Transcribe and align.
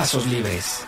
Pasos 0.00 0.26
Libres. 0.26 0.86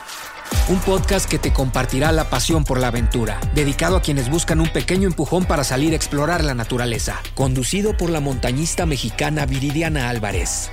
Un 0.70 0.80
podcast 0.80 1.28
que 1.28 1.38
te 1.38 1.52
compartirá 1.52 2.12
la 2.12 2.30
pasión 2.30 2.64
por 2.64 2.80
la 2.80 2.86
aventura, 2.86 3.38
dedicado 3.54 3.96
a 3.96 4.00
quienes 4.00 4.30
buscan 4.30 4.58
un 4.58 4.70
pequeño 4.70 5.06
empujón 5.06 5.44
para 5.44 5.64
salir 5.64 5.92
a 5.92 5.96
explorar 5.96 6.42
la 6.42 6.54
naturaleza, 6.54 7.20
conducido 7.34 7.94
por 7.94 8.08
la 8.08 8.20
montañista 8.20 8.86
mexicana 8.86 9.44
Viridiana 9.44 10.08
Álvarez. 10.08 10.70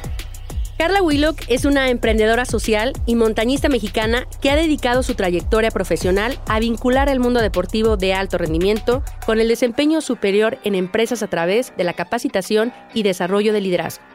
Carla 0.78 1.02
Willock 1.02 1.42
es 1.50 1.66
una 1.66 1.90
emprendedora 1.90 2.46
social 2.46 2.94
y 3.06 3.16
montañista 3.16 3.68
mexicana 3.68 4.26
que 4.42 4.52
ha 4.52 4.56
dedicado 4.56 5.04
su 5.04 5.16
trayectoria 5.16 5.70
profesional 5.70 6.40
a 6.48 6.62
vincular 6.62 7.10
el 7.10 7.20
mundo 7.20 7.42
deportivo 7.42 7.98
de 7.98 8.14
alto 8.14 8.38
rendimiento 8.38 9.04
con 9.26 9.42
el 9.42 9.50
desempeño 9.50 10.00
superior 10.00 10.60
en 10.64 10.76
empresas 10.76 11.24
a 11.24 11.28
través 11.28 11.74
de 11.76 11.84
la 11.84 11.92
capacitación 11.92 12.72
y 12.94 13.04
desarrollo 13.04 13.52
de 13.52 13.60
liderazgo. 13.60 14.09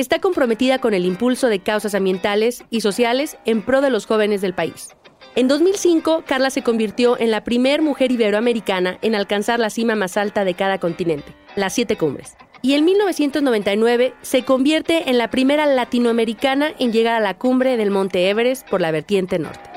Está 0.00 0.18
comprometida 0.18 0.78
con 0.78 0.94
el 0.94 1.04
impulso 1.04 1.48
de 1.48 1.58
causas 1.58 1.94
ambientales 1.94 2.64
y 2.70 2.80
sociales 2.80 3.36
en 3.44 3.60
pro 3.60 3.82
de 3.82 3.90
los 3.90 4.06
jóvenes 4.06 4.40
del 4.40 4.54
país. 4.54 4.96
En 5.34 5.46
2005, 5.46 6.24
Carla 6.26 6.48
se 6.48 6.62
convirtió 6.62 7.20
en 7.20 7.30
la 7.30 7.44
primer 7.44 7.82
mujer 7.82 8.10
iberoamericana 8.10 8.96
en 9.02 9.14
alcanzar 9.14 9.60
la 9.60 9.68
cima 9.68 9.96
más 9.96 10.16
alta 10.16 10.46
de 10.46 10.54
cada 10.54 10.78
continente, 10.78 11.34
las 11.54 11.74
siete 11.74 11.98
cumbres 11.98 12.34
y 12.62 12.74
en 12.74 12.86
1999 12.86 14.14
se 14.22 14.42
convierte 14.42 15.10
en 15.10 15.18
la 15.18 15.28
primera 15.28 15.66
latinoamericana 15.66 16.72
en 16.78 16.92
llegar 16.92 17.14
a 17.14 17.20
la 17.20 17.36
cumbre 17.36 17.76
del 17.76 17.90
Monte 17.90 18.30
Everest 18.30 18.66
por 18.70 18.80
la 18.80 18.90
vertiente 18.92 19.38
norte. 19.38 19.68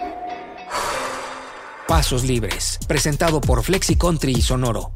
Pasos 1.86 2.24
Libres, 2.24 2.80
presentado 2.88 3.42
por 3.42 3.62
Flexi 3.62 3.98
Country 3.98 4.34
y 4.38 4.42
Sonoro. 4.42 4.92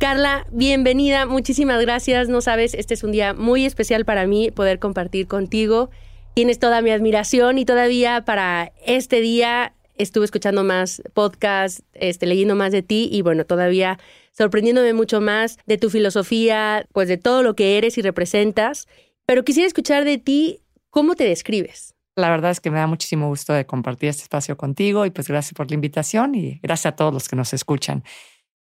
Carla, 0.00 0.46
bienvenida, 0.50 1.26
muchísimas 1.26 1.78
gracias. 1.82 2.30
No 2.30 2.40
sabes, 2.40 2.72
este 2.72 2.94
es 2.94 3.04
un 3.04 3.12
día 3.12 3.34
muy 3.34 3.66
especial 3.66 4.06
para 4.06 4.26
mí 4.26 4.50
poder 4.50 4.78
compartir 4.78 5.26
contigo. 5.26 5.90
Tienes 6.32 6.58
toda 6.58 6.80
mi 6.80 6.90
admiración 6.90 7.58
y 7.58 7.66
todavía 7.66 8.24
para 8.24 8.72
este 8.86 9.20
día 9.20 9.74
estuve 9.98 10.24
escuchando 10.24 10.64
más 10.64 11.02
podcasts, 11.12 11.82
este, 11.92 12.24
leyendo 12.24 12.56
más 12.56 12.72
de 12.72 12.80
ti 12.80 13.10
y 13.12 13.20
bueno, 13.20 13.44
todavía 13.44 13.98
sorprendiéndome 14.32 14.94
mucho 14.94 15.20
más 15.20 15.58
de 15.66 15.76
tu 15.76 15.90
filosofía, 15.90 16.86
pues 16.94 17.06
de 17.06 17.18
todo 17.18 17.42
lo 17.42 17.54
que 17.54 17.76
eres 17.76 17.98
y 17.98 18.00
representas. 18.00 18.88
Pero 19.26 19.44
quisiera 19.44 19.66
escuchar 19.66 20.06
de 20.06 20.16
ti 20.16 20.62
cómo 20.88 21.14
te 21.14 21.24
describes. 21.24 21.94
La 22.16 22.30
verdad 22.30 22.52
es 22.52 22.60
que 22.60 22.70
me 22.70 22.78
da 22.78 22.86
muchísimo 22.86 23.28
gusto 23.28 23.52
de 23.52 23.66
compartir 23.66 24.08
este 24.08 24.22
espacio 24.22 24.56
contigo 24.56 25.04
y 25.04 25.10
pues 25.10 25.28
gracias 25.28 25.52
por 25.52 25.70
la 25.70 25.74
invitación 25.74 26.34
y 26.34 26.58
gracias 26.62 26.94
a 26.94 26.96
todos 26.96 27.12
los 27.12 27.28
que 27.28 27.36
nos 27.36 27.52
escuchan. 27.52 28.02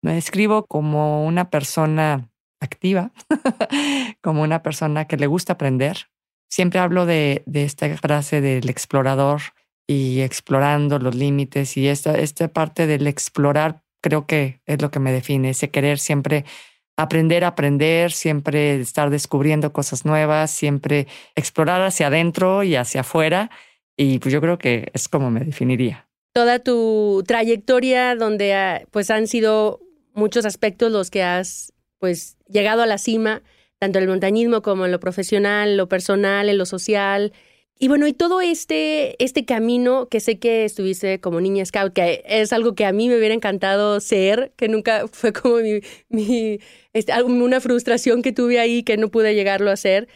Me 0.04 0.12
describo 0.12 0.66
como 0.66 1.24
una 1.24 1.48
persona 1.48 2.30
activa, 2.60 3.12
como 4.22 4.42
una 4.42 4.62
persona 4.62 5.06
que 5.06 5.16
le 5.16 5.26
gusta 5.26 5.54
aprender. 5.54 6.10
Siempre 6.50 6.78
hablo 6.78 7.06
de, 7.06 7.42
esta 7.54 7.88
frase 7.96 8.42
del 8.42 8.68
explorador 8.68 9.40
y 9.86 10.20
explorando 10.20 10.98
los 10.98 11.14
límites 11.14 11.78
y 11.78 11.88
esta, 11.88 12.18
esta 12.18 12.48
parte 12.48 12.86
del 12.86 13.06
explorar 13.06 13.82
creo 14.02 14.26
que 14.26 14.60
es 14.66 14.82
lo 14.82 14.90
que 14.90 14.98
me 14.98 15.10
define, 15.10 15.48
ese 15.48 15.70
querer 15.70 15.98
siempre 15.98 16.44
aprender 16.98 17.42
a 17.42 17.48
aprender, 17.48 18.12
siempre 18.12 18.78
estar 18.78 19.08
descubriendo 19.08 19.72
cosas 19.72 20.04
nuevas, 20.04 20.50
siempre 20.50 21.06
explorar 21.34 21.80
hacia 21.80 22.08
adentro 22.08 22.62
y 22.62 22.76
hacia 22.76 23.00
afuera. 23.00 23.50
Y 23.96 24.18
pues 24.18 24.34
yo 24.34 24.42
creo 24.42 24.58
que 24.58 24.90
es 24.92 25.08
como 25.08 25.30
me 25.30 25.40
definiría. 25.40 26.10
Toda 26.34 26.58
tu 26.58 27.24
trayectoria 27.26 28.16
donde 28.16 28.54
ah, 28.54 28.82
pues 28.90 29.10
han 29.10 29.28
sido 29.28 29.83
muchos 30.14 30.46
aspectos 30.46 30.90
los 30.90 31.10
que 31.10 31.22
has 31.22 31.72
pues 31.98 32.36
llegado 32.48 32.82
a 32.82 32.86
la 32.86 32.98
cima, 32.98 33.42
tanto 33.78 33.98
en 33.98 34.04
el 34.04 34.10
montañismo 34.10 34.62
como 34.62 34.86
en 34.86 34.92
lo 34.92 35.00
profesional, 35.00 35.76
lo 35.76 35.88
personal, 35.88 36.48
en 36.48 36.58
lo 36.58 36.66
social, 36.66 37.32
y 37.76 37.88
bueno, 37.88 38.06
y 38.06 38.12
todo 38.12 38.40
este, 38.40 39.22
este 39.22 39.44
camino 39.44 40.08
que 40.08 40.20
sé 40.20 40.38
que 40.38 40.64
estuviste 40.64 41.20
como 41.20 41.40
niña 41.40 41.64
scout, 41.64 41.92
que 41.92 42.22
es 42.26 42.52
algo 42.52 42.74
que 42.74 42.86
a 42.86 42.92
mí 42.92 43.08
me 43.08 43.18
hubiera 43.18 43.34
encantado 43.34 43.98
ser, 44.00 44.52
que 44.56 44.68
nunca 44.68 45.06
fue 45.12 45.32
como 45.32 45.56
mi, 46.08 46.60
este, 46.92 47.22
una 47.22 47.60
frustración 47.60 48.22
que 48.22 48.32
tuve 48.32 48.60
ahí 48.60 48.84
que 48.84 48.96
no 48.96 49.10
pude 49.10 49.34
llegarlo 49.34 49.70
a 49.70 49.74
hacer, 49.74 50.08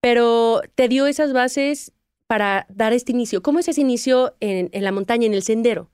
pero 0.00 0.62
te 0.76 0.88
dio 0.88 1.06
esas 1.06 1.32
bases 1.32 1.92
para 2.26 2.66
dar 2.68 2.92
este 2.92 3.12
inicio. 3.12 3.42
¿Cómo 3.42 3.58
es 3.58 3.66
ese 3.66 3.80
inicio 3.80 4.36
en, 4.38 4.70
en 4.72 4.84
la 4.84 4.92
montaña, 4.92 5.26
en 5.26 5.34
el 5.34 5.42
sendero? 5.42 5.90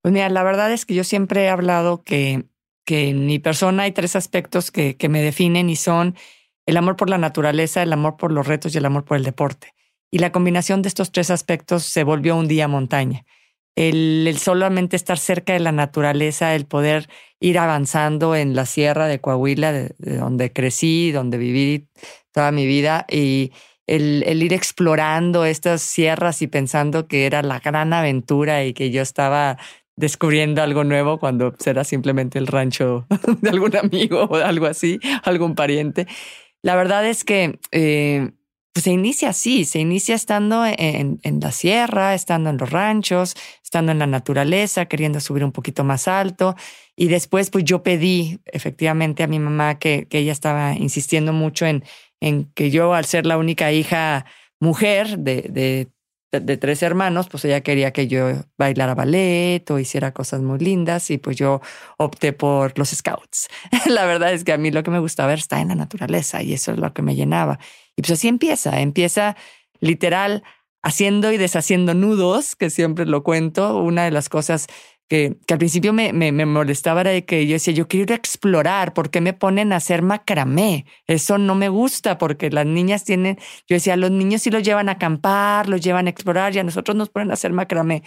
Pues 0.00 0.14
mira, 0.14 0.30
la 0.30 0.42
verdad 0.42 0.72
es 0.72 0.86
que 0.86 0.94
yo 0.94 1.04
siempre 1.04 1.44
he 1.44 1.48
hablado 1.50 2.02
que, 2.02 2.46
que 2.88 3.10
en 3.10 3.26
mi 3.26 3.38
persona 3.38 3.82
hay 3.82 3.92
tres 3.92 4.16
aspectos 4.16 4.70
que, 4.70 4.96
que 4.96 5.10
me 5.10 5.20
definen 5.20 5.68
y 5.68 5.76
son 5.76 6.16
el 6.64 6.78
amor 6.78 6.96
por 6.96 7.10
la 7.10 7.18
naturaleza, 7.18 7.82
el 7.82 7.92
amor 7.92 8.16
por 8.16 8.32
los 8.32 8.46
retos 8.46 8.74
y 8.74 8.78
el 8.78 8.86
amor 8.86 9.04
por 9.04 9.18
el 9.18 9.24
deporte. 9.24 9.74
Y 10.10 10.20
la 10.20 10.32
combinación 10.32 10.80
de 10.80 10.88
estos 10.88 11.12
tres 11.12 11.28
aspectos 11.28 11.82
se 11.82 12.02
volvió 12.02 12.34
un 12.34 12.48
día 12.48 12.66
montaña. 12.66 13.26
El, 13.76 14.34
solamente 14.40 14.96
estar 14.96 15.18
cerca 15.18 15.52
de 15.52 15.60
la 15.60 15.70
naturaleza, 15.70 16.54
el 16.54 16.64
poder 16.64 17.10
ir 17.40 17.58
avanzando 17.58 18.34
en 18.34 18.56
la 18.56 18.64
sierra 18.64 19.06
de 19.06 19.20
Coahuila, 19.20 19.70
de, 19.70 19.94
donde 19.98 20.50
crecí, 20.50 21.12
donde 21.12 21.36
viví 21.36 21.88
toda 22.32 22.52
mi 22.52 22.66
vida, 22.66 23.04
y 23.06 23.52
el, 23.86 24.24
el, 24.26 24.42
ir 24.42 24.54
explorando 24.54 25.44
estas 25.44 25.82
sierras 25.82 26.40
y 26.40 26.46
pensando 26.46 27.06
que 27.06 27.26
era 27.26 27.42
la 27.42 27.60
gran 27.60 27.92
aventura 27.92 28.64
y 28.64 28.72
que 28.72 28.90
yo 28.90 29.02
estaba 29.02 29.58
descubriendo 29.98 30.62
algo 30.62 30.84
nuevo 30.84 31.18
cuando 31.18 31.54
era 31.66 31.82
simplemente 31.82 32.38
el 32.38 32.46
rancho 32.46 33.06
de 33.40 33.50
algún 33.50 33.76
amigo 33.76 34.24
o 34.24 34.36
algo 34.36 34.66
así, 34.66 35.00
algún 35.24 35.56
pariente. 35.56 36.06
La 36.62 36.76
verdad 36.76 37.04
es 37.04 37.24
que 37.24 37.58
eh, 37.72 38.30
pues 38.72 38.84
se 38.84 38.92
inicia 38.92 39.30
así, 39.30 39.64
se 39.64 39.80
inicia 39.80 40.14
estando 40.14 40.64
en, 40.64 41.18
la 41.40 41.50
sierra, 41.50 42.14
estando 42.14 42.50
en 42.50 42.58
los 42.58 42.70
ranchos, 42.70 43.34
estando 43.62 43.90
en 43.90 43.98
la 43.98 44.06
naturaleza, 44.06 44.86
queriendo 44.86 45.18
subir 45.18 45.44
un 45.44 45.50
poquito 45.50 45.82
más 45.82 46.06
alto. 46.06 46.54
Y 46.94 47.08
después, 47.08 47.50
pues 47.50 47.64
yo 47.64 47.82
pedí 47.82 48.38
efectivamente 48.46 49.24
a 49.24 49.26
mi 49.26 49.40
mamá 49.40 49.80
que, 49.80 50.06
que 50.08 50.18
ella 50.18 50.32
estaba 50.32 50.74
insistiendo 50.74 51.32
mucho 51.32 51.66
en, 51.66 51.82
en 52.20 52.52
que 52.54 52.70
yo, 52.70 52.94
al 52.94 53.04
ser 53.04 53.26
la 53.26 53.36
única 53.36 53.72
hija 53.72 54.26
mujer 54.60 55.18
de, 55.18 55.42
de 55.42 55.88
de, 56.30 56.56
tres 56.56 56.82
hermanos, 56.82 57.28
pues 57.28 57.44
ella 57.44 57.62
quería 57.62 57.92
que 57.92 58.06
yo 58.06 58.44
bailara 58.58 58.94
ballet 58.94 59.68
o 59.70 59.78
hiciera 59.78 60.12
cosas 60.12 60.42
muy 60.42 60.58
lindas 60.58 61.10
y 61.10 61.18
pues 61.18 61.36
yo 61.36 61.60
opté 61.96 62.32
por 62.32 62.78
los 62.78 62.90
scouts. 62.90 63.48
la 63.86 64.04
verdad 64.04 64.32
es 64.32 64.44
que 64.44 64.52
a 64.52 64.58
mí 64.58 64.70
lo 64.70 64.82
que 64.82 64.90
me 64.90 64.98
gustaba 64.98 65.32
está 65.32 65.60
en 65.60 65.68
la 65.68 65.74
naturaleza 65.74 66.42
y 66.42 66.52
eso 66.52 66.72
es 66.72 66.78
lo 66.78 66.92
que 66.92 67.02
me 67.02 67.14
llenaba. 67.14 67.58
Y 67.96 68.02
pues 68.02 68.12
así 68.12 68.28
empieza, 68.28 68.80
empieza 68.80 69.36
literal 69.80 70.42
haciendo 70.82 71.32
y 71.32 71.38
deshaciendo 71.38 71.94
nudos, 71.94 72.56
que 72.56 72.70
siempre 72.70 73.06
lo 73.06 73.22
cuento. 73.22 73.78
Una 73.78 74.04
de 74.04 74.10
las 74.10 74.28
cosas 74.28 74.66
que, 75.08 75.38
que 75.46 75.54
al 75.54 75.58
principio 75.58 75.92
me, 75.92 76.12
me, 76.12 76.32
me, 76.32 76.44
molestaba 76.46 77.00
era 77.00 77.10
de 77.10 77.24
que 77.24 77.46
yo 77.46 77.54
decía, 77.54 77.72
yo 77.72 77.88
quiero 77.88 78.14
explorar, 78.14 78.92
¿por 78.92 79.10
qué 79.10 79.20
me 79.20 79.32
ponen 79.32 79.72
a 79.72 79.76
hacer 79.76 80.02
macramé? 80.02 80.84
Eso 81.06 81.38
no 81.38 81.54
me 81.54 81.68
gusta 81.70 82.18
porque 82.18 82.50
las 82.50 82.66
niñas 82.66 83.04
tienen, 83.04 83.38
yo 83.66 83.74
decía, 83.74 83.96
los 83.96 84.10
niños 84.10 84.42
sí 84.42 84.50
los 84.50 84.62
llevan 84.62 84.88
a 84.88 84.92
acampar, 84.92 85.68
los 85.68 85.80
llevan 85.80 86.06
a 86.06 86.10
explorar 86.10 86.54
y 86.54 86.58
a 86.58 86.64
nosotros 86.64 86.96
nos 86.96 87.08
ponen 87.08 87.30
a 87.30 87.34
hacer 87.34 87.52
macramé. 87.52 88.02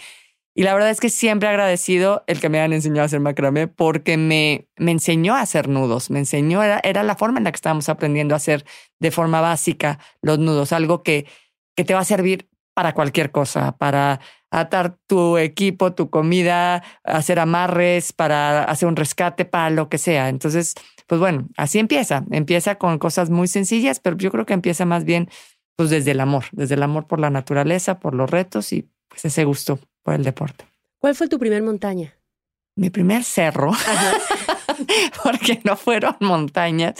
Y 0.54 0.64
la 0.64 0.74
verdad 0.74 0.90
es 0.90 1.00
que 1.00 1.08
siempre 1.08 1.48
agradecido 1.48 2.24
el 2.26 2.38
que 2.38 2.48
me 2.50 2.58
hayan 2.58 2.74
enseñado 2.74 3.02
a 3.02 3.06
hacer 3.06 3.20
macramé 3.20 3.68
porque 3.68 4.16
me, 4.16 4.68
me 4.76 4.92
enseñó 4.92 5.34
a 5.34 5.40
hacer 5.40 5.68
nudos, 5.68 6.10
me 6.10 6.18
enseñó, 6.20 6.62
era, 6.62 6.80
era 6.84 7.02
la 7.02 7.16
forma 7.16 7.38
en 7.38 7.44
la 7.44 7.52
que 7.52 7.56
estábamos 7.56 7.88
aprendiendo 7.88 8.34
a 8.34 8.36
hacer 8.36 8.64
de 9.00 9.10
forma 9.10 9.40
básica 9.40 9.98
los 10.20 10.38
nudos, 10.38 10.72
algo 10.72 11.02
que, 11.02 11.26
que 11.74 11.84
te 11.84 11.94
va 11.94 12.00
a 12.00 12.04
servir 12.04 12.48
para 12.74 12.92
cualquier 12.94 13.30
cosa, 13.32 13.76
para 13.78 14.20
atar 14.52 14.98
tu 15.06 15.38
equipo, 15.38 15.94
tu 15.94 16.10
comida, 16.10 16.84
hacer 17.02 17.40
amarres, 17.40 18.12
para 18.12 18.64
hacer 18.64 18.86
un 18.86 18.96
rescate, 18.96 19.44
para 19.44 19.70
lo 19.70 19.88
que 19.88 19.98
sea. 19.98 20.28
Entonces, 20.28 20.74
pues 21.06 21.20
bueno, 21.20 21.48
así 21.56 21.78
empieza. 21.78 22.24
Empieza 22.30 22.76
con 22.76 22.98
cosas 22.98 23.30
muy 23.30 23.48
sencillas, 23.48 23.98
pero 23.98 24.16
yo 24.16 24.30
creo 24.30 24.46
que 24.46 24.52
empieza 24.52 24.84
más 24.84 25.04
bien 25.04 25.28
pues 25.74 25.88
desde 25.88 26.10
el 26.10 26.20
amor, 26.20 26.44
desde 26.52 26.74
el 26.74 26.82
amor 26.82 27.06
por 27.06 27.18
la 27.18 27.30
naturaleza, 27.30 27.98
por 27.98 28.14
los 28.14 28.30
retos 28.30 28.72
y 28.74 28.88
pues 29.08 29.24
ese 29.24 29.44
gusto 29.44 29.78
por 30.02 30.14
el 30.14 30.22
deporte. 30.22 30.66
¿Cuál 30.98 31.14
fue 31.14 31.28
tu 31.28 31.38
primer 31.38 31.62
montaña? 31.62 32.14
Mi 32.76 32.90
primer 32.90 33.24
cerro, 33.24 33.72
porque 35.24 35.60
no 35.64 35.76
fueron 35.76 36.16
montañas. 36.20 36.94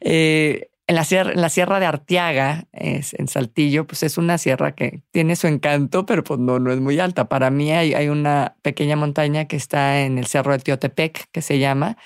Eh, 0.00 0.70
en 0.88 0.94
la, 0.94 1.04
sierra, 1.04 1.32
en 1.32 1.40
la 1.40 1.48
Sierra 1.48 1.80
de 1.80 1.86
Arteaga, 1.86 2.68
es, 2.72 3.14
en 3.14 3.26
Saltillo, 3.26 3.86
pues 3.86 4.02
es 4.04 4.18
una 4.18 4.38
sierra 4.38 4.72
que 4.72 5.02
tiene 5.10 5.34
su 5.34 5.48
encanto, 5.48 6.06
pero 6.06 6.22
pues 6.22 6.38
no, 6.38 6.60
no 6.60 6.72
es 6.72 6.80
muy 6.80 7.00
alta. 7.00 7.28
Para 7.28 7.50
mí 7.50 7.72
hay, 7.72 7.94
hay 7.94 8.08
una 8.08 8.56
pequeña 8.62 8.94
montaña 8.94 9.46
que 9.46 9.56
está 9.56 10.00
en 10.02 10.18
el 10.18 10.26
Cerro 10.26 10.52
de 10.52 10.60
Teotepec, 10.60 11.28
que 11.32 11.42
se 11.42 11.58
llama, 11.58 11.96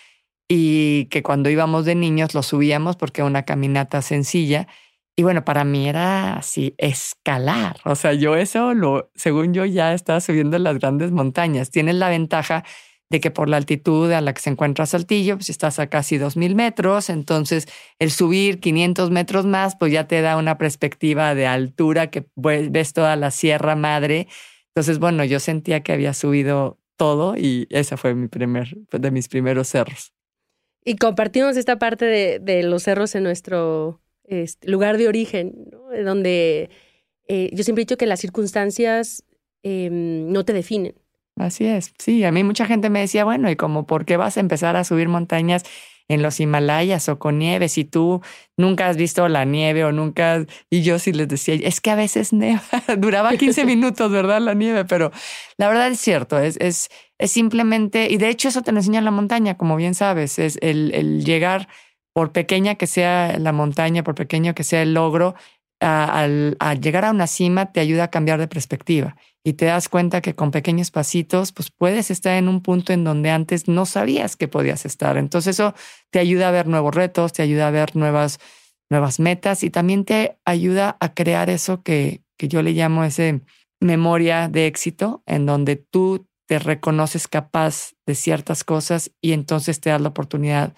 y 0.49 1.07
que 1.07 1.23
cuando 1.23 1.51
íbamos 1.51 1.85
de 1.85 1.95
niños 1.95 2.35
lo 2.35 2.43
subíamos 2.43 2.97
porque 2.97 3.21
era 3.21 3.29
una 3.29 3.45
caminata 3.45 4.01
sencilla. 4.01 4.67
Y 5.15 5.23
bueno, 5.25 5.45
para 5.45 5.65
mí 5.65 5.87
era 5.87 6.37
así, 6.39 6.75
escalar. 6.79 7.77
O 7.85 7.95
sea, 7.95 8.15
yo 8.15 8.37
eso 8.37 8.73
lo, 8.73 9.11
según 9.15 9.53
yo, 9.53 9.67
ya 9.67 9.93
estaba 9.93 10.21
subiendo 10.21 10.59
las 10.59 10.79
grandes 10.79 11.13
montañas. 11.13 11.71
Tienes 11.71 11.97
la 11.97 12.09
ventaja 12.09 12.65
de 13.11 13.21
que 13.21 13.33
por 13.33 13.49
la 13.49 13.57
altitud 13.57 14.11
a 14.13 14.21
la 14.21 14.33
que 14.33 14.41
se 14.41 14.51
encuentra 14.51 14.87
Saltillo, 14.87 15.37
pues 15.37 15.51
estás 15.51 15.81
a 15.81 15.89
casi 15.89 16.17
2.000 16.17 16.55
metros, 16.55 17.11
entonces 17.11 17.67
el 17.99 18.13
subir 18.13 18.61
500 18.61 19.11
metros 19.11 19.47
más, 19.47 19.77
pues 19.77 19.93
ya 19.93 20.07
te 20.07 20.21
da 20.23 20.37
una 20.37 20.59
perspectiva 20.59 21.35
de 21.35 21.47
altura 21.47 22.11
que 22.11 22.27
ves 22.37 22.93
toda 22.93 23.17
la 23.17 23.33
Sierra 23.33 23.75
Madre. 23.75 24.29
Entonces, 24.69 25.01
bueno, 25.01 25.25
yo 25.25 25.41
sentía 25.41 25.83
que 25.83 25.93
había 25.93 26.15
subido 26.15 26.79
todo 26.97 27.37
y 27.37 27.67
ese 27.71 27.97
fue 27.97 28.15
mi 28.15 28.29
primer, 28.29 28.77
de 28.93 29.11
mis 29.11 29.29
primeros 29.29 29.69
cerros. 29.69 30.13
Y 30.85 30.97
compartimos 30.97 31.57
esta 31.57 31.79
parte 31.79 32.05
de, 32.39 32.63
los 32.63 32.85
cerros 32.85 33.15
en 33.17 33.25
nuestro 33.25 34.01
lugar 34.63 34.99
de 34.99 35.09
origen, 35.09 35.69
donde 36.05 36.71
eh, 37.27 37.51
yo 37.53 37.65
siempre 37.65 37.83
he 37.83 37.87
dicho 37.87 37.97
que 37.97 38.07
las 38.07 38.21
circunstancias 38.21 39.25
em, 39.65 40.31
no 40.31 40.45
te 40.45 40.53
definen. 40.53 40.95
Así 41.41 41.67
es, 41.67 41.95
sí, 41.99 42.23
a 42.25 42.33
mí 42.33 42.45
mucha 42.45 42.67
gente 42.67 42.91
me 42.91 43.01
decía, 43.01 43.25
bueno, 43.25 43.51
¿y 43.51 43.57
como 43.57 43.87
por 43.87 44.05
qué 44.05 44.19
vas 44.19 44.37
a 44.37 44.41
empezar 44.41 44.77
a 44.77 44.85
subir 44.85 45.09
montañas 45.09 45.63
en 46.07 46.21
los 46.21 46.39
Himalayas 46.39 47.09
o 47.09 47.19
con 47.19 47.39
nieve 47.39 47.71
si 47.71 47.87
tú 47.87 48.21
nunca 48.59 48.89
has 48.89 48.99
visto 48.99 49.27
la 49.27 49.47
nieve 49.47 49.85
o 49.85 49.93
nunca... 49.93 50.45
Y 50.69 50.83
yo 50.83 50.99
sí 50.99 51.13
les 51.13 51.29
decía, 51.29 51.55
es 51.55 51.81
que 51.81 51.91
a 51.91 51.95
veces 51.95 52.35
neva, 52.35 52.63
duraba 52.99 53.35
15 53.37 53.65
minutos, 53.67 54.11
¿verdad? 54.11 54.41
La 54.43 54.53
nieve, 54.53 54.85
pero 54.85 55.13
la 55.57 55.69
verdad 55.69 55.89
es 55.89 56.01
cierto, 56.01 56.39
es, 56.39 56.59
es, 56.61 56.91
es 57.17 57.31
simplemente, 57.31 58.09
y 58.11 58.19
de 58.19 58.29
hecho 58.29 58.49
eso 58.49 58.61
te 58.61 58.73
lo 58.73 58.79
enseña 58.79 59.01
la 59.01 59.11
montaña, 59.11 59.57
como 59.57 59.77
bien 59.77 59.95
sabes, 59.95 60.39
es 60.39 60.59
el, 60.61 60.93
el 60.95 61.25
llegar, 61.25 61.69
por 62.13 62.33
pequeña 62.33 62.75
que 62.75 62.87
sea 62.87 63.39
la 63.39 63.53
montaña, 63.53 64.03
por 64.03 64.15
pequeño 64.15 64.55
que 64.55 64.65
sea 64.65 64.83
el 64.83 64.93
logro, 64.93 65.37
al, 65.81 66.81
llegar 66.81 67.05
a 67.05 67.11
una 67.11 67.27
cima 67.27 67.73
te 67.73 67.81
ayuda 67.81 68.05
a 68.05 68.11
cambiar 68.11 68.39
de 68.39 68.49
perspectiva 68.49 69.17
y 69.45 69.55
te 69.55 69.67
das 69.67 69.89
cuenta 69.89 70.21
que 70.21 70.35
con 70.35 70.51
pequeños 70.51 70.91
pasitos 70.91 71.53
pues 71.53 71.71
puedes 71.71 72.11
estar 72.11 72.37
en 72.37 72.49
un 72.49 72.63
punto 72.63 72.93
en 72.93 73.05
donde 73.05 73.31
antes 73.31 73.69
no 73.69 73.87
sabías 73.87 74.37
que 74.37 74.49
podías 74.49 74.85
estar. 74.85 75.17
Entonces 75.17 75.57
eso 75.57 75.75
te 76.11 76.19
ayuda 76.19 76.49
a 76.49 76.53
ver 76.53 76.67
nuevos 76.67 76.95
retos, 76.95 77.33
te 77.33 77.43
ayuda 77.43 77.69
a 77.69 77.71
ver 77.71 77.97
nuevas, 77.97 78.39
nuevas 78.91 79.19
metas 79.19 79.63
y 79.63 79.71
también 79.71 80.05
te 80.05 80.39
ayuda 80.45 80.97
a 81.01 81.15
crear 81.15 81.49
eso 81.49 81.83
que, 81.83 82.23
que 82.37 82.49
yo 82.49 82.63
le 82.63 82.73
llamo 82.73 83.05
ese 83.05 83.41
memoria 83.81 84.49
de 84.49 84.67
éxito 84.67 85.23
en 85.27 85.47
donde 85.47 85.77
tú 85.77 86.27
te 86.47 86.59
reconoces 86.59 87.29
capaz 87.29 87.93
de 88.07 88.15
ciertas 88.15 88.65
cosas 88.65 89.11
y 89.23 89.33
entonces 89.33 89.81
te 89.81 89.91
das 89.91 90.01
la 90.01 90.09
oportunidad 90.09 90.75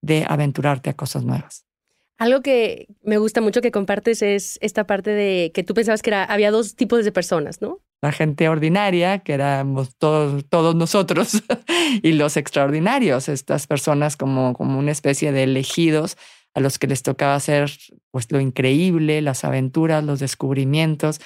de 0.00 0.24
aventurarte 0.26 0.90
a 0.90 0.94
cosas 0.94 1.24
nuevas. 1.24 1.66
Algo 2.18 2.40
que 2.40 2.88
me 3.02 3.18
gusta 3.18 3.40
mucho 3.40 3.60
que 3.60 3.70
compartes 3.70 4.22
es 4.22 4.58
esta 4.60 4.86
parte 4.86 5.10
de 5.10 5.52
que 5.52 5.62
tú 5.62 5.74
pensabas 5.74 6.02
que 6.02 6.10
era, 6.10 6.24
había 6.24 6.50
dos 6.50 6.74
tipos 6.74 7.04
de 7.04 7.12
personas, 7.12 7.60
¿no? 7.60 7.80
La 8.00 8.12
gente 8.12 8.48
ordinaria, 8.48 9.18
que 9.20 9.32
éramos 9.32 9.96
todos, 9.96 10.44
todos 10.48 10.74
nosotros, 10.74 11.42
y 12.02 12.12
los 12.12 12.36
extraordinarios, 12.36 13.28
estas 13.28 13.66
personas 13.66 14.16
como, 14.16 14.54
como 14.54 14.78
una 14.78 14.92
especie 14.92 15.32
de 15.32 15.42
elegidos 15.42 16.16
a 16.54 16.60
los 16.60 16.78
que 16.78 16.86
les 16.86 17.02
tocaba 17.02 17.34
hacer 17.34 17.70
pues 18.10 18.30
lo 18.30 18.40
increíble, 18.40 19.20
las 19.20 19.44
aventuras, 19.44 20.04
los 20.04 20.20
descubrimientos. 20.20 21.20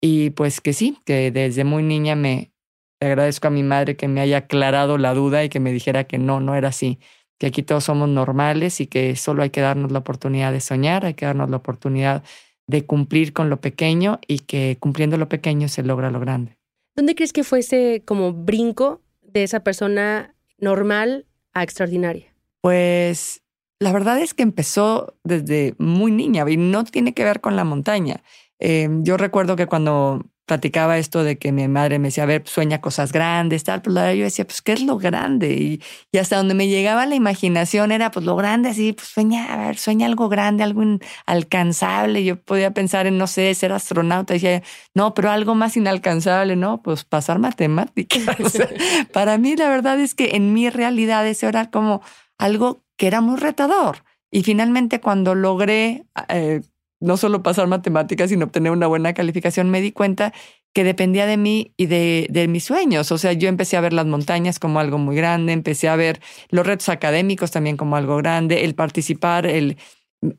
Y 0.00 0.30
pues 0.30 0.60
que 0.60 0.72
sí, 0.72 0.98
que 1.04 1.30
desde 1.30 1.64
muy 1.64 1.82
niña 1.82 2.16
me 2.16 2.52
agradezco 3.00 3.48
a 3.48 3.50
mi 3.50 3.62
madre 3.62 3.96
que 3.96 4.08
me 4.08 4.20
haya 4.20 4.38
aclarado 4.38 4.98
la 4.98 5.14
duda 5.14 5.44
y 5.44 5.48
que 5.48 5.60
me 5.60 5.72
dijera 5.72 6.04
que 6.04 6.18
no, 6.18 6.40
no 6.40 6.54
era 6.54 6.68
así 6.68 6.98
que 7.40 7.46
aquí 7.46 7.62
todos 7.62 7.84
somos 7.84 8.08
normales 8.08 8.82
y 8.82 8.86
que 8.86 9.16
solo 9.16 9.42
hay 9.42 9.48
que 9.48 9.62
darnos 9.62 9.90
la 9.90 10.00
oportunidad 10.00 10.52
de 10.52 10.60
soñar, 10.60 11.06
hay 11.06 11.14
que 11.14 11.24
darnos 11.24 11.48
la 11.48 11.56
oportunidad 11.56 12.22
de 12.70 12.86
cumplir 12.86 13.32
con 13.32 13.50
lo 13.50 13.60
pequeño 13.60 14.20
y 14.26 14.40
que 14.40 14.76
cumpliendo 14.80 15.16
lo 15.18 15.28
pequeño 15.28 15.68
se 15.68 15.82
logra 15.82 16.10
lo 16.10 16.20
grande. 16.20 16.56
¿Dónde 16.96 17.14
crees 17.14 17.32
que 17.32 17.44
fue 17.44 17.60
ese 17.60 18.02
como 18.06 18.32
brinco 18.32 19.02
de 19.22 19.42
esa 19.42 19.60
persona 19.60 20.34
normal 20.58 21.26
a 21.52 21.62
extraordinaria? 21.62 22.34
Pues 22.60 23.42
la 23.80 23.92
verdad 23.92 24.20
es 24.20 24.34
que 24.34 24.42
empezó 24.42 25.16
desde 25.24 25.74
muy 25.78 26.12
niña 26.12 26.44
y 26.48 26.56
no 26.56 26.84
tiene 26.84 27.14
que 27.14 27.24
ver 27.24 27.40
con 27.40 27.56
la 27.56 27.64
montaña. 27.64 28.22
Eh, 28.58 28.88
yo 29.02 29.16
recuerdo 29.16 29.56
que 29.56 29.66
cuando 29.66 30.29
platicaba 30.50 30.98
esto 30.98 31.22
de 31.22 31.38
que 31.38 31.52
mi 31.52 31.68
madre 31.68 32.00
me 32.00 32.08
decía, 32.08 32.24
a 32.24 32.26
ver, 32.26 32.42
sueña 32.44 32.80
cosas 32.80 33.12
grandes, 33.12 33.62
tal, 33.62 33.82
pues 33.82 33.94
yo 34.16 34.24
decía, 34.24 34.44
pues, 34.44 34.62
¿qué 34.62 34.72
es 34.72 34.82
lo 34.82 34.98
grande? 34.98 35.52
Y, 35.52 36.18
hasta 36.18 36.38
donde 36.38 36.54
me 36.54 36.66
llegaba 36.66 37.06
la 37.06 37.14
imaginación 37.14 37.92
era, 37.92 38.10
pues, 38.10 38.26
lo 38.26 38.34
grande, 38.34 38.70
así, 38.70 38.92
pues, 38.92 39.06
sueña, 39.06 39.54
a 39.54 39.56
ver, 39.68 39.76
sueña 39.78 40.06
algo 40.06 40.28
grande, 40.28 40.64
algo 40.64 40.82
inalcanzable. 40.82 42.24
Yo 42.24 42.34
podía 42.42 42.72
pensar 42.72 43.06
en, 43.06 43.16
no 43.16 43.28
sé, 43.28 43.54
ser 43.54 43.72
astronauta. 43.72 44.34
Y 44.34 44.40
decía, 44.40 44.64
no, 44.92 45.14
pero 45.14 45.30
algo 45.30 45.54
más 45.54 45.76
inalcanzable, 45.76 46.56
¿no? 46.56 46.82
Pues, 46.82 47.04
pasar 47.04 47.38
matemáticas. 47.38 48.58
para 49.12 49.38
mí, 49.38 49.54
la 49.54 49.68
verdad 49.68 50.00
es 50.00 50.16
que 50.16 50.30
en 50.34 50.52
mi 50.52 50.68
realidad 50.68 51.24
ese 51.28 51.46
era 51.46 51.70
como 51.70 52.02
algo 52.38 52.82
que 52.96 53.06
era 53.06 53.20
muy 53.20 53.36
retador. 53.36 54.02
Y 54.32 54.42
finalmente, 54.42 55.00
cuando 55.00 55.36
logré 55.36 56.06
eh, 56.28 56.62
no 57.00 57.16
solo 57.16 57.42
pasar 57.42 57.66
matemáticas, 57.66 58.30
sino 58.30 58.44
obtener 58.46 58.72
una 58.72 58.86
buena 58.86 59.14
calificación, 59.14 59.70
me 59.70 59.80
di 59.80 59.92
cuenta 59.92 60.32
que 60.72 60.84
dependía 60.84 61.26
de 61.26 61.36
mí 61.36 61.72
y 61.76 61.86
de, 61.86 62.26
de, 62.30 62.46
mis 62.46 62.64
sueños. 62.64 63.10
O 63.10 63.18
sea, 63.18 63.32
yo 63.32 63.48
empecé 63.48 63.76
a 63.76 63.80
ver 63.80 63.92
las 63.92 64.06
montañas 64.06 64.58
como 64.58 64.78
algo 64.78 64.98
muy 64.98 65.16
grande, 65.16 65.52
empecé 65.52 65.88
a 65.88 65.96
ver 65.96 66.20
los 66.50 66.66
retos 66.66 66.88
académicos 66.88 67.50
también 67.50 67.76
como 67.76 67.96
algo 67.96 68.16
grande, 68.18 68.64
el 68.64 68.74
participar, 68.74 69.46
el 69.46 69.78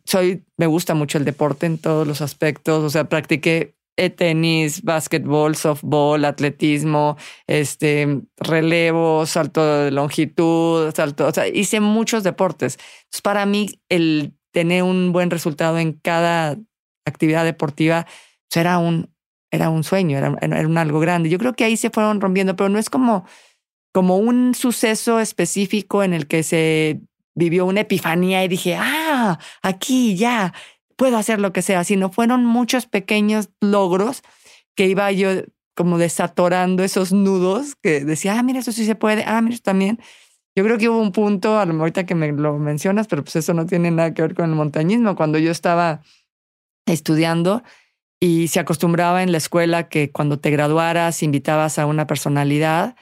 soy, 0.05 0.45
me 0.57 0.67
gusta 0.67 0.93
mucho 0.93 1.17
el 1.17 1.25
deporte 1.25 1.65
en 1.65 1.77
todos 1.77 2.07
los 2.07 2.21
aspectos. 2.21 2.83
O 2.83 2.89
sea, 2.89 3.05
practiqué 3.05 3.75
tenis, 4.09 4.81
básquetbol, 4.83 5.55
softball, 5.55 6.25
atletismo, 6.25 7.17
este, 7.45 8.21
relevo, 8.37 9.25
salto 9.25 9.83
de 9.83 9.91
longitud, 9.91 10.91
salto, 10.95 11.27
o 11.27 11.33
sea, 11.33 11.47
hice 11.47 11.79
muchos 11.79 12.23
deportes. 12.23 12.79
Para 13.21 13.45
mí, 13.45 13.79
el 13.89 14.33
tener 14.51 14.83
un 14.83 15.11
buen 15.11 15.29
resultado 15.29 15.79
en 15.79 15.93
cada 15.93 16.57
actividad 17.05 17.43
deportiva 17.43 18.05
pues, 18.49 18.57
era 18.57 18.77
un, 18.77 19.13
era 19.51 19.69
un 19.69 19.83
sueño, 19.83 20.17
era, 20.17 20.37
era 20.41 20.67
un 20.67 20.77
algo 20.77 20.99
grande. 20.99 21.29
Yo 21.29 21.37
creo 21.37 21.53
que 21.53 21.63
ahí 21.63 21.77
se 21.77 21.89
fueron 21.89 22.21
rompiendo, 22.21 22.55
pero 22.55 22.69
no 22.69 22.79
es 22.79 22.89
como, 22.89 23.25
como 23.91 24.17
un 24.17 24.53
suceso 24.55 25.19
específico 25.19 26.03
en 26.03 26.13
el 26.13 26.27
que 26.27 26.43
se 26.43 27.01
vivió 27.33 27.65
una 27.65 27.81
epifanía 27.81 28.43
y 28.43 28.47
dije, 28.47 28.75
ah, 28.79 29.39
aquí 29.61 30.15
ya 30.15 30.53
puedo 30.95 31.17
hacer 31.17 31.39
lo 31.39 31.53
que 31.53 31.61
sea, 31.61 31.83
sino 31.83 32.11
fueron 32.11 32.45
muchos 32.45 32.85
pequeños 32.85 33.49
logros 33.59 34.21
que 34.75 34.87
iba 34.87 35.11
yo 35.11 35.29
como 35.75 35.97
desatorando 35.97 36.83
esos 36.83 37.11
nudos 37.13 37.75
que 37.81 38.03
decía, 38.03 38.37
ah, 38.37 38.43
mira, 38.43 38.59
eso 38.59 38.71
sí 38.71 38.85
se 38.85 38.95
puede, 38.95 39.23
ah, 39.25 39.41
mira, 39.41 39.57
también. 39.63 39.99
Yo 40.55 40.63
creo 40.65 40.77
que 40.77 40.89
hubo 40.89 40.99
un 40.99 41.11
punto, 41.11 41.57
a 41.59 41.65
lo 41.65 41.73
ahorita 41.79 42.05
que 42.05 42.15
me 42.15 42.31
lo 42.31 42.57
mencionas, 42.57 43.07
pero 43.07 43.23
pues 43.23 43.37
eso 43.37 43.53
no 43.53 43.65
tiene 43.65 43.89
nada 43.91 44.13
que 44.13 44.21
ver 44.21 44.35
con 44.35 44.49
el 44.49 44.55
montañismo. 44.55 45.15
Cuando 45.15 45.37
yo 45.37 45.51
estaba 45.51 46.01
estudiando 46.85 47.63
y 48.19 48.49
se 48.49 48.59
acostumbraba 48.59 49.23
en 49.23 49.31
la 49.31 49.37
escuela 49.37 49.89
que 49.89 50.11
cuando 50.11 50.39
te 50.39 50.51
graduaras 50.51 51.23
invitabas 51.23 51.79
a 51.79 51.85
una 51.85 52.05
personalidad. 52.05 52.95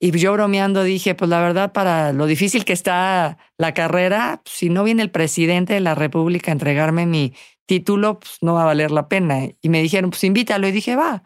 Y 0.00 0.10
yo 0.18 0.32
bromeando 0.32 0.82
dije, 0.82 1.14
pues 1.14 1.28
la 1.30 1.40
verdad, 1.40 1.72
para 1.72 2.12
lo 2.12 2.26
difícil 2.26 2.64
que 2.64 2.72
está 2.72 3.38
la 3.58 3.74
carrera, 3.74 4.40
pues, 4.44 4.56
si 4.56 4.68
no 4.70 4.82
viene 4.82 5.02
el 5.02 5.10
presidente 5.10 5.74
de 5.74 5.80
la 5.80 5.94
República 5.94 6.50
a 6.50 6.52
entregarme 6.52 7.06
mi 7.06 7.34
título, 7.66 8.18
pues 8.18 8.38
no 8.40 8.54
va 8.54 8.62
a 8.62 8.66
valer 8.66 8.90
la 8.90 9.08
pena. 9.08 9.48
Y 9.62 9.68
me 9.68 9.80
dijeron, 9.82 10.10
pues 10.10 10.24
invítalo. 10.24 10.66
Y 10.68 10.72
dije, 10.72 10.96
va. 10.96 11.22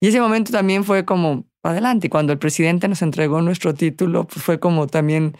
Y 0.00 0.08
ese 0.08 0.20
momento 0.20 0.52
también 0.52 0.84
fue 0.84 1.04
como, 1.04 1.46
adelante. 1.68 2.06
Y 2.06 2.10
cuando 2.10 2.32
el 2.32 2.38
presidente 2.38 2.88
nos 2.88 3.02
entregó 3.02 3.40
nuestro 3.40 3.74
título, 3.74 4.26
pues 4.26 4.44
fue 4.44 4.60
como 4.60 4.86
también, 4.86 5.36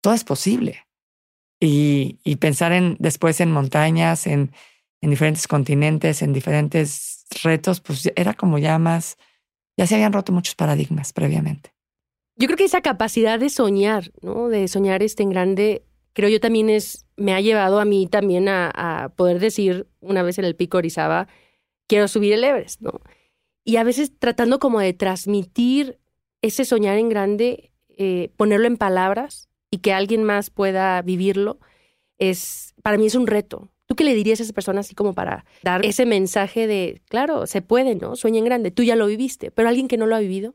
todo 0.00 0.14
es 0.14 0.24
posible. 0.24 0.84
Y, 1.60 2.18
y 2.24 2.36
pensar 2.36 2.72
en 2.72 2.96
después 3.00 3.40
en 3.40 3.50
montañas, 3.50 4.26
en, 4.26 4.52
en 5.00 5.10
diferentes 5.10 5.48
continentes, 5.48 6.22
en 6.22 6.32
diferentes 6.32 7.26
retos, 7.42 7.80
pues 7.80 8.10
era 8.16 8.34
como 8.34 8.58
ya 8.58 8.78
más, 8.78 9.16
ya 9.76 9.86
se 9.86 9.94
habían 9.94 10.12
roto 10.12 10.32
muchos 10.32 10.54
paradigmas 10.54 11.12
previamente. 11.12 11.72
Yo 12.36 12.46
creo 12.46 12.56
que 12.56 12.64
esa 12.64 12.80
capacidad 12.80 13.40
de 13.40 13.50
soñar, 13.50 14.12
¿no? 14.22 14.48
De 14.48 14.68
soñar 14.68 15.02
este 15.02 15.24
en 15.24 15.30
grande, 15.30 15.82
creo 16.12 16.28
yo 16.28 16.38
también 16.38 16.70
es, 16.70 17.06
me 17.16 17.34
ha 17.34 17.40
llevado 17.40 17.80
a 17.80 17.84
mí 17.84 18.06
también 18.06 18.48
a, 18.48 18.70
a 18.74 19.08
poder 19.08 19.40
decir 19.40 19.88
una 20.00 20.22
vez 20.22 20.38
en 20.38 20.44
el 20.44 20.54
pico 20.54 20.78
Orizaba, 20.78 21.26
quiero 21.88 22.06
subir 22.06 22.32
el 22.32 22.44
Everest, 22.44 22.80
¿no? 22.80 23.00
Y 23.68 23.76
a 23.76 23.84
veces 23.84 24.12
tratando 24.18 24.58
como 24.58 24.80
de 24.80 24.94
transmitir 24.94 25.98
ese 26.40 26.64
soñar 26.64 26.96
en 26.96 27.10
grande, 27.10 27.70
eh, 27.98 28.32
ponerlo 28.38 28.66
en 28.66 28.78
palabras 28.78 29.50
y 29.70 29.78
que 29.78 29.92
alguien 29.92 30.24
más 30.24 30.48
pueda 30.48 31.02
vivirlo, 31.02 31.60
es 32.16 32.74
para 32.82 32.96
mí 32.96 33.04
es 33.04 33.14
un 33.14 33.26
reto. 33.26 33.68
¿Tú 33.84 33.94
qué 33.94 34.04
le 34.04 34.14
dirías 34.14 34.40
a 34.40 34.44
esa 34.44 34.54
persona 34.54 34.80
así 34.80 34.94
como 34.94 35.12
para 35.12 35.44
dar 35.62 35.84
ese 35.84 36.06
mensaje 36.06 36.66
de, 36.66 37.02
claro, 37.10 37.46
se 37.46 37.60
puede, 37.60 37.94
¿no? 37.94 38.16
Sueña 38.16 38.38
en 38.38 38.46
grande, 38.46 38.70
tú 38.70 38.84
ya 38.84 38.96
lo 38.96 39.06
viviste, 39.06 39.50
pero 39.50 39.68
alguien 39.68 39.86
que 39.86 39.98
no 39.98 40.06
lo 40.06 40.16
ha 40.16 40.20
vivido? 40.20 40.54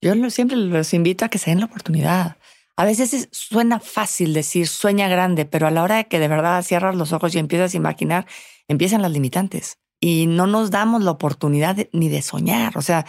Yo 0.00 0.14
siempre 0.30 0.56
los 0.56 0.94
invito 0.94 1.24
a 1.24 1.30
que 1.30 1.38
se 1.38 1.50
den 1.50 1.58
la 1.58 1.66
oportunidad. 1.66 2.36
A 2.76 2.84
veces 2.84 3.28
suena 3.32 3.80
fácil 3.80 4.32
decir 4.32 4.68
sueña 4.68 5.08
grande, 5.08 5.44
pero 5.44 5.66
a 5.66 5.72
la 5.72 5.82
hora 5.82 5.96
de 5.96 6.06
que 6.06 6.20
de 6.20 6.28
verdad 6.28 6.62
cierras 6.62 6.94
los 6.94 7.12
ojos 7.12 7.34
y 7.34 7.40
empiezas 7.40 7.74
a 7.74 7.78
imaginar, 7.78 8.26
empiezan 8.68 9.02
las 9.02 9.10
limitantes 9.10 9.80
y 10.00 10.26
no 10.26 10.46
nos 10.46 10.70
damos 10.70 11.02
la 11.02 11.10
oportunidad 11.10 11.76
ni 11.92 12.08
de 12.08 12.22
soñar. 12.22 12.76
O 12.76 12.82
sea, 12.82 13.06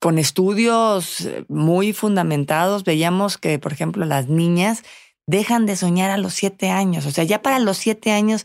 con 0.00 0.18
estudios 0.18 1.28
muy 1.48 1.92
fundamentados 1.92 2.84
veíamos 2.84 3.38
que, 3.38 3.58
por 3.58 3.72
ejemplo, 3.72 4.04
las 4.04 4.28
niñas 4.28 4.82
dejan 5.26 5.66
de 5.66 5.76
soñar 5.76 6.10
a 6.10 6.16
los 6.16 6.34
siete 6.34 6.70
años. 6.70 7.06
O 7.06 7.10
sea, 7.10 7.24
ya 7.24 7.42
para 7.42 7.58
los 7.58 7.78
siete 7.78 8.10
años 8.10 8.44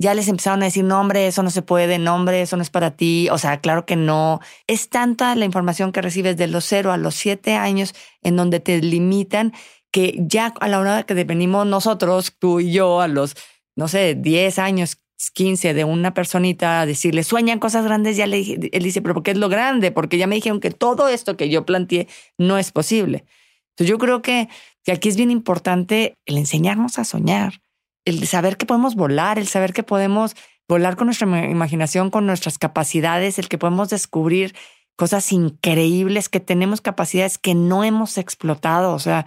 ya 0.00 0.14
les 0.14 0.28
empezaron 0.28 0.62
a 0.62 0.66
decir, 0.66 0.84
no, 0.84 1.00
hombre, 1.00 1.26
eso 1.26 1.42
no 1.42 1.50
se 1.50 1.62
puede, 1.62 1.98
no, 1.98 2.14
hombre, 2.14 2.42
eso 2.42 2.56
no 2.56 2.62
es 2.62 2.70
para 2.70 2.92
ti. 2.92 3.28
O 3.30 3.38
sea, 3.38 3.60
claro 3.60 3.84
que 3.84 3.96
no. 3.96 4.40
Es 4.66 4.90
tanta 4.90 5.34
la 5.34 5.44
información 5.44 5.90
que 5.92 6.02
recibes 6.02 6.36
de 6.36 6.46
los 6.46 6.64
cero 6.64 6.92
a 6.92 6.96
los 6.96 7.14
siete 7.14 7.54
años 7.54 7.94
en 8.22 8.36
donde 8.36 8.60
te 8.60 8.80
limitan 8.80 9.52
que 9.90 10.14
ya 10.20 10.52
a 10.60 10.68
la 10.68 10.78
hora 10.78 11.02
que 11.04 11.14
venimos 11.24 11.66
nosotros, 11.66 12.34
tú 12.38 12.60
y 12.60 12.72
yo, 12.72 13.00
a 13.00 13.08
los, 13.08 13.34
no 13.74 13.88
sé, 13.88 14.14
diez 14.14 14.58
años, 14.58 15.00
15 15.34 15.74
de 15.74 15.84
una 15.84 16.14
personita 16.14 16.80
a 16.80 16.86
decirle, 16.86 17.24
sueñan 17.24 17.58
cosas 17.58 17.84
grandes, 17.84 18.16
ya 18.16 18.26
le 18.26 18.40
él 18.72 18.82
dice, 18.82 19.02
pero 19.02 19.14
¿por 19.14 19.22
qué 19.22 19.32
es 19.32 19.38
lo 19.38 19.48
grande? 19.48 19.90
Porque 19.90 20.16
ya 20.18 20.26
me 20.26 20.36
dijeron 20.36 20.60
que 20.60 20.70
todo 20.70 21.08
esto 21.08 21.36
que 21.36 21.48
yo 21.48 21.66
planteé 21.66 22.08
no 22.38 22.56
es 22.58 22.70
posible. 22.70 23.24
Entonces 23.70 23.90
yo 23.90 23.98
creo 23.98 24.22
que 24.22 24.48
aquí 24.90 25.08
es 25.08 25.16
bien 25.16 25.30
importante 25.30 26.14
el 26.24 26.38
enseñarnos 26.38 26.98
a 26.98 27.04
soñar, 27.04 27.60
el 28.04 28.26
saber 28.26 28.56
que 28.56 28.66
podemos 28.66 28.94
volar, 28.94 29.38
el 29.38 29.48
saber 29.48 29.72
que 29.72 29.82
podemos 29.82 30.34
volar 30.68 30.96
con 30.96 31.06
nuestra 31.06 31.26
imaginación, 31.48 32.10
con 32.10 32.26
nuestras 32.26 32.58
capacidades, 32.58 33.38
el 33.38 33.48
que 33.48 33.58
podemos 33.58 33.88
descubrir 33.88 34.54
cosas 34.96 35.32
increíbles, 35.32 36.28
que 36.28 36.40
tenemos 36.40 36.80
capacidades 36.80 37.38
que 37.38 37.54
no 37.54 37.84
hemos 37.84 38.18
explotado. 38.18 38.94
O 38.94 38.98
sea, 38.98 39.26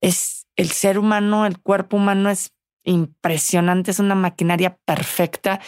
es 0.00 0.46
el 0.56 0.70
ser 0.70 0.98
humano, 0.98 1.46
el 1.46 1.58
cuerpo 1.58 1.96
humano 1.96 2.30
es 2.30 2.52
impresionante, 2.88 3.90
es 3.90 3.98
una 3.98 4.14
maquinaria 4.14 4.78
perfecta. 4.84 5.60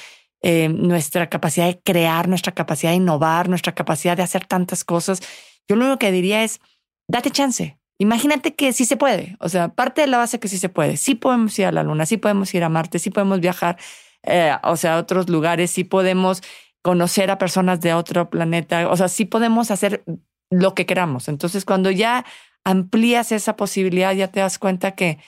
Eh, 0.42 0.68
nuestra 0.68 1.28
capacidad 1.28 1.66
de 1.66 1.80
crear, 1.80 2.28
nuestra 2.28 2.52
capacidad 2.52 2.92
de 2.92 2.96
innovar, 2.96 3.48
nuestra 3.48 3.74
capacidad 3.74 4.16
de 4.16 4.22
hacer 4.22 4.46
tantas 4.46 4.84
cosas. 4.84 5.20
Yo 5.68 5.76
lo 5.76 5.84
único 5.84 5.98
que 5.98 6.12
diría 6.12 6.42
es, 6.44 6.60
date 7.08 7.30
chance, 7.30 7.80
Imagínate 8.00 8.54
que 8.54 8.72
sí 8.72 8.86
se 8.86 8.96
puede, 8.96 9.36
o 9.40 9.50
sea, 9.50 9.74
parte 9.74 10.00
de 10.00 10.06
la 10.06 10.16
base 10.16 10.40
que 10.40 10.48
sí 10.48 10.56
se 10.56 10.70
puede. 10.70 10.96
Sí 10.96 11.14
podemos 11.14 11.58
ir 11.58 11.66
a 11.66 11.72
la 11.72 11.82
Luna, 11.82 12.06
sí 12.06 12.16
podemos 12.16 12.54
ir 12.54 12.64
a 12.64 12.70
Marte, 12.70 12.98
sí 12.98 13.10
podemos 13.10 13.40
viajar, 13.40 13.76
eh, 14.22 14.52
o 14.62 14.78
sea, 14.78 14.94
a 14.94 14.98
otros 15.00 15.28
lugares, 15.28 15.70
sí 15.70 15.84
podemos 15.84 16.40
conocer 16.80 17.30
a 17.30 17.36
personas 17.36 17.82
de 17.82 17.92
otro 17.92 18.30
planeta, 18.30 18.88
o 18.88 18.96
sea, 18.96 19.08
sí 19.08 19.26
podemos 19.26 19.70
hacer 19.70 20.02
lo 20.48 20.74
que 20.74 20.86
queramos. 20.86 21.28
Entonces, 21.28 21.66
cuando 21.66 21.90
ya 21.90 22.24
amplías 22.64 23.32
esa 23.32 23.54
posibilidad, 23.56 24.14
ya 24.14 24.28
te 24.28 24.40
das 24.40 24.58
cuenta 24.58 24.92
que, 24.92 25.18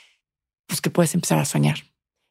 pues, 0.73 0.81
que 0.81 0.91
puedes 0.91 1.15
empezar 1.15 1.39
a 1.39 1.45
soñar. 1.45 1.77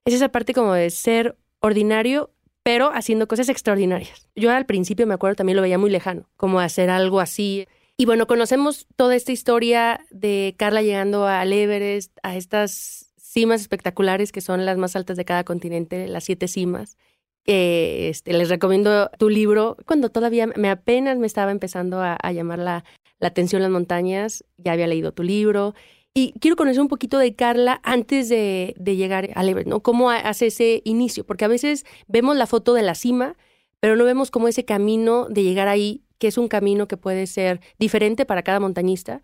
Es 0.06 0.14
esa 0.14 0.30
parte 0.30 0.54
como 0.54 0.74
de 0.74 0.90
ser 0.90 1.38
ordinario, 1.60 2.32
pero 2.64 2.92
haciendo 2.94 3.28
cosas 3.28 3.50
extraordinarias. 3.50 4.30
Yo 4.36 4.52
al 4.52 4.66
principio 4.66 5.08
me 5.08 5.14
acuerdo 5.14 5.36
también 5.36 5.56
lo 5.56 5.62
veía 5.62 5.78
muy 5.78 5.90
lejano, 5.90 6.30
como 6.38 6.60
hacer 6.60 6.90
algo 6.90 7.20
así 7.20 7.68
y 8.02 8.06
bueno, 8.08 8.26
conocemos 8.26 8.88
toda 8.96 9.16
esta 9.16 9.32
historia 9.32 10.08
de 10.10 10.56
Carla 10.58 10.82
llegando 10.82 11.28
al 11.28 11.54
Everest, 11.54 12.18
a 12.24 12.36
estas 12.36 13.14
cimas 13.16 13.62
espectaculares 13.62 14.32
que 14.32 14.42
son 14.42 14.66
las 14.66 14.76
más 14.80 14.96
altas 14.96 15.18
de 15.18 15.24
cada 15.24 15.44
continente, 15.44 16.08
las 16.08 16.24
siete 16.24 16.48
cimas. 16.48 16.98
este, 17.46 18.34
les 18.34 18.50
recomiendo 18.50 19.12
tu 19.20 19.30
libro. 19.30 19.78
Cuando 19.86 20.10
todavía 20.10 20.48
me 20.48 20.72
apenas 20.72 21.20
me 21.20 21.28
estaba 21.28 21.52
empezando 21.52 22.02
a, 22.02 22.18
llamar 22.32 22.58
la, 22.58 22.84
atención 23.22 23.62
las 23.62 23.70
montañas, 23.70 24.46
ya 24.58 24.72
había 24.72 24.88
leído 24.88 25.12
tu 25.12 25.22
libro. 25.22 25.76
Y 26.14 26.34
quiero 26.40 26.58
conocer 26.58 26.82
un 26.82 26.90
poquito 26.90 27.18
de 27.18 27.36
Carla 27.36 27.80
antes 27.84 28.28
de, 28.28 28.74
de 28.78 28.96
llegar 28.96 29.30
al 29.36 29.48
Everest, 29.48 29.70
¿no? 29.70 29.82
¿Cómo 29.82 30.10
hace 30.10 30.48
ese 30.48 30.82
inicio? 30.84 31.26
Porque 31.26 31.46
a 31.46 31.48
veces 31.48 31.86
vemos 32.08 32.36
la 32.36 32.48
foto 32.48 32.74
de 32.74 32.82
la 32.82 32.96
cima, 32.96 33.38
pero 33.80 33.96
no 33.96 34.04
vemos 34.04 34.30
cómo 34.30 34.48
ese 34.48 34.66
camino 34.66 35.28
de 35.30 35.44
llegar 35.44 35.68
ahí 35.68 36.04
que 36.22 36.28
es 36.28 36.38
un 36.38 36.48
camino 36.48 36.88
que 36.88 36.98
puede 36.98 37.26
ser 37.26 37.62
diferente 37.80 38.28
para 38.28 38.44
cada 38.44 38.60
montañista, 38.60 39.24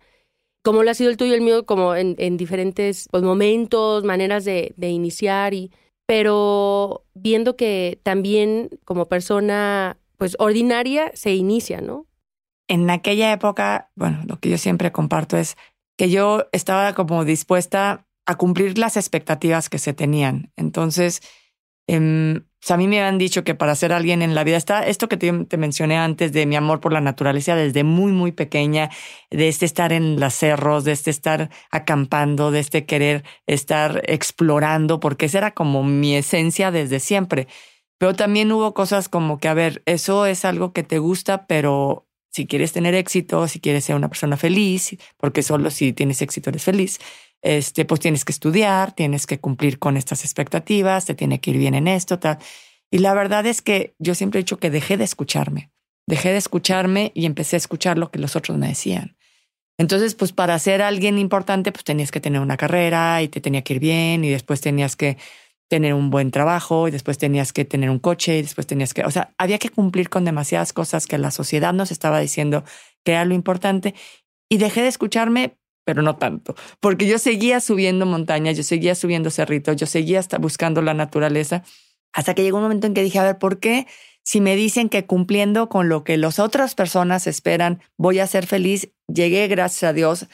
como 0.64 0.82
lo 0.82 0.90
ha 0.90 0.94
sido 0.94 1.10
el 1.10 1.16
tuyo 1.16 1.30
y 1.30 1.36
el 1.36 1.42
mío, 1.42 1.64
como 1.64 1.94
en, 1.94 2.36
diferentes 2.36 3.06
pues, 3.12 3.22
momentos, 3.22 4.02
maneras 4.02 4.44
de, 4.44 4.74
iniciar, 4.80 5.54
y, 5.54 5.70
pero 6.06 7.04
viendo 7.14 7.56
que 7.56 8.00
también 8.02 8.68
como 8.84 9.06
persona 9.06 9.96
pues 10.16 10.34
ordinaria 10.40 11.12
se 11.14 11.36
inicia, 11.36 11.80
¿no? 11.80 12.06
En 12.66 12.90
aquella 12.90 13.32
época, 13.32 13.90
bueno, 13.94 14.24
lo 14.26 14.40
que 14.40 14.50
yo 14.50 14.58
siempre 14.58 14.90
comparto 14.90 15.36
es 15.36 15.56
que 15.98 16.08
yo 16.08 16.46
estaba 16.52 16.94
como 16.94 17.26
dispuesta 17.26 18.06
a 18.24 18.36
cumplir 18.36 18.78
las 18.78 18.96
expectativas 18.96 19.68
que 19.68 19.78
se 19.78 19.92
tenían. 19.92 20.52
Entonces, 20.56 21.20
eh, 21.88 22.40
a 22.68 22.76
mí 22.76 22.86
me 22.88 23.00
han 23.00 23.18
dicho 23.18 23.44
que 23.44 23.54
para 23.54 23.74
ser 23.74 23.92
alguien 23.92 24.20
en 24.22 24.34
la 24.34 24.44
vida 24.44 24.56
está 24.56 24.86
esto 24.86 25.08
que 25.08 25.16
te, 25.16 25.56
mencioné 25.56 25.96
antes 25.96 26.32
de 26.32 26.46
mi 26.46 26.56
amor 26.56 26.80
por 26.80 26.92
la 26.92 27.00
naturaleza 27.00 27.56
desde 27.56 27.84
muy, 27.84 28.12
muy 28.12 28.32
pequeña, 28.32 28.90
de 29.30 29.48
este 29.48 29.64
estar 29.64 29.92
en 29.92 30.20
los 30.20 30.34
cerros, 30.34 30.84
de 30.84 30.92
este 30.92 31.10
estar 31.10 31.50
acampando, 31.70 32.50
de 32.50 32.60
este 32.60 32.84
querer 32.84 33.24
estar 33.46 34.02
explorando, 34.06 35.00
porque 35.00 35.26
esa 35.26 35.38
era 35.38 35.50
como 35.52 35.82
mi 35.82 36.14
esencia 36.16 36.70
desde 36.70 37.00
siempre. 37.00 37.48
Pero 37.98 38.14
también 38.14 38.52
hubo 38.52 38.74
cosas 38.74 39.08
como 39.08 39.38
que, 39.38 39.48
a 39.48 39.54
ver, 39.54 39.82
eso 39.86 40.26
es 40.26 40.44
algo 40.44 40.72
que 40.72 40.84
te 40.84 40.98
gusta, 40.98 41.46
pero 41.46 42.07
si 42.30 42.46
quieres 42.46 42.72
tener 42.72 42.94
éxito, 42.94 43.48
si 43.48 43.60
quieres 43.60 43.84
ser 43.84 43.96
una 43.96 44.08
persona 44.08 44.36
feliz, 44.36 44.96
porque 45.16 45.42
solo 45.42 45.70
si 45.70 45.92
tienes 45.92 46.22
éxito 46.22 46.50
eres 46.50 46.64
feliz, 46.64 46.98
este, 47.42 47.84
pues 47.84 48.00
tienes 48.00 48.24
que 48.24 48.32
estudiar, 48.32 48.92
tienes 48.92 49.26
que 49.26 49.38
cumplir 49.38 49.78
con 49.78 49.96
estas 49.96 50.24
expectativas, 50.24 51.06
te 51.06 51.14
tiene 51.14 51.40
que 51.40 51.50
ir 51.50 51.58
bien 51.58 51.74
en 51.74 51.88
esto, 51.88 52.18
tal. 52.18 52.38
Y 52.90 52.98
la 52.98 53.14
verdad 53.14 53.46
es 53.46 53.62
que 53.62 53.94
yo 53.98 54.14
siempre 54.14 54.40
he 54.40 54.42
dicho 54.42 54.58
que 54.58 54.70
dejé 54.70 54.96
de 54.96 55.04
escucharme, 55.04 55.70
dejé 56.06 56.30
de 56.30 56.38
escucharme 56.38 57.12
y 57.14 57.26
empecé 57.26 57.56
a 57.56 57.58
escuchar 57.58 57.98
lo 57.98 58.10
que 58.10 58.18
los 58.18 58.34
otros 58.34 58.58
me 58.58 58.68
decían. 58.68 59.16
Entonces, 59.78 60.16
pues 60.16 60.32
para 60.32 60.58
ser 60.58 60.82
alguien 60.82 61.18
importante, 61.18 61.70
pues 61.70 61.84
tenías 61.84 62.10
que 62.10 62.20
tener 62.20 62.40
una 62.40 62.56
carrera 62.56 63.22
y 63.22 63.28
te 63.28 63.40
tenía 63.40 63.62
que 63.62 63.74
ir 63.74 63.80
bien 63.80 64.24
y 64.24 64.30
después 64.30 64.60
tenías 64.60 64.96
que 64.96 65.18
tener 65.68 65.94
un 65.94 66.10
buen 66.10 66.30
trabajo 66.30 66.88
y 66.88 66.90
después 66.90 67.18
tenías 67.18 67.52
que 67.52 67.64
tener 67.64 67.90
un 67.90 67.98
coche 67.98 68.38
y 68.38 68.42
después 68.42 68.66
tenías 68.66 68.94
que, 68.94 69.04
o 69.04 69.10
sea, 69.10 69.34
había 69.38 69.58
que 69.58 69.70
cumplir 69.70 70.08
con 70.08 70.24
demasiadas 70.24 70.72
cosas 70.72 71.06
que 71.06 71.18
la 71.18 71.30
sociedad 71.30 71.72
nos 71.72 71.90
estaba 71.90 72.20
diciendo 72.20 72.64
que 73.04 73.12
era 73.12 73.24
lo 73.24 73.34
importante 73.34 73.94
y 74.48 74.56
dejé 74.58 74.82
de 74.82 74.88
escucharme 74.88 75.58
pero 75.88 76.02
no 76.02 76.16
tanto, 76.16 76.54
porque 76.80 77.06
yo 77.06 77.18
seguía 77.18 77.60
subiendo 77.60 78.04
montañas, 78.04 78.58
yo 78.58 78.62
seguía 78.62 78.94
subiendo 78.94 79.30
cerritos, 79.30 79.74
yo 79.76 79.86
seguía 79.86 80.20
hasta 80.20 80.36
buscando 80.36 80.82
la 80.82 80.92
naturaleza, 80.92 81.62
hasta 82.12 82.34
que 82.34 82.42
llegó 82.42 82.58
un 82.58 82.64
momento 82.64 82.86
en 82.86 82.92
que 82.92 83.02
dije, 83.02 83.18
a 83.18 83.24
ver, 83.24 83.38
¿por 83.38 83.58
qué 83.58 83.86
si 84.22 84.42
me 84.42 84.54
dicen 84.54 84.90
que 84.90 85.06
cumpliendo 85.06 85.70
con 85.70 85.88
lo 85.88 86.04
que 86.04 86.18
las 86.18 86.40
otras 86.40 86.74
personas 86.74 87.26
esperan, 87.26 87.80
voy 87.96 88.18
a 88.18 88.26
ser 88.26 88.46
feliz? 88.46 88.90
Llegué, 89.06 89.48
gracias 89.48 89.88
a 89.88 89.94
Dios, 89.94 90.26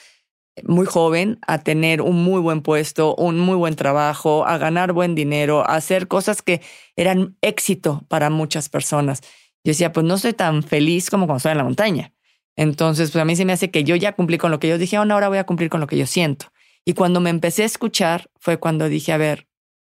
muy 0.62 0.86
joven 0.86 1.38
a 1.46 1.58
tener 1.58 2.00
un 2.00 2.22
muy 2.22 2.40
buen 2.40 2.62
puesto, 2.62 3.14
un 3.16 3.38
muy 3.38 3.56
buen 3.56 3.74
trabajo, 3.74 4.46
a 4.46 4.58
ganar 4.58 4.92
buen 4.92 5.14
dinero, 5.14 5.68
a 5.68 5.74
hacer 5.74 6.06
cosas 6.06 6.42
que 6.42 6.60
eran 6.96 7.36
éxito 7.40 8.04
para 8.08 8.30
muchas 8.30 8.68
personas. 8.68 9.20
Yo 9.64 9.70
decía, 9.70 9.92
pues 9.92 10.06
no 10.06 10.16
soy 10.18 10.32
tan 10.32 10.62
feliz 10.62 11.10
como 11.10 11.26
cuando 11.26 11.38
estoy 11.38 11.52
en 11.52 11.58
la 11.58 11.64
montaña. 11.64 12.12
Entonces, 12.56 13.10
pues 13.10 13.20
a 13.20 13.24
mí 13.24 13.34
se 13.34 13.44
me 13.44 13.52
hace 13.52 13.70
que 13.70 13.82
yo 13.82 13.96
ya 13.96 14.12
cumplí 14.12 14.38
con 14.38 14.50
lo 14.50 14.60
que 14.60 14.68
yo 14.68 14.78
dije, 14.78 14.96
ahora 14.96 15.28
voy 15.28 15.38
a 15.38 15.44
cumplir 15.44 15.70
con 15.70 15.80
lo 15.80 15.86
que 15.86 15.98
yo 15.98 16.06
siento. 16.06 16.52
Y 16.84 16.94
cuando 16.94 17.20
me 17.20 17.30
empecé 17.30 17.62
a 17.62 17.66
escuchar 17.66 18.30
fue 18.38 18.58
cuando 18.58 18.88
dije, 18.88 19.12
a 19.12 19.16
ver, 19.16 19.48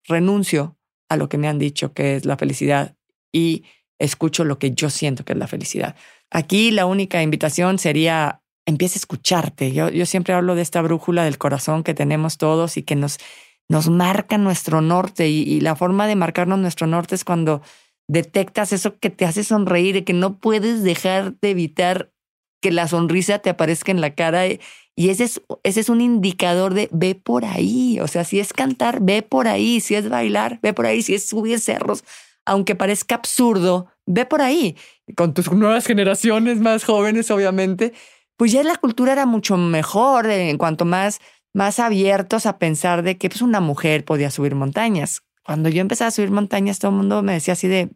renuncio 0.04 0.76
a 1.08 1.16
lo 1.16 1.28
que 1.28 1.38
me 1.38 1.48
han 1.48 1.58
dicho 1.58 1.92
que 1.92 2.16
es 2.16 2.24
la 2.24 2.36
felicidad 2.36 2.96
y 3.32 3.64
escucho 3.98 4.44
lo 4.44 4.58
que 4.58 4.72
yo 4.72 4.90
siento 4.90 5.24
que 5.24 5.34
es 5.34 5.38
la 5.38 5.46
felicidad. 5.46 5.96
Aquí 6.30 6.70
la 6.70 6.86
única 6.86 7.22
invitación 7.22 7.78
sería, 7.78 8.42
empieza 8.68 8.96
a 8.96 9.00
escucharte. 9.00 9.72
Yo, 9.72 9.88
yo 9.88 10.04
siempre 10.04 10.34
hablo 10.34 10.54
de 10.54 10.60
esta 10.60 10.82
brújula 10.82 11.24
del 11.24 11.38
corazón 11.38 11.82
que 11.82 11.94
tenemos 11.94 12.36
todos 12.36 12.76
y 12.76 12.82
que 12.82 12.96
nos, 12.96 13.18
nos 13.66 13.88
marca 13.88 14.36
nuestro 14.36 14.82
norte 14.82 15.28
y, 15.28 15.60
la 15.60 15.74
forma 15.74 16.06
de 16.06 16.16
marcarnos 16.16 16.58
nuestro 16.58 16.86
norte 16.86 17.14
es 17.14 17.24
cuando 17.24 17.62
detectas 18.08 18.74
eso 18.74 18.98
que 18.98 19.08
te 19.08 19.24
hace 19.24 19.42
sonreír 19.42 19.96
y 19.96 20.02
que 20.02 20.12
no 20.12 20.38
puedes 20.38 20.82
dejar 20.82 21.34
de 21.40 21.50
evitar 21.50 22.12
que 22.60 22.70
la 22.70 22.88
sonrisa 22.88 23.38
te 23.38 23.48
aparezca 23.48 23.90
en 23.90 24.02
la 24.02 24.14
cara 24.14 24.46
y 24.46 24.60
ese 24.96 25.24
es, 25.24 25.40
ese 25.62 25.80
es 25.80 25.88
un 25.88 26.02
indicador 26.02 26.74
de 26.74 26.90
ve 26.92 27.14
por 27.14 27.46
ahí, 27.46 28.00
o 28.00 28.08
sea, 28.08 28.24
si 28.24 28.38
es 28.38 28.52
cantar, 28.52 28.98
ve 29.00 29.22
por 29.22 29.48
ahí, 29.48 29.80
si 29.80 29.94
es 29.94 30.10
bailar, 30.10 30.58
ve 30.62 30.74
por 30.74 30.84
ahí, 30.84 31.02
si 31.02 31.14
es 31.14 31.26
subir 31.26 31.58
cerros, 31.60 32.04
aunque 32.44 32.74
parezca 32.74 33.14
absurdo, 33.14 33.86
ve 34.06 34.26
por 34.26 34.42
ahí. 34.42 34.76
Con 35.16 35.34
tus 35.34 35.52
nuevas 35.52 35.86
generaciones 35.86 36.58
más 36.58 36.84
jóvenes, 36.84 37.30
obviamente, 37.30 37.92
pues 38.38 38.52
ya 38.52 38.62
la 38.62 38.76
cultura 38.76 39.12
era 39.12 39.26
mucho 39.26 39.56
mejor 39.56 40.26
en 40.30 40.56
cuanto 40.58 40.84
más, 40.84 41.20
más 41.52 41.80
abiertos 41.80 42.46
a 42.46 42.58
pensar 42.58 43.02
de 43.02 43.18
que 43.18 43.28
pues, 43.28 43.42
una 43.42 43.60
mujer 43.60 44.04
podía 44.04 44.30
subir 44.30 44.54
montañas. 44.54 45.22
Cuando 45.44 45.68
yo 45.68 45.80
empecé 45.80 46.04
a 46.04 46.12
subir 46.12 46.30
montañas, 46.30 46.78
todo 46.78 46.92
el 46.92 46.98
mundo 46.98 47.22
me 47.24 47.32
decía 47.32 47.54
así 47.54 47.66
de, 47.66 47.90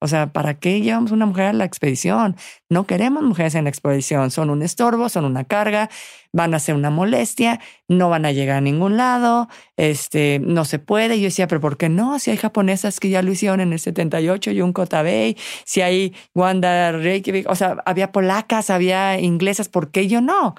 O 0.00 0.08
sea, 0.08 0.32
¿para 0.32 0.54
qué 0.58 0.80
llevamos 0.80 1.12
una 1.12 1.24
mujer 1.24 1.46
a 1.46 1.52
la 1.52 1.64
expedición? 1.64 2.36
No 2.68 2.86
queremos 2.86 3.22
mujeres 3.22 3.54
en 3.54 3.64
la 3.64 3.70
expedición. 3.70 4.30
Son 4.30 4.50
un 4.50 4.62
estorbo, 4.62 5.08
son 5.08 5.24
una 5.24 5.44
carga, 5.44 5.88
van 6.32 6.52
a 6.52 6.58
ser 6.58 6.74
una 6.74 6.90
molestia, 6.90 7.60
no 7.88 8.10
van 8.10 8.26
a 8.26 8.32
llegar 8.32 8.58
a 8.58 8.60
ningún 8.60 8.96
lado, 8.96 9.48
este, 9.76 10.40
no 10.42 10.64
se 10.64 10.78
puede. 10.78 11.18
Yo 11.18 11.24
decía, 11.26 11.46
pero 11.46 11.60
¿por 11.60 11.76
qué 11.76 11.88
no? 11.88 12.18
Si 12.18 12.30
hay 12.30 12.36
japonesas 12.36 13.00
que 13.00 13.08
ya 13.08 13.22
lo 13.22 13.32
hicieron 13.32 13.60
en 13.60 13.72
el 13.72 13.78
78, 13.78 14.50
Junko 14.56 14.86
Tabei, 14.86 15.36
si 15.64 15.80
hay 15.80 16.14
Wanda 16.34 16.92
Reykjavik, 16.92 17.48
o 17.48 17.54
sea, 17.54 17.76
había 17.86 18.12
polacas, 18.12 18.68
había 18.70 19.18
inglesas, 19.20 19.68
¿por 19.68 19.90
qué 19.90 20.06
yo 20.08 20.20
no? 20.20 20.54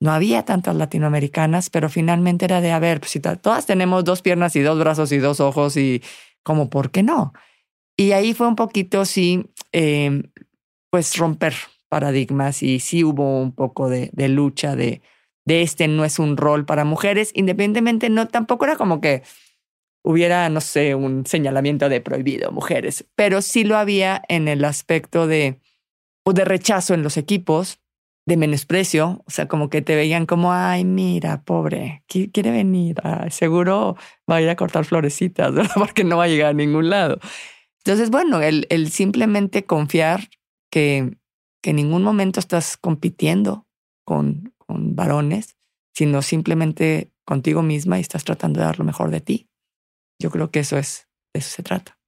No 0.00 0.12
había 0.12 0.44
tantas 0.44 0.76
latinoamericanas, 0.76 1.70
pero 1.70 1.88
finalmente 1.88 2.44
era 2.44 2.60
de, 2.60 2.72
a 2.72 2.78
ver, 2.78 3.00
pues 3.00 3.12
si 3.12 3.20
todas 3.20 3.64
tenemos 3.64 4.04
dos 4.04 4.20
piernas 4.20 4.54
y 4.56 4.60
dos 4.60 4.78
brazos 4.78 5.12
y 5.12 5.18
dos 5.18 5.40
ojos 5.40 5.76
y 5.78 6.02
como, 6.42 6.68
¿por 6.68 6.90
qué 6.90 7.02
no? 7.02 7.32
Y 7.96 8.12
ahí 8.12 8.34
fue 8.34 8.48
un 8.48 8.56
poquito, 8.56 9.04
sí, 9.04 9.50
em, 9.72 10.24
pues 10.90 11.16
romper 11.16 11.54
paradigmas 11.88 12.62
y 12.62 12.80
sí 12.80 13.04
hubo 13.04 13.40
un 13.40 13.52
poco 13.52 13.88
de, 13.88 14.10
lucha 14.28 14.74
de, 14.74 15.02
de 15.44 15.62
este 15.62 15.86
no 15.86 16.04
es 16.04 16.18
un 16.18 16.36
rol 16.36 16.64
para 16.64 16.84
mujeres, 16.84 17.30
independientemente, 17.34 18.10
no, 18.10 18.26
tampoco 18.28 18.64
era 18.64 18.76
como 18.76 19.00
que 19.00 19.22
hubiera, 20.04 20.48
no 20.48 20.60
sé, 20.60 20.94
un 20.94 21.24
señalamiento 21.24 21.88
de 21.88 22.00
prohibido 22.00 22.50
mujeres, 22.50 23.06
pero 23.14 23.42
sí 23.42 23.64
lo 23.64 23.76
había 23.76 24.22
en 24.28 24.48
el 24.48 24.64
aspecto 24.64 25.26
de, 25.26 25.60
o 26.24 26.32
de 26.32 26.44
rechazo 26.44 26.94
en 26.94 27.02
los 27.02 27.16
equipos, 27.16 27.80
de 28.26 28.36
menosprecio, 28.36 29.22
o 29.26 29.30
sea, 29.30 29.48
como 29.48 29.68
que 29.68 29.82
te 29.82 29.96
veían 29.96 30.26
como, 30.26 30.52
ay, 30.52 30.84
mira, 30.84 31.42
pobre, 31.44 32.04
quiere 32.08 32.50
venir, 32.50 32.96
seguro 33.30 33.96
va 34.30 34.36
a 34.36 34.42
ir 34.42 34.48
a 34.48 34.56
cortar 34.56 34.84
florecitas, 34.84 35.52
porque 35.74 36.04
no 36.04 36.16
va 36.16 36.24
a 36.24 36.28
llegar 36.28 36.50
a 36.50 36.54
ningún 36.54 36.90
lado. 36.90 37.18
Entonces, 37.84 38.10
bueno, 38.10 38.40
el, 38.40 38.66
el 38.70 38.90
simplemente 38.90 39.66
confiar 39.66 40.30
que, 40.70 41.18
que 41.62 41.70
en 41.70 41.76
ningún 41.76 42.02
momento 42.02 42.40
estás 42.40 42.76
compitiendo 42.78 43.66
con, 44.06 44.54
con 44.56 44.96
varones, 44.96 45.56
sino 45.94 46.22
simplemente 46.22 47.10
contigo 47.26 47.62
misma 47.62 47.98
y 47.98 48.00
estás 48.00 48.24
tratando 48.24 48.60
de 48.60 48.66
dar 48.66 48.78
lo 48.78 48.84
mejor 48.84 49.10
de 49.10 49.20
ti. 49.20 49.48
Yo 50.18 50.30
creo 50.30 50.50
que 50.50 50.60
eso 50.60 50.78
es, 50.78 51.08
de 51.34 51.40
eso 51.40 51.50
se 51.50 51.62
trata. 51.62 51.98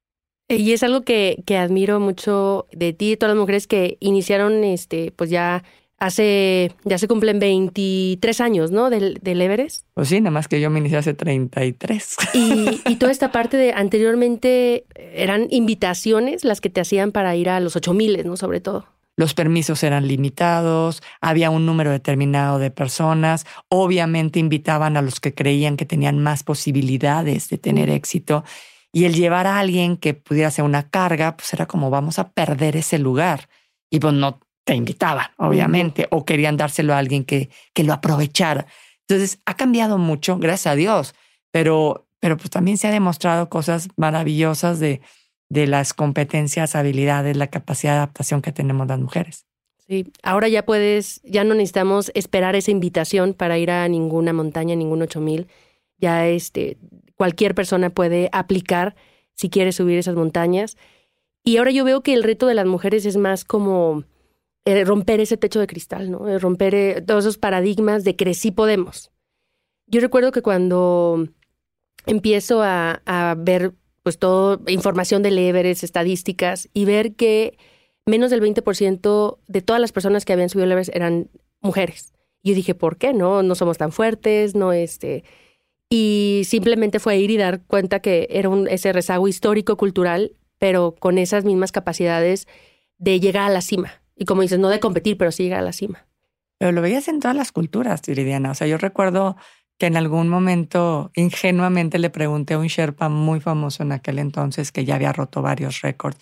Y 0.49 0.73
es 0.73 0.83
algo 0.83 1.03
que, 1.03 1.43
que 1.45 1.59
admiro 1.59 2.01
mucho 2.01 2.67
de 2.73 2.93
ti 2.93 3.13
y 3.13 3.17
todas 3.17 3.35
las 3.35 3.41
mujeres 3.41 3.67
que 3.67 3.99
iniciaron, 4.01 4.65
este, 4.65 5.11
pues 5.11 5.29
ya 5.29 5.65
hace, 5.99 6.73
ya 6.85 6.99
se 6.99 7.09
cumplen 7.09 7.39
23 7.39 8.41
años, 8.41 8.71
¿no? 8.71 8.91
Del, 8.91 9.19
del 9.23 9.41
Everest. 9.41 9.85
Pues 9.95 10.09
sí, 10.09 10.21
nada 10.21 10.31
más 10.31 10.49
que 10.49 10.61
yo 10.61 10.71
me 10.71 10.79
inicié 10.79 10.99
hace 10.99 11.15
33. 11.15 12.17
Y, 12.35 12.81
y 12.87 12.97
toda 12.97 13.13
esta 13.13 13.33
parte 13.33 13.57
de 13.57 13.73
anteriormente 13.73 14.85
eran 14.95 15.47
invitaciones 15.51 16.45
las 16.45 16.61
que 16.61 16.71
te 16.71 16.81
hacían 16.81 17.13
para 17.13 17.35
ir 17.37 17.49
a 17.49 17.61
los 17.61 17.77
8000, 17.77 18.27
¿no? 18.27 18.37
Sobre 18.37 18.61
todo. 18.61 18.87
Los 19.19 19.33
permisos 19.33 19.83
eran 19.83 20.07
limitados, 20.07 21.03
había 21.23 21.49
un 21.49 21.65
número 21.65 21.91
determinado 21.91 22.59
de 22.59 22.71
personas, 22.71 23.47
obviamente 23.71 24.39
invitaban 24.39 24.99
a 24.99 25.03
los 25.03 25.21
que 25.21 25.33
creían 25.33 25.79
que 25.79 25.87
tenían 25.87 26.19
más 26.19 26.43
posibilidades 26.43 27.49
de 27.49 27.57
tener 27.57 27.89
éxito 27.89 28.45
y 28.93 29.05
el 29.05 29.15
llevar 29.15 29.47
a 29.47 29.59
alguien 29.59 29.97
que 29.97 30.13
pudiera 30.13 30.51
ser 30.51 30.67
una 30.67 30.91
carga, 30.91 31.35
pues 31.37 31.51
era 31.55 31.67
como 31.67 31.89
vamos 31.89 32.19
a 32.19 32.33
perder 32.33 32.77
ese 32.77 32.99
lugar. 32.99 33.49
Y 33.91 34.01
pues 34.01 34.13
no, 34.13 34.41
te 34.67 34.75
invitaban, 34.75 35.29
obviamente, 35.39 36.09
o 36.11 36.25
querían 36.25 36.57
dárselo 36.57 36.93
a 36.93 36.99
alguien 36.99 37.25
que, 37.25 37.51
que 37.73 37.85
lo 37.85 37.93
aprovechara. 37.93 38.67
Entonces, 39.03 39.39
ha 39.47 39.55
cambiado 39.55 39.97
mucho, 39.97 40.39
gracias 40.39 40.73
a 40.73 40.75
Dios, 40.75 41.15
pero, 41.53 42.09
pero 42.19 42.37
pues 42.37 42.51
también 42.51 42.77
se 42.77 42.89
ha 42.89 42.91
demostrado 42.91 43.49
cosas 43.49 43.89
maravillosas 43.97 44.81
de, 44.81 45.03
de 45.49 45.69
las 45.69 45.95
competencias, 45.95 46.75
habilidades, 46.75 47.37
la 47.37 47.47
capacidad 47.47 47.93
de 47.93 47.99
adaptación 47.99 48.43
que 48.43 48.51
tenemos 48.51 48.89
las 48.89 48.99
mujeres. 48.99 49.47
Sí, 49.87 50.13
ahora 50.25 50.49
ya 50.49 50.67
puedes, 50.67 51.21
ya 51.23 51.45
no 51.45 51.55
necesitamos 51.55 52.11
esperar 52.15 52.57
esa 52.57 52.73
invitación 52.73 53.35
para 53.35 53.59
ir 53.59 53.71
a 53.71 53.87
ninguna 53.87 54.33
montaña, 54.33 54.75
ningún 54.75 55.01
8000. 55.03 55.47
Ya 55.99 56.27
este, 56.27 56.77
cualquier 57.15 57.55
persona 57.55 57.91
puede 57.91 58.31
aplicar 58.33 58.97
si 59.33 59.49
quiere 59.49 59.71
subir 59.71 59.97
esas 59.97 60.17
montañas. 60.17 60.77
Y 61.45 61.59
ahora 61.59 61.71
yo 61.71 61.85
veo 61.85 62.01
que 62.01 62.15
el 62.15 62.25
reto 62.25 62.49
de 62.49 62.55
las 62.55 62.67
mujeres 62.67 63.07
es 63.07 63.17
más 63.17 63.45
como 63.45 64.03
eh, 64.67 64.85
romper 64.85 65.21
ese 65.21 65.37
techo 65.37 65.61
de 65.61 65.69
cristal, 65.69 66.11
¿no? 66.11 66.29
Eh, 66.29 66.41
romper 66.41 66.75
eh, 66.75 67.01
todos 67.01 67.25
esos 67.25 67.39
paradigmas 67.39 68.03
de 68.03 68.17
que 68.17 68.35
sí 68.35 68.51
podemos. 68.51 69.13
Yo 69.87 70.01
recuerdo 70.01 70.33
que 70.33 70.43
cuando 70.43 71.29
empiezo 72.05 72.63
a, 72.63 73.01
ver 73.39 73.75
pues 74.03 74.19
todo 74.19 74.61
información 74.67 75.23
del 75.23 75.39
Everest, 75.39 75.85
estadísticas 75.85 76.69
y 76.75 76.85
ver 76.85 77.15
que 77.15 77.57
menos 78.07 78.31
del 78.31 78.43
20% 78.43 79.39
de 79.47 79.63
todas 79.63 79.81
las 79.81 79.93
personas 79.93 80.25
que 80.25 80.33
habían 80.33 80.49
subido 80.49 80.73
el 80.73 80.91
eran 80.93 81.31
mujeres. 81.61 82.13
Yo 82.43 82.55
dije, 82.55 82.75
¿por 82.75 82.99
qué 82.99 83.13
no? 83.13 83.45
No 83.45 83.55
somos 83.55 83.79
tan 83.79 83.93
fuertes, 83.93 84.57
no 84.57 84.73
este 84.73 85.23
y 85.89 86.43
simplemente 86.45 86.99
fue 86.99 87.19
ir 87.19 87.31
y 87.31 87.37
dar 87.37 87.63
cuenta 87.63 88.01
que 88.01 88.27
era 88.31 88.49
un, 88.49 88.67
ese 88.67 88.93
rezago 88.93 89.29
histórico 89.29 89.77
cultural, 89.77 90.33
pero 90.59 90.97
con 90.99 91.19
esas 91.19 91.45
mismas 91.45 91.71
capacidades 91.71 92.49
de 92.99 93.21
llegar 93.21 93.45
a 93.45 93.53
la 93.53 93.61
cima. 93.61 94.03
Y 94.17 94.25
como 94.25 94.43
dices, 94.43 94.59
no 94.59 94.69
de 94.69 94.81
competir, 94.81 95.17
pero 95.19 95.31
sí 95.31 95.45
llegar 95.45 95.61
a 95.61 95.63
la 95.63 95.73
cima. 95.73 96.07
Pero 96.59 96.73
lo 96.73 96.81
veías 96.81 97.09
en 97.09 97.21
todas 97.21 97.37
las 97.37 97.53
culturas, 97.53 98.03
Viridiana. 98.07 98.51
O 98.51 98.55
sea, 98.55 98.67
yo 98.67 98.79
recuerdo 98.79 99.37
que 99.79 99.87
en 99.87 99.97
algún 99.97 100.29
momento 100.29 101.11
ingenuamente 101.15 101.99
le 101.99 102.11
pregunté 102.11 102.55
a 102.55 102.59
un 102.59 102.67
Sherpa 102.67 103.09
muy 103.09 103.41
famoso 103.41 103.83
en 103.83 103.93
aquel 103.93 104.19
entonces 104.19 104.73
que 104.73 104.85
ya 104.85 104.95
había 104.95 105.13
roto 105.13 105.43
varios 105.43 105.83
récords 105.83 106.19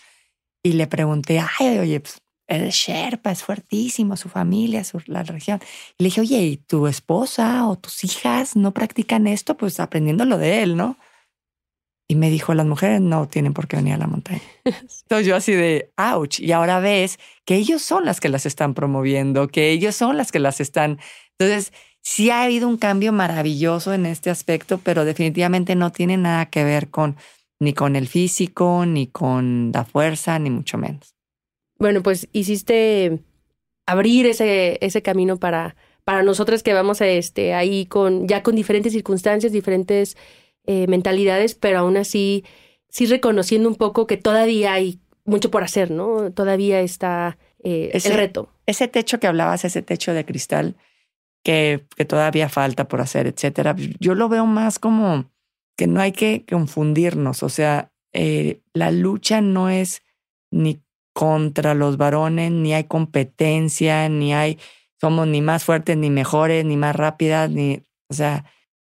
y 0.62 0.72
le 0.72 0.86
pregunté, 0.86 1.40
ay, 1.60 1.78
oye, 1.78 2.00
pues 2.00 2.18
es 2.48 2.74
Sherpa, 2.74 3.30
es 3.30 3.42
fuertísimo, 3.42 4.16
su 4.16 4.28
familia, 4.28 4.82
su, 4.82 5.00
la 5.06 5.22
región. 5.22 5.60
Y 5.98 6.02
le 6.02 6.06
dije, 6.08 6.20
oye, 6.20 6.42
¿y 6.42 6.56
tu 6.56 6.86
esposa 6.86 7.68
o 7.68 7.76
tus 7.76 8.02
hijas 8.04 8.56
no 8.56 8.72
practican 8.72 9.26
esto? 9.26 9.56
Pues 9.56 9.78
aprendiéndolo 9.78 10.38
de 10.38 10.62
él, 10.62 10.76
¿no? 10.76 10.98
Y 12.06 12.16
me 12.16 12.28
dijo, 12.30 12.52
las 12.54 12.66
mujeres 12.66 13.00
no 13.00 13.28
tienen 13.28 13.54
por 13.54 13.66
qué 13.66 13.76
venir 13.76 13.94
a 13.94 13.98
la 13.98 14.06
montaña. 14.06 14.42
Entonces 14.64 15.26
yo 15.26 15.36
así 15.36 15.52
de, 15.52 15.90
ouch. 15.96 16.38
Y 16.38 16.52
ahora 16.52 16.78
ves 16.80 17.18
que 17.44 17.56
ellos 17.56 17.82
son 17.82 18.04
las 18.04 18.20
que 18.20 18.28
las 18.28 18.44
están 18.44 18.74
promoviendo, 18.74 19.48
que 19.48 19.70
ellos 19.70 19.96
son 19.96 20.16
las 20.16 20.30
que 20.30 20.38
las 20.38 20.60
están. 20.60 20.98
Entonces, 21.38 21.72
sí 22.02 22.30
ha 22.30 22.44
habido 22.44 22.68
un 22.68 22.76
cambio 22.76 23.12
maravilloso 23.12 23.94
en 23.94 24.06
este 24.06 24.30
aspecto, 24.30 24.78
pero 24.78 25.04
definitivamente 25.04 25.74
no 25.74 25.92
tiene 25.92 26.16
nada 26.16 26.46
que 26.46 26.62
ver 26.62 26.90
con 26.90 27.16
ni 27.60 27.72
con 27.72 27.96
el 27.96 28.08
físico, 28.08 28.84
ni 28.86 29.06
con 29.06 29.72
la 29.72 29.84
fuerza, 29.84 30.38
ni 30.38 30.50
mucho 30.50 30.76
menos. 30.76 31.14
Bueno, 31.78 32.02
pues 32.02 32.28
hiciste 32.32 33.20
abrir 33.86 34.26
ese, 34.26 34.78
ese 34.80 35.02
camino 35.02 35.38
para, 35.38 35.76
para 36.04 36.22
nosotras 36.22 36.62
que 36.62 36.74
vamos 36.74 37.00
a 37.00 37.06
este, 37.06 37.54
ahí 37.54 37.86
con, 37.86 38.28
ya 38.28 38.42
con 38.42 38.54
diferentes 38.54 38.92
circunstancias, 38.92 39.52
diferentes 39.52 40.16
eh, 40.66 40.86
mentalidades, 40.86 41.54
pero 41.54 41.78
aún 41.78 41.96
así 41.96 42.44
sí 42.88 43.06
reconociendo 43.06 43.68
un 43.68 43.74
poco 43.74 44.06
que 44.06 44.16
todavía 44.16 44.72
hay 44.72 45.00
mucho 45.24 45.50
por 45.50 45.64
hacer, 45.64 45.90
¿no? 45.90 46.32
Todavía 46.32 46.80
está 46.80 47.38
eh, 47.62 47.90
ese, 47.92 48.10
el 48.10 48.14
reto. 48.16 48.50
Ese 48.66 48.88
techo 48.88 49.18
que 49.18 49.26
hablabas, 49.26 49.64
ese 49.64 49.82
techo 49.82 50.12
de 50.12 50.24
cristal 50.24 50.76
que, 51.42 51.84
que 51.96 52.04
todavía 52.04 52.48
falta 52.48 52.88
por 52.88 53.00
hacer, 53.00 53.26
etcétera, 53.26 53.76
yo 54.00 54.14
lo 54.14 54.28
veo 54.28 54.46
más 54.46 54.78
como 54.78 55.30
que 55.76 55.86
no 55.86 56.00
hay 56.00 56.12
que 56.12 56.44
confundirnos, 56.46 57.42
o 57.42 57.48
sea, 57.48 57.92
eh, 58.12 58.60
la 58.72 58.90
lucha 58.90 59.40
no 59.40 59.68
es 59.68 60.02
ni 60.50 60.80
contra 61.12 61.74
los 61.74 61.96
varones, 61.96 62.52
ni 62.52 62.74
hay 62.74 62.84
competencia, 62.84 64.08
ni 64.08 64.34
hay, 64.34 64.58
somos 65.00 65.26
ni 65.26 65.40
más 65.42 65.64
fuertes, 65.64 65.96
ni 65.96 66.10
mejores, 66.10 66.64
ni 66.64 66.76
más 66.76 66.94
rápidas, 66.94 67.50
ni, 67.50 67.82
o 68.08 68.14
sea, 68.14 68.44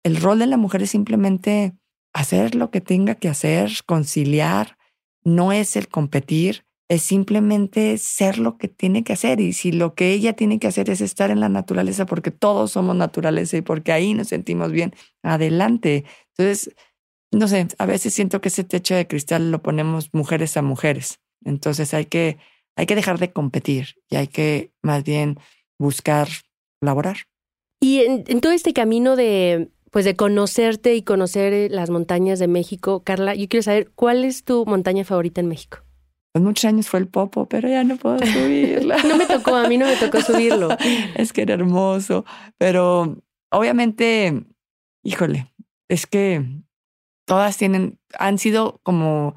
el 0.05 0.17
rol 0.17 0.37
de 0.37 0.45
la 0.45 0.57
mujer 0.57 0.83
es 0.83 0.91
simplemente 0.91 1.73
hacer 2.13 2.53
lo 2.53 2.69
que 2.69 2.79
tenga 2.79 3.15
que 3.15 3.27
hacer, 3.27 3.71
conciliar, 3.87 4.77
no 5.23 5.51
es 5.51 5.75
el 5.75 5.87
competir, 5.87 6.63
es 6.87 7.01
simplemente 7.01 7.97
ser 7.97 8.37
lo 8.37 8.59
que 8.59 8.67
tiene 8.67 9.03
que 9.03 9.13
hacer. 9.13 9.41
Y 9.41 9.53
si 9.53 9.71
lo 9.71 9.95
que 9.95 10.11
ella 10.11 10.33
tiene 10.33 10.59
que 10.59 10.67
hacer 10.67 10.91
es 10.91 11.01
estar 11.01 11.31
en 11.31 11.39
la 11.39 11.49
naturaleza, 11.49 12.05
porque 12.05 12.29
todos 12.29 12.73
somos 12.73 12.95
naturaleza 12.95 13.57
y 13.57 13.61
porque 13.61 13.91
ahí 13.91 14.13
nos 14.13 14.27
sentimos 14.27 14.71
bien, 14.71 14.93
adelante. 15.23 16.05
Entonces, 16.37 16.75
no 17.31 17.47
sé, 17.47 17.67
a 17.79 17.85
veces 17.87 18.13
siento 18.13 18.41
que 18.41 18.49
ese 18.49 18.63
techo 18.63 18.93
de 18.93 19.07
cristal 19.07 19.49
lo 19.49 19.63
ponemos 19.63 20.13
mujeres 20.13 20.55
a 20.55 20.61
mujeres. 20.61 21.19
Entonces 21.43 21.95
hay 21.95 22.05
que, 22.05 22.37
hay 22.75 22.85
que 22.85 22.95
dejar 22.95 23.17
de 23.17 23.33
competir 23.33 23.95
y 24.07 24.17
hay 24.17 24.27
que 24.27 24.71
más 24.83 25.03
bien 25.03 25.39
buscar 25.79 26.27
laborar. 26.79 27.17
Y 27.81 28.01
en 28.01 28.39
todo 28.39 28.51
este 28.51 28.73
camino 28.73 29.15
de, 29.15 29.71
pues 29.95 30.03
de 30.03 30.17
conocerte 30.17 30.93
y 30.93 31.03
conocer 31.03 31.53
eh, 31.53 31.69
las 31.69 31.89
montañas 31.89 32.37
de 32.37 32.49
México. 32.49 33.03
Carla, 33.05 33.33
yo 33.33 33.47
quiero 33.47 33.63
saber, 33.63 33.91
¿cuál 33.95 34.25
es 34.25 34.43
tu 34.43 34.65
montaña 34.65 35.05
favorita 35.05 35.39
en 35.39 35.47
México? 35.47 35.77
Pues 36.33 36.43
muchos 36.43 36.65
años 36.65 36.89
fue 36.89 36.99
el 36.99 37.07
Popo, 37.07 37.47
pero 37.47 37.69
ya 37.69 37.85
no 37.85 37.95
puedo 37.95 38.19
subirla. 38.19 38.97
no 39.07 39.15
me 39.15 39.25
tocó, 39.25 39.55
a 39.55 39.69
mí 39.69 39.77
no 39.77 39.85
me 39.85 39.95
tocó 39.95 40.19
subirlo. 40.19 40.67
es 41.15 41.31
que 41.31 41.43
era 41.43 41.53
hermoso, 41.53 42.25
pero 42.57 43.23
obviamente, 43.51 44.43
híjole, 45.01 45.53
es 45.87 46.07
que 46.07 46.43
todas 47.25 47.55
tienen, 47.55 47.97
han 48.19 48.37
sido 48.37 48.81
como 48.83 49.35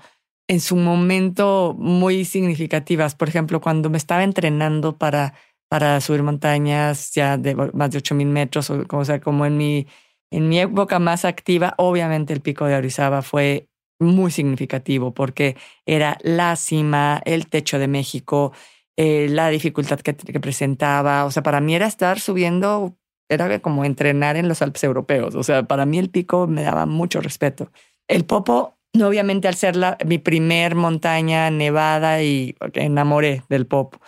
en 0.48 0.58
su 0.58 0.74
momento 0.74 1.76
muy 1.78 2.24
significativas. 2.24 3.14
Por 3.14 3.28
ejemplo, 3.28 3.60
cuando 3.60 3.90
me 3.90 3.96
estaba 3.96 4.24
entrenando 4.24 4.98
para, 4.98 5.34
para 5.68 6.00
subir 6.00 6.24
montañas 6.24 7.12
ya 7.14 7.36
de 7.36 7.54
más 7.54 7.92
de 7.92 7.98
8000 7.98 8.26
metros, 8.26 8.70
o, 8.70 9.04
sea, 9.04 9.20
como 9.20 9.46
en 9.46 9.56
mi, 9.56 9.86
en 10.30 10.48
mi 10.48 10.60
época 10.60 10.98
más 10.98 11.24
activa, 11.24 11.74
obviamente 11.78 12.32
el 12.32 12.40
pico 12.40 12.66
de 12.66 12.76
Orizaba 12.76 13.22
fue 13.22 13.68
muy 13.98 14.30
significativo 14.30 15.12
porque 15.12 15.56
era 15.86 16.18
la 16.22 16.56
cima, 16.56 17.20
el 17.24 17.48
techo 17.48 17.78
de 17.78 17.88
México, 17.88 18.52
eh, 18.96 19.28
la 19.30 19.48
dificultad 19.48 20.00
que, 20.00 20.14
que, 20.14 20.40
presentaba. 20.40 21.24
O 21.24 21.30
sea, 21.30 21.42
para 21.42 21.60
mí 21.60 21.74
era 21.74 21.86
estar 21.86 22.20
subiendo, 22.20 22.96
era 23.28 23.60
como 23.60 23.84
entrenar 23.84 24.36
en 24.36 24.48
los 24.48 24.62
Alpes 24.62 24.84
europeos. 24.84 25.34
O 25.34 25.42
sea, 25.42 25.64
para 25.64 25.86
mí 25.86 25.98
el 25.98 26.10
pico 26.10 26.46
me 26.46 26.62
daba 26.62 26.86
mucho 26.86 27.20
respeto. 27.20 27.70
El 28.08 28.24
Popo, 28.24 28.78
obviamente 28.94 29.48
al 29.48 29.54
ser 29.54 29.76
la, 29.76 29.98
mi 30.06 30.18
primer 30.18 30.74
montaña 30.74 31.50
nevada 31.50 32.22
y 32.22 32.56
enamoré 32.74 33.42
del 33.48 33.66
Popo. 33.66 34.00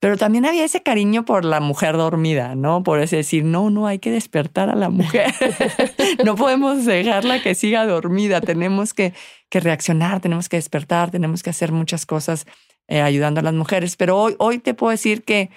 Pero 0.00 0.16
también 0.16 0.46
había 0.46 0.64
ese 0.64 0.82
cariño 0.82 1.24
por 1.24 1.44
la 1.44 1.58
mujer 1.58 1.96
dormida, 1.96 2.54
¿no? 2.54 2.84
Por 2.84 3.00
ese 3.00 3.16
decir, 3.16 3.44
no, 3.44 3.68
no, 3.68 3.88
hay 3.88 3.98
que 3.98 4.12
despertar 4.12 4.70
a 4.70 4.76
la 4.76 4.90
mujer. 4.90 5.34
no 6.24 6.36
podemos 6.36 6.84
dejarla 6.84 7.42
que 7.42 7.56
siga 7.56 7.84
dormida. 7.84 8.40
Tenemos 8.40 8.94
que, 8.94 9.12
que, 9.50 9.58
reaccionar, 9.58 10.20
tenemos 10.20 10.48
que 10.48 10.56
despertar, 10.56 11.10
tenemos 11.10 11.42
que 11.42 11.50
hacer 11.50 11.72
muchas 11.72 12.06
cosas 12.06 12.46
eh, 12.86 13.00
ayudando 13.00 13.40
a 13.40 13.42
las 13.42 13.54
mujeres. 13.54 13.96
Pero 13.96 14.16
hoy, 14.16 14.36
hoy 14.38 14.60
te 14.60 14.72
puedo 14.72 14.92
decir 14.92 15.24
que, 15.24 15.50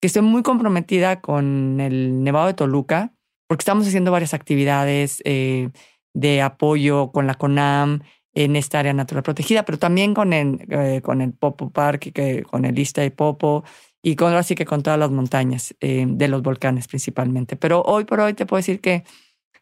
que 0.00 0.08
estoy 0.08 0.22
muy 0.22 0.42
comprometida 0.42 1.20
con 1.20 1.80
el 1.80 2.24
Nevado 2.24 2.48
de 2.48 2.54
Toluca, 2.54 3.12
porque 3.46 3.62
estamos 3.62 3.86
haciendo 3.86 4.10
varias 4.10 4.34
actividades 4.34 5.22
eh, 5.24 5.70
de 6.14 6.42
apoyo 6.42 7.12
con 7.12 7.28
la 7.28 7.34
CONAM 7.34 8.00
en 8.34 8.56
esta 8.56 8.80
área 8.80 8.92
natural 8.92 9.22
protegida, 9.22 9.64
pero 9.64 9.78
también 9.78 10.12
con 10.12 10.32
el, 10.32 10.66
eh, 10.68 11.00
con 11.02 11.20
el 11.20 11.32
Popo 11.32 11.70
Park, 11.70 12.12
que, 12.12 12.42
con 12.42 12.64
el 12.64 12.78
Ista 12.78 13.00
de 13.00 13.10
Popo, 13.10 13.64
y 14.02 14.16
con, 14.16 14.34
así 14.34 14.54
que 14.54 14.66
con 14.66 14.82
todas 14.82 14.98
las 14.98 15.10
montañas 15.10 15.74
eh, 15.80 16.04
de 16.06 16.28
los 16.28 16.42
volcanes 16.42 16.88
principalmente. 16.88 17.56
Pero 17.56 17.82
hoy 17.82 18.04
por 18.04 18.20
hoy 18.20 18.34
te 18.34 18.44
puedo 18.44 18.58
decir 18.58 18.80
que, 18.80 19.04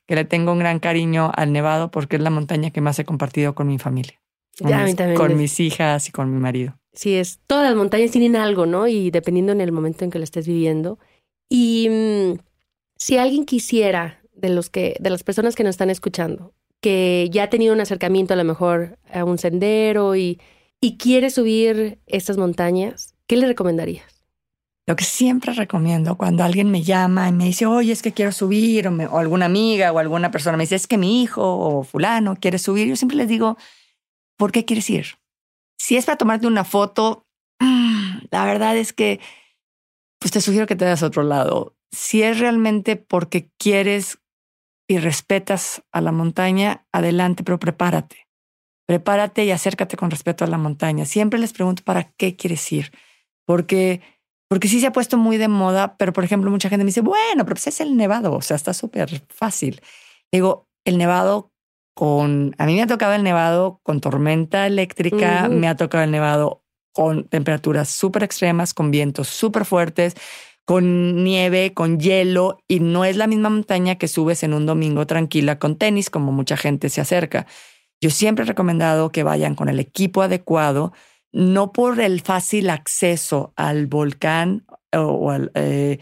que 0.06 0.14
le 0.14 0.24
tengo 0.24 0.52
un 0.52 0.58
gran 0.58 0.80
cariño 0.80 1.30
al 1.34 1.52
Nevado 1.52 1.90
porque 1.90 2.16
es 2.16 2.22
la 2.22 2.30
montaña 2.30 2.70
que 2.70 2.80
más 2.80 2.98
he 2.98 3.04
compartido 3.04 3.54
con 3.54 3.68
mi 3.68 3.78
familia. 3.78 4.20
Ya, 4.58 4.84
con, 4.96 5.14
con 5.14 5.36
mis 5.36 5.60
hijas 5.60 6.08
y 6.08 6.12
con 6.12 6.32
mi 6.32 6.40
marido. 6.40 6.76
Sí, 6.92 7.14
es. 7.14 7.40
Todas 7.46 7.64
las 7.64 7.76
montañas 7.76 8.10
tienen 8.10 8.36
algo, 8.36 8.66
¿no? 8.66 8.86
Y 8.86 9.10
dependiendo 9.10 9.52
en 9.52 9.60
el 9.60 9.72
momento 9.72 10.04
en 10.04 10.10
que 10.10 10.18
lo 10.18 10.24
estés 10.24 10.46
viviendo. 10.46 10.98
Y 11.48 11.88
mm, 11.88 12.38
si 12.96 13.16
alguien 13.16 13.46
quisiera, 13.46 14.22
de 14.34 14.50
los 14.50 14.70
que, 14.70 14.96
de 15.00 15.10
las 15.10 15.22
personas 15.22 15.54
que 15.54 15.64
nos 15.64 15.70
están 15.70 15.90
escuchando, 15.90 16.52
que 16.82 17.28
ya 17.30 17.44
ha 17.44 17.50
tenido 17.50 17.72
un 17.72 17.80
acercamiento 17.80 18.34
a 18.34 18.36
lo 18.36 18.44
mejor 18.44 18.98
a 19.10 19.24
un 19.24 19.38
sendero 19.38 20.16
y, 20.16 20.40
y 20.80 20.98
quiere 20.98 21.30
subir 21.30 22.00
estas 22.06 22.36
montañas, 22.36 23.14
¿qué 23.26 23.36
le 23.36 23.46
recomendarías? 23.46 24.12
Lo 24.84 24.96
que 24.96 25.04
siempre 25.04 25.52
recomiendo 25.52 26.18
cuando 26.18 26.42
alguien 26.42 26.72
me 26.72 26.82
llama 26.82 27.28
y 27.28 27.32
me 27.32 27.44
dice, 27.44 27.66
oye, 27.66 27.92
es 27.92 28.02
que 28.02 28.12
quiero 28.12 28.32
subir, 28.32 28.88
o, 28.88 29.18
alguna 29.18 29.46
amiga 29.46 29.92
o 29.92 30.00
alguna 30.00 30.32
persona 30.32 30.56
me 30.56 30.64
dice, 30.64 30.74
es 30.74 30.88
que 30.88 30.98
mi 30.98 31.22
hijo 31.22 31.42
o 31.42 31.84
fulano 31.84 32.34
quiere 32.34 32.58
subir, 32.58 32.88
yo 32.88 32.96
siempre 32.96 33.16
les 33.16 33.28
digo, 33.28 33.56
¿por 34.36 34.50
qué 34.50 34.64
quieres 34.64 34.90
ir? 34.90 35.06
Si 35.78 35.96
es 35.96 36.04
para 36.04 36.18
tomarte 36.18 36.48
una 36.48 36.64
foto, 36.64 37.28
la 38.30 38.44
verdad 38.44 38.76
es 38.76 38.92
que 38.92 39.20
pues 40.18 40.32
te 40.32 40.40
sugiero 40.40 40.66
que 40.66 40.74
te 40.74 40.84
vayas 40.84 41.02
a 41.04 41.06
otro 41.06 41.22
lado. 41.22 41.76
Si 41.92 42.22
es 42.22 42.40
realmente 42.40 42.96
porque 42.96 43.50
quieres 43.58 44.18
y 44.92 44.98
respetas 44.98 45.82
a 45.90 46.00
la 46.00 46.12
montaña, 46.12 46.86
adelante, 46.92 47.42
pero 47.44 47.58
prepárate. 47.58 48.28
Prepárate 48.86 49.44
y 49.44 49.50
acércate 49.50 49.96
con 49.96 50.10
respeto 50.10 50.44
a 50.44 50.48
la 50.48 50.58
montaña. 50.58 51.06
Siempre 51.06 51.38
les 51.38 51.52
pregunto 51.52 51.82
para 51.82 52.12
qué 52.12 52.36
quieres 52.36 52.70
ir, 52.72 52.92
porque 53.46 54.02
porque 54.48 54.68
sí 54.68 54.80
se 54.80 54.86
ha 54.86 54.92
puesto 54.92 55.16
muy 55.16 55.38
de 55.38 55.48
moda, 55.48 55.96
pero 55.96 56.12
por 56.12 56.24
ejemplo, 56.24 56.50
mucha 56.50 56.68
gente 56.68 56.84
me 56.84 56.88
dice, 56.88 57.00
bueno, 57.00 57.44
pero 57.44 57.54
pues 57.54 57.68
es 57.68 57.80
el 57.80 57.96
nevado, 57.96 58.34
o 58.34 58.42
sea, 58.42 58.54
está 58.54 58.74
súper 58.74 59.22
fácil. 59.30 59.80
Digo, 60.30 60.68
el 60.84 60.98
nevado 60.98 61.54
con, 61.94 62.54
a 62.58 62.66
mí 62.66 62.74
me 62.74 62.82
ha 62.82 62.86
tocado 62.86 63.14
el 63.14 63.22
nevado 63.22 63.80
con 63.82 64.02
tormenta 64.02 64.66
eléctrica, 64.66 65.48
me 65.48 65.68
ha 65.68 65.76
tocado 65.76 66.04
el 66.04 66.10
nevado 66.10 66.66
con 66.92 67.24
temperaturas 67.24 67.88
súper 67.88 68.24
extremas, 68.24 68.74
con 68.74 68.90
vientos 68.90 69.28
súper 69.28 69.64
fuertes, 69.64 70.16
con 70.64 71.24
nieve, 71.24 71.74
con 71.74 71.98
hielo, 71.98 72.58
y 72.68 72.80
no 72.80 73.04
es 73.04 73.16
la 73.16 73.26
misma 73.26 73.50
montaña 73.50 73.96
que 73.96 74.08
subes 74.08 74.42
en 74.42 74.54
un 74.54 74.66
domingo 74.66 75.06
tranquila 75.06 75.58
con 75.58 75.76
tenis, 75.76 76.10
como 76.10 76.32
mucha 76.32 76.56
gente 76.56 76.88
se 76.88 77.00
acerca. 77.00 77.46
Yo 78.00 78.10
siempre 78.10 78.44
he 78.44 78.48
recomendado 78.48 79.10
que 79.10 79.22
vayan 79.22 79.54
con 79.54 79.68
el 79.68 79.80
equipo 79.80 80.22
adecuado, 80.22 80.92
no 81.32 81.72
por 81.72 82.00
el 82.00 82.20
fácil 82.20 82.70
acceso 82.70 83.52
al 83.56 83.86
volcán 83.86 84.66
o, 84.92 85.32
eh, 85.54 85.98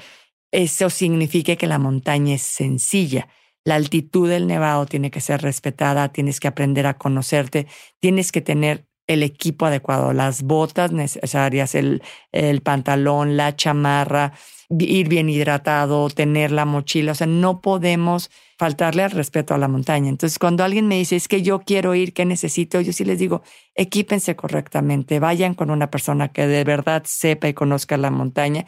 eso 0.52 0.90
significa 0.90 1.56
que 1.56 1.66
la 1.66 1.78
montaña 1.78 2.34
es 2.34 2.42
sencilla. 2.42 3.28
La 3.64 3.76
altitud 3.76 4.28
del 4.28 4.46
nevado 4.46 4.86
tiene 4.86 5.10
que 5.10 5.20
ser 5.20 5.42
respetada, 5.42 6.10
tienes 6.10 6.40
que 6.40 6.48
aprender 6.48 6.86
a 6.86 6.98
conocerte, 6.98 7.66
tienes 8.00 8.32
que 8.32 8.40
tener 8.40 8.86
el 9.12 9.24
equipo 9.24 9.66
adecuado, 9.66 10.12
las 10.12 10.42
botas 10.42 10.92
necesarias, 10.92 11.74
el, 11.74 12.02
el 12.30 12.60
pantalón, 12.62 13.36
la 13.36 13.56
chamarra, 13.56 14.32
ir 14.78 15.08
bien 15.08 15.28
hidratado, 15.28 16.08
tener 16.10 16.52
la 16.52 16.64
mochila. 16.64 17.12
O 17.12 17.14
sea, 17.16 17.26
no 17.26 17.60
podemos 17.60 18.30
faltarle 18.56 19.02
al 19.02 19.10
respeto 19.10 19.52
a 19.52 19.58
la 19.58 19.66
montaña. 19.66 20.08
Entonces, 20.08 20.38
cuando 20.38 20.62
alguien 20.62 20.86
me 20.86 20.96
dice, 20.96 21.16
es 21.16 21.26
que 21.26 21.42
yo 21.42 21.60
quiero 21.60 21.94
ir, 21.94 22.12
¿qué 22.12 22.24
necesito? 22.24 22.80
Yo 22.80 22.92
sí 22.92 23.04
les 23.04 23.18
digo, 23.18 23.42
equípense 23.74 24.36
correctamente, 24.36 25.18
vayan 25.18 25.54
con 25.54 25.70
una 25.70 25.90
persona 25.90 26.28
que 26.28 26.46
de 26.46 26.62
verdad 26.62 27.02
sepa 27.04 27.48
y 27.48 27.54
conozca 27.54 27.96
la 27.96 28.10
montaña, 28.10 28.64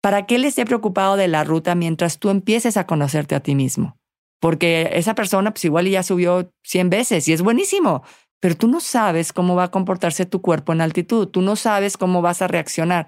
para 0.00 0.26
que 0.26 0.36
él 0.36 0.44
esté 0.44 0.66
preocupado 0.66 1.16
de 1.16 1.28
la 1.28 1.44
ruta 1.44 1.74
mientras 1.74 2.18
tú 2.18 2.30
empieces 2.30 2.76
a 2.76 2.86
conocerte 2.86 3.34
a 3.34 3.40
ti 3.40 3.54
mismo. 3.54 3.96
Porque 4.40 4.90
esa 4.92 5.14
persona, 5.14 5.52
pues 5.52 5.64
igual 5.64 5.88
ya 5.88 6.02
subió 6.02 6.52
100 6.64 6.90
veces 6.90 7.28
y 7.28 7.32
es 7.32 7.40
buenísimo, 7.40 8.02
pero 8.44 8.56
tú 8.56 8.68
no 8.68 8.80
sabes 8.80 9.32
cómo 9.32 9.54
va 9.54 9.64
a 9.64 9.70
comportarse 9.70 10.26
tu 10.26 10.42
cuerpo 10.42 10.74
en 10.74 10.82
altitud, 10.82 11.28
tú 11.28 11.40
no 11.40 11.56
sabes 11.56 11.96
cómo 11.96 12.20
vas 12.20 12.42
a 12.42 12.46
reaccionar. 12.46 13.06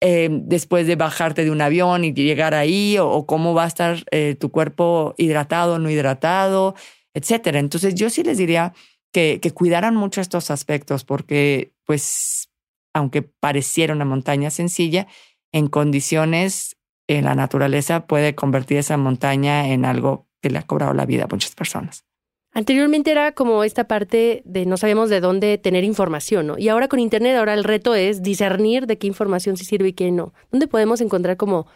Eh, 0.00 0.28
después 0.30 0.86
de 0.86 0.94
bajarte 0.94 1.42
de 1.42 1.50
un 1.50 1.60
avión 1.60 2.04
y 2.04 2.12
llegar 2.12 2.54
ahí, 2.54 2.96
o, 2.96 3.26
cómo 3.26 3.54
va 3.54 3.64
a 3.64 3.66
estar 3.66 4.04
eh, 4.12 4.36
tu 4.38 4.52
cuerpo 4.52 5.16
hidratado, 5.18 5.80
no 5.80 5.90
hidratado, 5.90 6.76
etcétera. 7.12 7.58
Entonces, 7.58 7.96
yo 7.96 8.08
sí 8.08 8.22
les 8.22 8.38
diría 8.38 8.72
que, 9.12 9.40
que 9.42 9.50
cuidaran 9.50 9.96
mucho 9.96 10.20
estos 10.20 10.48
aspectos, 10.52 11.02
porque, 11.02 11.72
pues, 11.84 12.48
aunque 12.94 13.22
pareciera 13.22 13.92
una 13.92 14.04
montaña 14.04 14.50
sencilla, 14.50 15.08
en 15.50 15.66
condiciones 15.66 16.76
en 17.08 17.24
la 17.24 17.34
naturaleza 17.34 18.06
puede 18.06 18.36
convertir 18.36 18.76
esa 18.78 18.96
montaña 18.96 19.70
en 19.70 19.84
algo 19.84 20.28
que 20.40 20.50
le 20.50 20.58
ha 20.58 20.62
cobrado 20.62 20.94
la 20.94 21.04
vida 21.04 21.24
a 21.24 21.26
muchas 21.26 21.56
personas. 21.56 22.07
Anteriormente 22.58 23.12
era 23.12 23.30
como 23.30 23.62
esta 23.62 23.86
parte 23.86 24.42
de 24.44 24.66
no 24.66 24.76
sabemos 24.76 25.10
de 25.10 25.20
dónde 25.20 25.58
tener 25.58 25.84
información, 25.84 26.48
¿no? 26.48 26.58
Y 26.58 26.68
ahora 26.68 26.88
con 26.88 26.98
Internet, 26.98 27.36
ahora 27.36 27.54
el 27.54 27.62
reto 27.62 27.94
es 27.94 28.20
discernir 28.20 28.88
de 28.88 28.98
qué 28.98 29.06
información 29.06 29.56
sí 29.56 29.64
sirve 29.64 29.90
y 29.90 29.92
qué 29.92 30.10
no. 30.10 30.34
¿Dónde 30.50 30.66
podemos 30.66 31.00
encontrar 31.00 31.36
como 31.36 31.68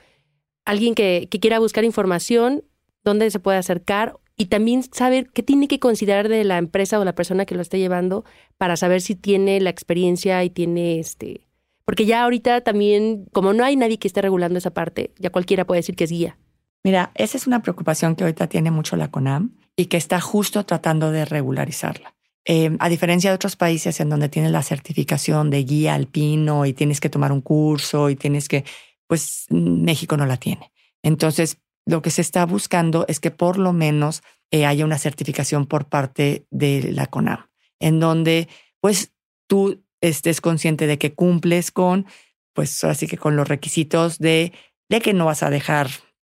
alguien 0.64 0.96
que, 0.96 1.28
que 1.30 1.38
quiera 1.38 1.60
buscar 1.60 1.84
información, 1.84 2.64
dónde 3.04 3.30
se 3.30 3.38
puede 3.38 3.58
acercar 3.58 4.16
y 4.36 4.46
también 4.46 4.82
saber 4.82 5.30
qué 5.30 5.44
tiene 5.44 5.68
que 5.68 5.78
considerar 5.78 6.28
de 6.28 6.42
la 6.42 6.58
empresa 6.58 6.98
o 6.98 7.04
la 7.04 7.14
persona 7.14 7.46
que 7.46 7.54
lo 7.54 7.62
esté 7.62 7.78
llevando 7.78 8.24
para 8.58 8.76
saber 8.76 9.02
si 9.02 9.14
tiene 9.14 9.60
la 9.60 9.70
experiencia 9.70 10.42
y 10.42 10.50
tiene 10.50 10.98
este... 10.98 11.46
Porque 11.84 12.06
ya 12.06 12.24
ahorita 12.24 12.60
también, 12.62 13.26
como 13.32 13.52
no 13.52 13.62
hay 13.62 13.76
nadie 13.76 14.00
que 14.00 14.08
esté 14.08 14.20
regulando 14.20 14.58
esa 14.58 14.74
parte, 14.74 15.12
ya 15.16 15.30
cualquiera 15.30 15.64
puede 15.64 15.78
decir 15.78 15.94
que 15.94 16.04
es 16.04 16.10
guía. 16.10 16.38
Mira, 16.82 17.12
esa 17.14 17.36
es 17.36 17.46
una 17.46 17.62
preocupación 17.62 18.16
que 18.16 18.24
ahorita 18.24 18.48
tiene 18.48 18.72
mucho 18.72 18.96
la 18.96 19.12
CONAM 19.12 19.61
y 19.76 19.86
que 19.86 19.96
está 19.96 20.20
justo 20.20 20.64
tratando 20.64 21.10
de 21.10 21.24
regularizarla. 21.24 22.14
Eh, 22.44 22.76
a 22.80 22.88
diferencia 22.88 23.30
de 23.30 23.36
otros 23.36 23.54
países 23.56 24.00
en 24.00 24.08
donde 24.08 24.28
tienes 24.28 24.50
la 24.50 24.62
certificación 24.62 25.50
de 25.50 25.62
guía 25.62 25.94
alpino 25.94 26.66
y 26.66 26.72
tienes 26.72 27.00
que 27.00 27.08
tomar 27.08 27.30
un 27.30 27.40
curso 27.40 28.10
y 28.10 28.16
tienes 28.16 28.48
que, 28.48 28.64
pues 29.06 29.46
México 29.50 30.16
no 30.16 30.26
la 30.26 30.36
tiene. 30.36 30.72
Entonces, 31.02 31.58
lo 31.86 32.02
que 32.02 32.10
se 32.10 32.20
está 32.20 32.44
buscando 32.46 33.04
es 33.08 33.20
que 33.20 33.30
por 33.30 33.58
lo 33.58 33.72
menos 33.72 34.22
eh, 34.50 34.66
haya 34.66 34.84
una 34.84 34.98
certificación 34.98 35.66
por 35.66 35.86
parte 35.86 36.46
de 36.50 36.92
la 36.92 37.06
CONAM, 37.06 37.46
en 37.80 38.00
donde 38.00 38.48
pues 38.80 39.12
tú 39.48 39.84
estés 40.00 40.40
consciente 40.40 40.86
de 40.86 40.98
que 40.98 41.14
cumples 41.14 41.70
con, 41.70 42.06
pues 42.54 42.82
así 42.84 43.06
que 43.06 43.18
con 43.18 43.36
los 43.36 43.48
requisitos 43.48 44.18
de, 44.18 44.52
de 44.88 45.00
que 45.00 45.14
no 45.14 45.26
vas 45.26 45.42
a 45.42 45.50
dejar 45.50 45.88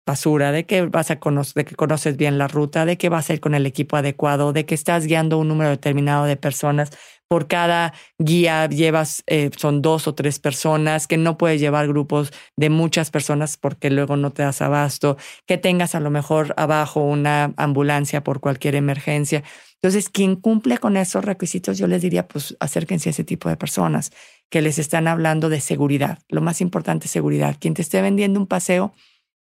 basura, 0.09 0.51
de 0.51 0.65
que 0.65 0.81
vas 0.87 1.11
a 1.11 1.19
conocer, 1.19 1.53
de 1.53 1.65
que 1.65 1.75
conoces 1.75 2.17
bien 2.17 2.37
la 2.39 2.47
ruta, 2.47 2.85
de 2.85 2.97
que 2.97 3.09
vas 3.09 3.29
a 3.29 3.33
ir 3.33 3.39
con 3.39 3.53
el 3.53 3.65
equipo 3.67 3.95
adecuado, 3.95 4.53
de 4.53 4.65
que 4.65 4.73
estás 4.73 5.05
guiando 5.05 5.37
un 5.37 5.47
número 5.47 5.69
determinado 5.69 6.25
de 6.25 6.35
personas. 6.35 6.89
Por 7.27 7.47
cada 7.47 7.93
guía 8.17 8.67
llevas, 8.67 9.21
eh, 9.27 9.51
son 9.55 9.83
dos 9.83 10.07
o 10.07 10.15
tres 10.15 10.39
personas, 10.39 11.05
que 11.05 11.17
no 11.17 11.37
puedes 11.37 11.61
llevar 11.61 11.87
grupos 11.87 12.31
de 12.57 12.71
muchas 12.71 13.11
personas 13.11 13.55
porque 13.57 13.91
luego 13.91 14.17
no 14.17 14.31
te 14.31 14.41
das 14.41 14.63
abasto, 14.63 15.15
que 15.45 15.59
tengas 15.59 15.93
a 15.93 15.99
lo 15.99 16.09
mejor 16.09 16.55
abajo 16.57 17.01
una 17.01 17.53
ambulancia 17.55 18.23
por 18.23 18.39
cualquier 18.39 18.73
emergencia. 18.73 19.43
Entonces, 19.75 20.09
quien 20.09 20.35
cumple 20.35 20.79
con 20.79 20.97
esos 20.97 21.23
requisitos, 21.23 21.77
yo 21.77 21.85
les 21.87 22.01
diría, 22.01 22.27
pues 22.27 22.57
acérquense 22.59 23.09
a 23.09 23.11
ese 23.11 23.23
tipo 23.23 23.47
de 23.47 23.57
personas 23.57 24.11
que 24.49 24.61
les 24.61 24.79
están 24.79 25.07
hablando 25.07 25.49
de 25.49 25.61
seguridad. 25.61 26.17
Lo 26.29 26.41
más 26.41 26.61
importante 26.61 27.05
es 27.05 27.11
seguridad. 27.11 27.57
Quien 27.59 27.75
te 27.75 27.83
esté 27.83 28.01
vendiendo 28.01 28.39
un 28.39 28.47
paseo, 28.47 28.93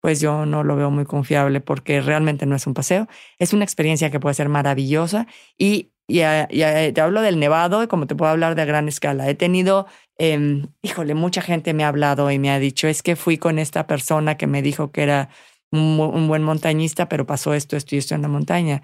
pues 0.03 0.21
yo 0.21 0.47
no 0.47 0.65
lo 0.65 0.75
veo 0.75 0.91
muy 0.91 1.05
confiable 1.05 1.61
porque 1.61 2.01
realmente 2.01 2.45
no 2.45 2.57
es 2.57 2.67
un 2.67 2.75
paseo. 2.75 3.07
Es 3.39 3.53
una 3.53 3.65
experiencia 3.65 4.11
que 4.11 4.19
puede 4.19 4.35
ser 4.35 4.49
maravillosa 4.49 5.29
y, 5.57 5.93
ya, 6.09 6.49
te 6.49 7.01
hablo 7.01 7.23
del 7.23 7.39
nevado 7.39 7.85
y 7.85 7.87
como 7.87 8.09
te 8.09 8.17
puedo 8.17 8.33
hablar 8.33 8.57
de 8.57 8.63
a 8.63 8.65
gran 8.65 8.89
escala. 8.89 9.31
He 9.31 9.37
tenido, 9.37 9.87
eh, 10.19 10.67
híjole, 10.83 11.15
mucha 11.15 11.41
gente 11.41 11.73
me 11.73 11.85
ha 11.85 11.89
hablado 11.89 12.31
y 12.33 12.41
me 12.41 12.51
ha 12.51 12.59
dicho, 12.59 12.89
es 12.89 13.01
que 13.05 13.15
fui 13.15 13.39
con 13.39 13.61
esta 13.61 13.87
persona 13.87 14.37
que 14.37 14.49
me 14.49 14.61
dijo 14.61 14.91
que 14.91 15.05
era 15.05 15.29
un, 15.71 16.01
un 16.01 16.27
buen 16.27 16.43
montañista, 16.43 17.09
pero 17.09 17.25
pasó 17.25 17.55
esto, 17.55 17.77
esto 17.77 17.95
y 17.95 17.99
esto 17.99 18.17
en 18.17 18.23
la 18.23 18.29
montaña. 18.29 18.83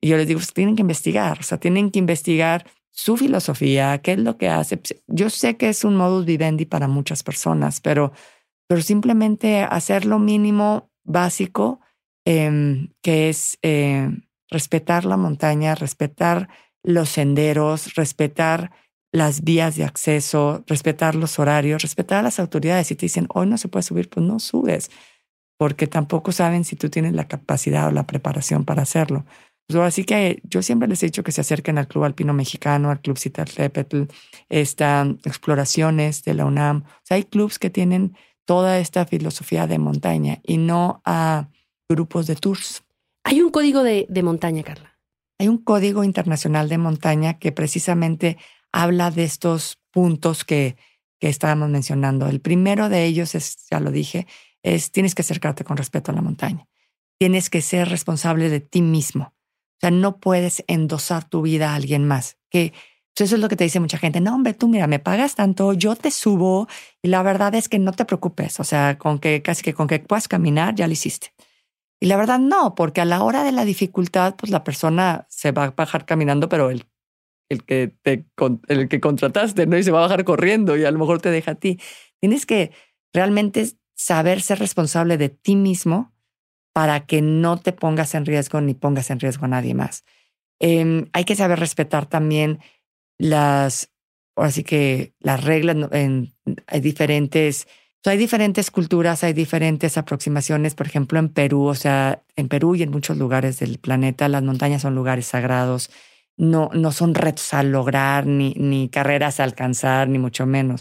Y 0.00 0.08
yo 0.08 0.16
les 0.16 0.26
digo, 0.26 0.38
pues 0.38 0.52
tienen 0.52 0.74
que 0.74 0.82
investigar, 0.82 1.38
o 1.38 1.42
sea, 1.44 1.58
tienen 1.58 1.92
que 1.92 2.00
investigar 2.00 2.66
su 2.90 3.16
filosofía, 3.16 3.98
qué 4.02 4.12
es 4.12 4.18
lo 4.18 4.36
que 4.36 4.48
hace. 4.48 4.78
Pues, 4.78 5.00
yo 5.06 5.30
sé 5.30 5.56
que 5.56 5.68
es 5.68 5.84
un 5.84 5.94
modus 5.96 6.24
vivendi 6.24 6.66
para 6.66 6.88
muchas 6.88 7.22
personas, 7.22 7.80
pero, 7.80 8.12
pero 8.70 8.82
simplemente 8.82 9.64
hacer 9.64 10.04
lo 10.04 10.20
mínimo 10.20 10.92
básico, 11.02 11.80
em, 12.24 12.92
que 13.02 13.28
es 13.28 13.58
eh, 13.62 14.08
respetar 14.48 15.04
la 15.04 15.16
montaña, 15.16 15.74
respetar 15.74 16.48
los 16.84 17.08
senderos, 17.08 17.96
respetar 17.96 18.70
las 19.10 19.42
vías 19.42 19.74
de 19.74 19.82
acceso, 19.82 20.62
respetar 20.68 21.16
los 21.16 21.40
horarios, 21.40 21.82
respetar 21.82 22.20
a 22.20 22.22
las 22.22 22.38
autoridades. 22.38 22.86
Si 22.86 22.94
te 22.94 23.06
dicen, 23.06 23.26
hoy 23.34 23.48
no 23.48 23.58
se 23.58 23.66
puede 23.66 23.82
subir, 23.82 24.08
pues 24.08 24.24
no 24.24 24.38
subes, 24.38 24.92
porque 25.58 25.88
tampoco 25.88 26.30
saben 26.30 26.62
si 26.62 26.76
tú 26.76 26.90
tienes 26.90 27.12
la 27.14 27.26
capacidad 27.26 27.88
o 27.88 27.90
la 27.90 28.06
preparación 28.06 28.64
para 28.64 28.82
hacerlo. 28.82 29.26
Pues 29.66 29.80
así 29.80 30.04
que 30.04 30.40
yo 30.44 30.62
siempre 30.62 30.86
les 30.86 31.02
he 31.02 31.06
dicho 31.06 31.24
que 31.24 31.32
se 31.32 31.40
acerquen 31.40 31.76
al 31.76 31.88
Club 31.88 32.04
Alpino 32.04 32.34
Mexicano, 32.34 32.90
al 32.90 33.00
Club 33.00 33.18
Citatlepetl, 33.18 34.04
están 34.48 35.18
exploraciones 35.24 36.22
de 36.22 36.34
la 36.34 36.44
UNAM. 36.44 36.84
O 36.86 37.00
sea, 37.02 37.16
hay 37.16 37.24
clubs 37.24 37.58
que 37.58 37.70
tienen 37.70 38.14
toda 38.44 38.78
esta 38.78 39.06
filosofía 39.06 39.66
de 39.66 39.78
montaña 39.78 40.40
y 40.42 40.58
no 40.58 41.02
a 41.04 41.48
grupos 41.88 42.26
de 42.26 42.36
tours. 42.36 42.84
Hay 43.24 43.42
un 43.42 43.50
código 43.50 43.82
de, 43.82 44.06
de 44.08 44.22
montaña, 44.22 44.62
Carla. 44.62 44.98
Hay 45.38 45.48
un 45.48 45.58
código 45.58 46.04
internacional 46.04 46.68
de 46.68 46.78
montaña 46.78 47.38
que 47.38 47.52
precisamente 47.52 48.36
habla 48.72 49.10
de 49.10 49.24
estos 49.24 49.78
puntos 49.90 50.44
que, 50.44 50.76
que 51.20 51.28
estábamos 51.28 51.68
mencionando. 51.68 52.26
El 52.26 52.40
primero 52.40 52.88
de 52.88 53.04
ellos 53.04 53.34
es, 53.34 53.66
ya 53.70 53.78
lo 53.78 53.90
dije, 53.90 54.26
es 54.62 54.90
tienes 54.90 55.14
que 55.14 55.22
acercarte 55.22 55.64
con 55.64 55.76
respeto 55.76 56.10
a 56.10 56.14
la 56.14 56.22
montaña. 56.22 56.66
Tienes 57.18 57.50
que 57.50 57.60
ser 57.60 57.88
responsable 57.88 58.48
de 58.48 58.60
ti 58.60 58.82
mismo. 58.82 59.34
O 59.34 59.80
sea, 59.80 59.90
no 59.90 60.18
puedes 60.18 60.64
endosar 60.66 61.28
tu 61.28 61.42
vida 61.42 61.70
a 61.70 61.74
alguien 61.74 62.06
más. 62.06 62.38
Que 62.50 62.72
pues, 63.14 63.28
eso 63.28 63.36
es 63.36 63.42
lo 63.42 63.48
que 63.48 63.56
te 63.56 63.64
dice 63.64 63.80
mucha 63.80 63.98
gente. 63.98 64.20
No, 64.20 64.34
hombre, 64.34 64.54
tú 64.54 64.68
mira, 64.68 64.86
me 64.86 64.98
pagas 64.98 65.34
tanto, 65.34 65.72
yo 65.72 65.96
te 65.96 66.10
subo 66.10 66.68
y 67.02 67.08
la 67.08 67.22
verdad 67.22 67.54
es 67.54 67.68
que 67.68 67.78
no 67.78 67.92
te 67.92 68.04
preocupes. 68.04 68.60
O 68.60 68.64
sea, 68.64 68.98
con 68.98 69.18
que 69.18 69.42
casi 69.42 69.62
que 69.62 69.74
con 69.74 69.88
que 69.88 69.98
puedas 69.98 70.28
caminar, 70.28 70.74
ya 70.74 70.86
lo 70.86 70.92
hiciste. 70.92 71.32
Y 72.00 72.06
la 72.06 72.16
verdad 72.16 72.38
no, 72.38 72.74
porque 72.74 73.02
a 73.02 73.04
la 73.04 73.22
hora 73.22 73.44
de 73.44 73.52
la 73.52 73.64
dificultad, 73.64 74.34
pues 74.36 74.50
la 74.50 74.64
persona 74.64 75.26
se 75.28 75.52
va 75.52 75.64
a 75.64 75.70
bajar 75.70 76.06
caminando, 76.06 76.48
pero 76.48 76.70
el, 76.70 76.86
el, 77.50 77.62
que, 77.64 77.94
te, 78.02 78.24
el 78.68 78.88
que 78.88 79.00
contrataste, 79.00 79.66
¿no? 79.66 79.76
Y 79.76 79.82
se 79.82 79.90
va 79.90 79.98
a 79.98 80.02
bajar 80.02 80.24
corriendo 80.24 80.78
y 80.78 80.84
a 80.86 80.90
lo 80.90 80.98
mejor 80.98 81.20
te 81.20 81.30
deja 81.30 81.52
a 81.52 81.54
ti. 81.56 81.78
Tienes 82.20 82.46
que 82.46 82.72
realmente 83.12 83.66
saber 83.94 84.40
ser 84.40 84.60
responsable 84.60 85.18
de 85.18 85.28
ti 85.28 85.56
mismo 85.56 86.14
para 86.72 87.04
que 87.04 87.20
no 87.20 87.58
te 87.58 87.72
pongas 87.72 88.14
en 88.14 88.24
riesgo 88.24 88.62
ni 88.62 88.72
pongas 88.72 89.10
en 89.10 89.20
riesgo 89.20 89.44
a 89.44 89.48
nadie 89.48 89.74
más. 89.74 90.04
Em, 90.58 91.10
hay 91.12 91.24
que 91.24 91.36
saber 91.36 91.58
respetar 91.58 92.06
también 92.06 92.60
las, 93.20 93.90
así 94.34 94.64
que 94.64 95.12
las 95.20 95.44
reglas, 95.44 95.76
en, 95.92 96.32
hay 96.66 96.80
diferentes, 96.80 97.68
hay 98.04 98.16
diferentes 98.16 98.70
culturas, 98.70 99.22
hay 99.22 99.34
diferentes 99.34 99.98
aproximaciones. 99.98 100.74
Por 100.74 100.86
ejemplo, 100.86 101.18
en 101.18 101.28
Perú, 101.28 101.64
o 101.66 101.74
sea, 101.74 102.22
en 102.36 102.48
Perú 102.48 102.76
y 102.76 102.82
en 102.82 102.90
muchos 102.90 103.18
lugares 103.18 103.58
del 103.58 103.78
planeta, 103.78 104.28
las 104.28 104.42
montañas 104.42 104.82
son 104.82 104.94
lugares 104.94 105.26
sagrados. 105.26 105.90
No, 106.38 106.70
no 106.72 106.92
son 106.92 107.14
retos 107.14 107.52
a 107.52 107.62
lograr, 107.62 108.26
ni, 108.26 108.54
ni 108.56 108.88
carreras 108.88 109.38
a 109.38 109.44
alcanzar, 109.44 110.08
ni 110.08 110.18
mucho 110.18 110.46
menos. 110.46 110.80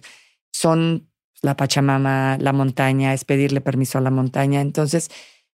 Son 0.53 1.09
la 1.41 1.57
Pachamama, 1.57 2.37
la 2.39 2.53
montaña, 2.53 3.13
es 3.13 3.25
pedirle 3.25 3.59
permiso 3.59 3.97
a 3.97 4.01
la 4.01 4.11
montaña. 4.11 4.61
Entonces, 4.61 5.09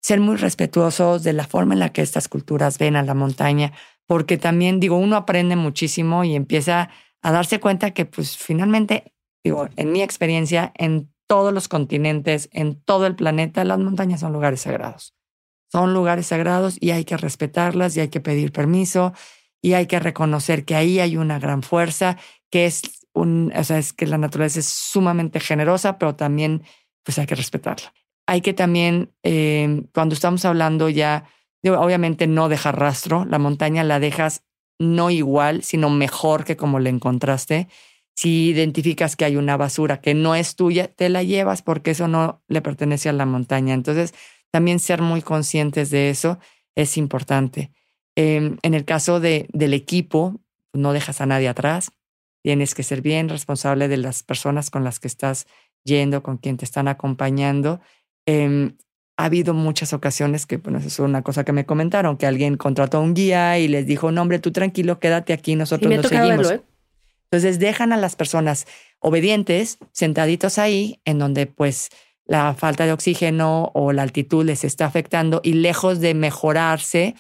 ser 0.03 0.21
muy 0.21 0.37
respetuosos 0.37 1.23
de 1.23 1.33
la 1.33 1.47
forma 1.47 1.75
en 1.75 1.81
la 1.81 1.93
que 1.93 2.03
estas 2.03 2.29
culturas 2.29 2.79
ven 2.79 2.97
a 2.97 3.03
la 3.03 3.15
montaña, 3.15 3.73
porque 4.07 4.37
también 4.37 4.81
digo, 4.81 4.97
uno 4.97 5.17
aprende 5.17 5.57
muchísimo 5.57 6.25
y 6.25 6.35
empieza 6.35 6.91
a 7.23 7.33
darse 7.33 7.61
cuenta 7.61 7.93
que 7.93 8.05
pues 8.05 8.37
finalmente, 8.37 9.15
digo, 9.45 9.69
en 9.77 9.93
mi 9.93 10.03
experiencia, 10.03 10.73
en 10.77 11.13
todos 11.29 11.55
los 11.55 11.69
continentes, 11.69 12.49
en 12.53 12.83
todo 12.83 13.07
el 13.07 13.15
planeta, 13.15 13.65
las 13.65 13.79
montañas 13.79 14.21
son 14.21 14.33
lugares 14.33 14.63
sagrados. 14.63 15.15
Son 15.71 15.95
lugares 15.95 16.27
sagrados 16.27 16.77
y 16.81 16.91
hay 16.91 17.05
que 17.05 17.17
respetarlas 17.17 17.97
y 17.97 18.01
hay 18.01 18.09
que 18.09 18.21
pedir 18.21 18.53
permiso 18.53 19.15
y 19.63 19.75
hay 19.75 19.87
que 19.87 20.01
reconocer 20.01 20.65
que 20.65 20.75
ahí 20.75 20.99
hay 20.99 21.17
una 21.17 21.39
gran 21.39 21.63
fuerza, 21.63 22.19
que 22.51 22.67
es 22.67 22.83
un, 23.15 23.53
o 23.57 23.65
sea, 23.65 23.79
es 23.79 23.93
que 23.93 24.07
la 24.07 24.19
naturaleza 24.19 24.59
es 24.59 24.67
sumamente 24.67 25.39
generosa, 25.39 25.97
pero 25.97 26.17
también 26.17 26.65
pues 27.05 27.19
hay 27.19 27.27
que 27.27 27.37
respetarla 27.37 27.93
hay 28.27 28.41
que 28.41 28.53
también, 28.53 29.13
eh, 29.23 29.85
cuando 29.93 30.15
estamos 30.15 30.45
hablando 30.45 30.89
ya, 30.89 31.25
obviamente 31.65 32.27
no 32.27 32.49
dejar 32.49 32.79
rastro, 32.79 33.25
la 33.25 33.39
montaña 33.39 33.85
la 33.85 34.01
dejas 34.01 34.45
no 34.79 35.11
igual, 35.11 35.63
sino 35.63 35.91
mejor 35.91 36.45
que 36.45 36.57
como 36.57 36.81
la 36.81 36.89
encontraste. 36.89 37.69
Si 38.15 38.49
identificas 38.51 39.17
que 39.17 39.25
hay 39.25 39.37
una 39.37 39.57
basura 39.57 40.01
que 40.01 40.15
no 40.15 40.35
es 40.35 40.57
tuya, 40.57 40.89
te 40.89 41.09
la 41.09 41.23
llevas 41.23 41.63
porque 41.63 41.93
eso 41.93 42.09
no 42.09 42.43
le 42.49 42.61
pertenece 42.63 43.09
a 43.09 43.13
la 43.13 43.27
montaña. 43.27 43.75
Entonces, 43.75 44.13
también 44.51 44.81
ser 44.81 45.01
muy 45.01 45.23
conscientes 45.23 45.91
de 45.91 46.11
eso 46.11 46.39
es 46.75 46.97
importante. 46.97 47.71
Em, 48.17 48.59
en 48.63 48.75
el 48.75 48.85
caso 48.85 49.21
de, 49.21 49.49
del 49.53 49.73
equipo, 49.73 50.41
no 50.73 50.93
dejas 50.93 51.21
a 51.21 51.27
nadie 51.27 51.49
atrás. 51.49 51.93
Tienes 52.43 52.75
que 52.75 52.83
ser 52.83 53.03
bien 53.03 53.29
responsable 53.29 53.89
de 53.89 53.97
las 53.97 54.23
personas 54.23 54.69
con 54.71 54.85
las 54.85 55.01
que 55.01 55.09
estás 55.09 55.47
yendo, 55.85 56.23
con 56.23 56.37
quien 56.39 56.57
te 56.57 56.65
están 56.65 56.89
acompañando 56.89 57.81
Em, 58.27 58.77
ha 59.17 59.27
habido 59.27 59.55
muchas 59.55 59.93
ocasiones 59.93 60.47
que, 60.47 60.57
bueno, 60.57 60.79
eso 60.79 60.89
es 60.89 60.99
una 60.99 61.23
cosa 61.23 61.45
que 61.45 61.53
me 61.53 61.67
comentaron, 61.67 62.17
que 62.17 62.27
alguien 62.27 62.57
contrató 62.57 62.99
a 62.99 63.01
un 63.01 63.15
guía 63.15 63.59
y 63.59 63.69
les 63.69 63.87
dijo, 63.87 64.11
no, 64.11 64.23
hombre, 64.23 64.39
tú 64.39 64.53
tranquilo, 64.53 64.99
quédate 64.99 65.33
aquí, 65.33 65.55
nosotros 65.55 65.95
nos 65.95 66.07
seguimos. 66.07 66.51
¿eh? 66.51 66.63
Entonces 67.25 67.59
dejan 67.59 67.93
a 67.93 67.97
las 67.97 68.17
personas 68.17 68.67
obedientes 68.99 69.79
sentaditos 69.93 70.59
ahí, 70.59 71.01
en 71.05 71.19
donde 71.19 71.47
pues 71.47 71.91
la 72.27 72.55
falta 72.55 72.87
de 72.87 72.93
oxígeno 72.93 73.71
o 73.75 73.93
la 73.93 74.03
altitud 74.03 74.45
les 74.45 74.65
está 74.65 74.87
afectando 74.87 75.41
y 75.43 75.55
lejos 75.55 76.01
de 76.01 76.15
mejorarse, 76.15 77.15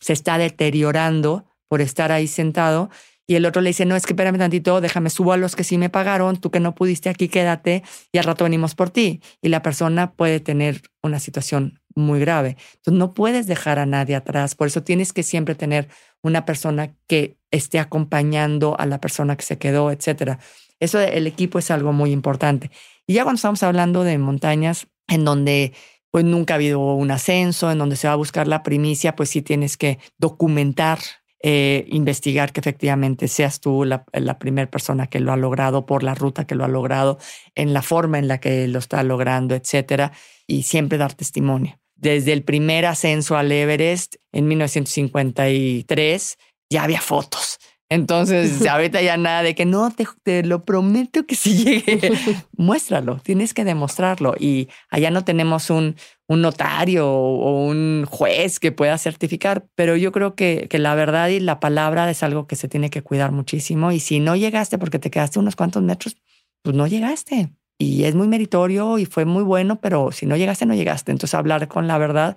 se 0.00 0.12
está 0.12 0.38
deteriorando 0.38 1.44
por 1.68 1.80
estar 1.80 2.12
ahí 2.12 2.26
sentado 2.26 2.90
y 3.26 3.34
el 3.34 3.44
otro 3.44 3.60
le 3.60 3.70
dice, 3.70 3.84
no, 3.86 3.96
es 3.96 4.06
que 4.06 4.12
espérame 4.12 4.38
tantito, 4.38 4.80
déjame, 4.80 5.10
subo 5.10 5.32
a 5.32 5.36
los 5.36 5.56
que 5.56 5.64
sí 5.64 5.78
me 5.78 5.90
pagaron, 5.90 6.36
tú 6.36 6.50
que 6.50 6.60
no 6.60 6.74
pudiste 6.74 7.08
aquí, 7.08 7.28
quédate 7.28 7.82
y 8.12 8.18
al 8.18 8.24
rato 8.24 8.44
venimos 8.44 8.74
por 8.74 8.90
ti. 8.90 9.20
Y 9.42 9.48
la 9.48 9.62
persona 9.62 10.12
puede 10.12 10.38
tener 10.38 10.82
una 11.02 11.18
situación 11.18 11.80
muy 11.96 12.20
grave. 12.20 12.56
Entonces 12.76 12.98
no 12.98 13.14
puedes 13.14 13.46
dejar 13.46 13.78
a 13.78 13.86
nadie 13.86 14.14
atrás, 14.14 14.54
por 14.54 14.68
eso 14.68 14.82
tienes 14.82 15.12
que 15.12 15.24
siempre 15.24 15.54
tener 15.54 15.88
una 16.22 16.44
persona 16.44 16.94
que 17.08 17.36
esté 17.50 17.78
acompañando 17.80 18.78
a 18.78 18.86
la 18.86 19.00
persona 19.00 19.36
que 19.36 19.44
se 19.44 19.58
quedó, 19.58 19.90
etcétera. 19.90 20.38
Eso 20.78 21.00
el 21.00 21.26
equipo 21.26 21.58
es 21.58 21.70
algo 21.70 21.92
muy 21.92 22.12
importante. 22.12 22.70
Y 23.06 23.14
ya 23.14 23.24
cuando 23.24 23.36
estamos 23.36 23.62
hablando 23.62 24.04
de 24.04 24.18
montañas 24.18 24.86
en 25.08 25.24
donde 25.24 25.72
pues 26.10 26.24
nunca 26.24 26.54
ha 26.54 26.56
habido 26.56 26.80
un 26.94 27.10
ascenso, 27.10 27.70
en 27.70 27.78
donde 27.78 27.96
se 27.96 28.06
va 28.06 28.14
a 28.14 28.16
buscar 28.16 28.46
la 28.46 28.62
primicia, 28.62 29.16
pues 29.16 29.30
sí 29.30 29.42
tienes 29.42 29.76
que 29.76 29.98
documentar 30.16 30.98
eh, 31.42 31.84
investigar 31.88 32.52
que 32.52 32.60
efectivamente 32.60 33.28
seas 33.28 33.60
tú 33.60 33.84
la, 33.84 34.04
primera 34.38 34.70
persona 34.70 35.06
que 35.06 35.20
lo 35.20 35.32
ha 35.32 35.36
logrado, 35.36 35.86
por 35.86 36.02
la 36.02 36.14
ruta 36.14 36.46
que 36.46 36.54
lo 36.54 36.64
ha 36.64 36.68
logrado, 36.68 37.18
en 37.54 37.72
la 37.72 37.82
forma 37.82 38.18
en 38.18 38.28
la 38.28 38.40
que 38.40 38.66
lo 38.68 38.78
está 38.78 39.02
logrando, 39.02 39.54
etcétera, 39.54 40.12
y 40.46 40.62
siempre 40.62 40.98
dar 40.98 41.14
testimonio. 41.14 41.78
Desde 41.94 42.32
el 42.32 42.42
primer 42.42 42.86
ascenso 42.86 43.36
al 43.36 43.52
Everest 43.52 44.16
en 44.32 44.48
1953 44.48 46.38
ya 46.68 46.82
había 46.82 47.00
fotos 47.00 47.58
Entonces, 47.88 48.66
ahorita 48.66 49.00
ya 49.00 49.16
nada 49.16 49.42
de 49.42 49.54
que 49.54 49.64
no, 49.64 49.92
te, 50.24 50.42
lo 50.42 50.64
prometo 50.64 51.24
que 51.24 51.36
si 51.36 51.64
llegue. 51.64 52.00
Muéstralo, 52.56 53.18
tienes 53.18 53.54
que 53.54 53.64
demostrarlo. 53.64 54.34
Y 54.38 54.68
allá 54.90 55.10
no 55.12 55.24
tenemos 55.24 55.70
un, 55.70 55.94
un 56.26 56.42
notario 56.42 57.08
o 57.08 57.64
un 57.64 58.04
juez 58.08 58.58
que 58.58 58.72
pueda 58.72 58.98
certificar, 58.98 59.66
pero 59.76 59.96
yo 59.96 60.10
creo 60.10 60.34
que, 60.34 60.66
que 60.68 60.80
la 60.80 60.96
verdad 60.96 61.28
y 61.28 61.38
la 61.38 61.60
palabra 61.60 62.10
es 62.10 62.24
algo 62.24 62.48
que 62.48 62.56
se 62.56 62.66
tiene 62.66 62.90
que 62.90 63.02
cuidar 63.02 63.30
muchísimo. 63.30 63.92
Y 63.92 64.00
si 64.00 64.18
no 64.18 64.34
llegaste 64.34 64.78
porque 64.78 64.98
te 64.98 65.10
quedaste 65.10 65.38
unos 65.38 65.54
cuantos 65.54 65.82
metros, 65.82 66.16
pues 66.62 66.74
no 66.74 66.88
llegaste. 66.88 67.52
Y 67.78 68.04
es 68.04 68.16
muy 68.16 68.26
meritorio 68.26 68.98
y 68.98 69.06
fue 69.06 69.26
muy 69.26 69.44
bueno, 69.44 69.80
pero 69.80 70.10
si 70.10 70.26
no 70.26 70.36
llegaste, 70.36 70.66
no 70.66 70.74
llegaste. 70.74 71.12
Entonces, 71.12 71.34
hablar 71.34 71.68
con 71.68 71.86
la 71.86 71.98
verdad. 71.98 72.36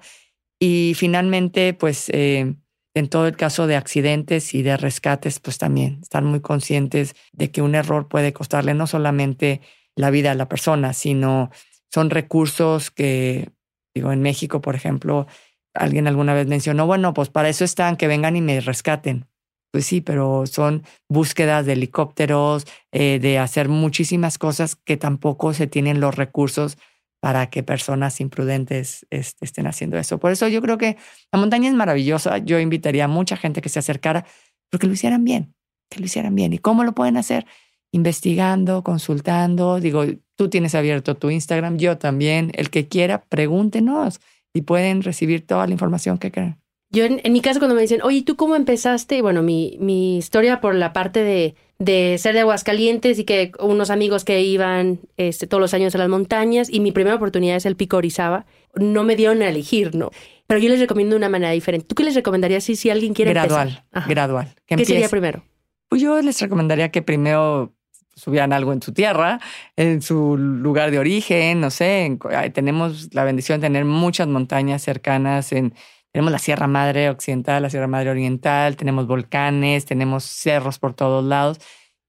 Y 0.59 0.93
finalmente, 0.95 1.73
pues... 1.73 2.09
Eh, 2.13 2.53
en 2.99 3.09
todo 3.09 3.27
el 3.27 3.35
caso 3.35 3.65
de 3.65 3.75
accidentes 3.75 4.53
y 4.53 4.61
de 4.61 4.77
rescates, 4.77 5.39
pues 5.39 5.57
también 5.57 5.99
están 6.01 6.25
muy 6.25 6.41
conscientes 6.41 7.15
de 7.31 7.49
que 7.51 7.61
un 7.61 7.75
error 7.75 8.07
puede 8.07 8.33
costarle 8.33 8.73
no 8.73 8.87
solamente 8.87 9.61
la 9.95 10.11
vida 10.11 10.31
a 10.31 10.35
la 10.35 10.47
persona, 10.47 10.93
sino 10.93 11.49
son 11.91 12.09
recursos 12.09 12.91
que, 12.91 13.49
digo, 13.95 14.11
en 14.11 14.21
México, 14.21 14.61
por 14.61 14.75
ejemplo, 14.75 15.27
alguien 15.73 16.07
alguna 16.07 16.33
vez 16.33 16.47
mencionó, 16.47 16.85
bueno, 16.85 17.13
pues 17.13 17.29
para 17.29 17.49
eso 17.49 17.65
están, 17.65 17.97
que 17.97 18.07
vengan 18.07 18.35
y 18.35 18.41
me 18.41 18.59
rescaten. 18.61 19.25
Pues 19.71 19.85
sí, 19.85 20.01
pero 20.01 20.45
son 20.47 20.83
búsquedas 21.07 21.65
de 21.65 21.73
helicópteros, 21.73 22.65
eh, 22.91 23.19
de 23.19 23.37
hacer 23.37 23.69
muchísimas 23.69 24.37
cosas 24.37 24.75
que 24.75 24.97
tampoco 24.97 25.53
se 25.53 25.67
tienen 25.67 25.99
los 25.99 26.15
recursos 26.15 26.77
para 27.19 27.49
que 27.49 27.63
personas 27.63 28.21
imprudentes 28.21 29.05
estén 29.09 29.67
haciendo 29.67 29.97
eso. 29.97 30.19
Por 30.19 30.31
eso 30.31 30.47
yo 30.47 30.61
creo 30.61 30.77
que 30.77 30.97
la 31.31 31.39
montaña 31.39 31.67
es 31.67 31.75
maravillosa. 31.75 32.37
Yo 32.37 32.59
invitaría 32.59 33.05
a 33.05 33.07
mucha 33.07 33.35
gente 33.35 33.61
que 33.61 33.69
se 33.69 33.79
acercara, 33.79 34.25
porque 34.69 34.87
lo 34.87 34.93
hicieran 34.93 35.23
bien, 35.23 35.53
que 35.89 35.99
lo 35.99 36.05
hicieran 36.05 36.35
bien. 36.35 36.53
¿Y 36.53 36.59
cómo 36.59 36.83
lo 36.83 36.93
pueden 36.93 37.17
hacer? 37.17 37.45
Investigando, 37.91 38.83
consultando. 38.83 39.79
Digo, 39.79 40.05
tú 40.35 40.49
tienes 40.49 40.75
abierto 40.75 41.15
tu 41.15 41.29
Instagram, 41.29 41.77
yo 41.77 41.97
también. 41.97 42.51
El 42.53 42.69
que 42.69 42.87
quiera, 42.87 43.21
pregúntenos 43.25 44.21
y 44.53 44.61
pueden 44.61 45.03
recibir 45.03 45.45
toda 45.45 45.67
la 45.67 45.73
información 45.73 46.17
que 46.17 46.31
quieran. 46.31 46.61
Yo 46.91 47.05
en, 47.05 47.21
mi 47.31 47.41
caso 47.41 47.59
cuando 47.59 47.75
me 47.75 47.81
dicen, 47.81 48.01
oye, 48.01 48.23
¿tú 48.23 48.35
cómo 48.35 48.55
empezaste? 48.55 49.21
Bueno, 49.21 49.43
mi, 49.43 49.77
mi 49.79 50.17
historia 50.17 50.59
por 50.59 50.73
la 50.73 50.91
parte 50.91 51.23
de, 51.23 51.55
de 51.77 52.17
ser 52.17 52.33
de 52.33 52.41
Aguascalientes 52.41 53.19
y 53.19 53.25
que 53.25 53.51
unos 53.59 53.91
amigos 53.91 54.25
que 54.25 54.41
iban 54.41 54.99
este, 55.17 55.45
todos 55.45 55.61
los 55.61 55.73
años 55.73 55.93
a 55.93 55.99
las 55.99 56.09
montañas 56.09 56.67
y 56.69 56.79
mi 56.79 56.91
primera 56.91 57.15
oportunidad 57.15 57.57
es 57.57 57.65
el 57.65 57.75
Pico 57.75 57.97
Orizaba, 57.97 58.45
no 58.75 59.03
me 59.03 59.15
dieron 59.15 59.41
a 59.43 59.49
elegir, 59.49 59.95
¿no? 59.95 60.09
Pero 60.47 60.59
yo 60.59 60.69
les 60.69 60.79
recomiendo 60.79 61.13
de 61.13 61.17
una 61.17 61.29
manera 61.29 61.51
diferente. 61.51 61.85
¿Tú 61.85 61.93
qué 61.93 62.03
les 62.03 62.15
recomendarías 62.15 62.63
si, 62.63 62.75
si 62.75 62.89
alguien 62.89 63.13
quiere 63.13 63.33
gradual, 63.33 63.85
Gradual, 64.07 64.55
¿Qué 64.65 64.83
sería 64.83 65.09
primero? 65.09 65.43
Pues 65.89 66.01
yo 66.01 66.19
les 66.21 66.41
recomendaría 66.41 66.89
que 66.89 67.03
primero 67.03 67.73
subieran 68.15 68.51
algo 68.51 68.73
en 68.73 68.81
su 68.81 68.93
tierra, 68.93 69.39
en 69.75 70.01
su 70.01 70.37
lugar 70.37 70.91
de 70.91 70.99
origen, 70.99 71.61
no 71.61 71.69
sé. 71.69 72.17
tenemos 72.53 73.13
la 73.13 73.23
bendición 73.23 73.61
de 73.61 73.67
tener 73.67 73.85
muchas 73.85 74.27
montañas 74.27 74.81
cercanas 74.81 75.53
en 75.53 75.73
tenemos 76.11 76.31
la 76.31 76.39
Sierra 76.39 76.67
Madre 76.67 77.09
Occidental, 77.09 77.63
la 77.63 77.69
Sierra 77.69 77.87
Madre 77.87 78.09
Oriental, 78.09 78.75
tenemos 78.75 79.07
volcanes, 79.07 79.85
tenemos 79.85 80.23
cerros 80.23 80.79
por 80.79 80.93
todos 80.93 81.23
lados 81.23 81.59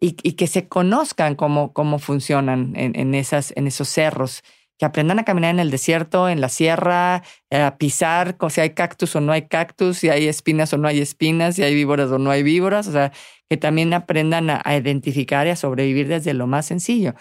y, 0.01 0.13
que 0.13 0.47
se 0.47 0.67
conozcan 0.67 1.35
cómo, 1.35 1.73
cómo 1.73 1.99
funcionan 1.99 2.73
en, 2.75 3.15
esas, 3.15 3.53
en 3.55 3.67
esos 3.67 3.89
cerros, 3.89 4.43
que 4.79 4.87
aprendan 4.87 5.19
a 5.19 5.25
caminar 5.25 5.51
en 5.51 5.61
el 5.61 5.71
desierto, 5.71 6.31
en 6.31 6.41
la 6.41 6.49
sierra, 6.49 7.23
a 7.51 7.77
pisar 7.77 8.39
si 8.49 8.63
hay 8.63 8.71
cactus 8.71 9.15
o 9.15 9.21
no 9.21 9.33
hay 9.33 9.43
cactus, 9.43 9.99
si 9.99 10.09
hay 10.09 10.27
espinas 10.27 10.73
o 10.73 10.79
no 10.79 10.89
hay 10.89 11.01
espinas, 11.01 11.57
si 11.57 11.63
hay 11.63 11.75
víboras 11.75 12.11
o 12.11 12.19
no 12.19 12.31
hay 12.31 12.43
víboras, 12.43 12.89
o 12.89 12.93
sea, 12.93 13.13
que 13.51 13.59
también 13.59 13.93
aprendan 13.93 14.49
a, 14.49 14.63
identificar 14.75 15.47
y 15.47 15.51
a 15.51 15.57
sobrevivir 15.57 16.09
desde 16.09 16.33
lo 16.33 16.47
más 16.47 16.65
sencillo. 16.65 17.15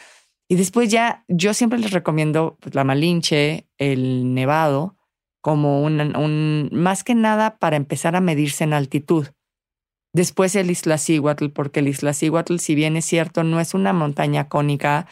Y 0.48 0.56
después 0.56 0.90
ya, 0.90 1.26
yo 1.28 1.54
siempre 1.54 1.80
les 1.80 1.92
recomiendo 1.92 2.58
pues, 2.62 2.76
la 2.76 2.86
Malinche, 2.86 3.68
el 3.78 4.34
Nevado, 4.34 4.96
como 5.42 5.84
un, 5.84 6.70
más 6.72 7.04
que 7.04 7.16
nada 7.16 7.58
para 7.58 7.78
empezar 7.78 8.16
a 8.16 8.22
medirse 8.22 8.64
en 8.64 8.74
altitud. 8.74 9.28
Después 10.14 10.56
el 10.56 10.72
Isla 10.72 10.98
Siguatl, 10.98 11.50
porque 11.50 11.82
el 11.82 11.88
Isla 11.88 12.14
Siguatl, 12.14 12.58
si 12.58 12.76
bien 12.76 12.98
es 12.98 13.06
cierto, 13.06 13.44
no 13.44 13.60
es 13.60 13.74
una 13.74 13.94
montaña 13.94 14.50
cónica 14.50 15.08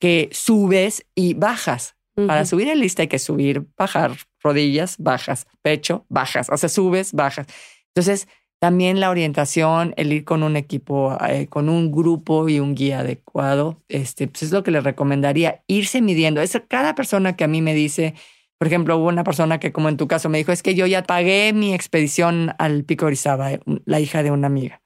que 0.00 0.28
subes 0.32 1.06
y 1.14 1.34
bajas. 1.34 1.96
Para 2.26 2.44
subir 2.44 2.68
el 2.68 2.80
lista 2.80 3.02
hay 3.02 3.08
que 3.08 3.18
subir, 3.18 3.66
bajar, 3.78 4.12
rodillas, 4.42 4.96
bajas, 4.98 5.46
pecho, 5.62 6.04
bajas, 6.10 6.50
o 6.50 6.56
sea, 6.58 6.68
subes, 6.68 7.14
bajas. 7.14 7.46
Entonces, 7.94 8.28
también 8.60 9.00
la 9.00 9.08
orientación, 9.08 9.94
el 9.96 10.12
ir 10.12 10.24
con 10.24 10.42
un 10.42 10.56
equipo, 10.56 11.16
eh, 11.26 11.46
con 11.46 11.70
un 11.70 11.90
grupo 11.90 12.46
y 12.50 12.60
un 12.60 12.74
guía 12.74 13.00
adecuado, 13.00 13.82
este, 13.88 14.28
pues 14.28 14.42
es 14.42 14.52
lo 14.52 14.62
que 14.62 14.70
le 14.70 14.82
recomendaría, 14.82 15.62
irse 15.66 16.02
midiendo. 16.02 16.42
Es 16.42 16.60
cada 16.68 16.94
persona 16.94 17.36
que 17.36 17.44
a 17.44 17.48
mí 17.48 17.62
me 17.62 17.72
dice, 17.72 18.14
por 18.60 18.66
ejemplo, 18.66 18.98
hubo 18.98 19.08
una 19.08 19.24
persona 19.24 19.58
que, 19.58 19.72
como 19.72 19.88
en 19.88 19.96
tu 19.96 20.06
caso, 20.06 20.28
me 20.28 20.36
dijo, 20.36 20.52
es 20.52 20.62
que 20.62 20.74
yo 20.74 20.86
ya 20.86 21.02
pagué 21.02 21.54
mi 21.54 21.72
expedición 21.72 22.52
al 22.58 22.84
Pico 22.84 23.06
Orizaba, 23.06 23.52
eh, 23.54 23.60
la 23.86 24.00
hija 24.00 24.22
de 24.22 24.32
una 24.32 24.48
amiga. 24.48 24.82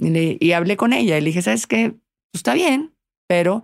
Y, 0.00 0.50
hablé 0.50 0.76
con 0.76 0.92
ella 0.92 1.16
y 1.16 1.20
le 1.20 1.26
dije, 1.26 1.40
¿sabes 1.40 1.68
qué? 1.68 1.90
Pues 1.90 2.40
está 2.40 2.52
bien, 2.54 2.96
pero 3.28 3.62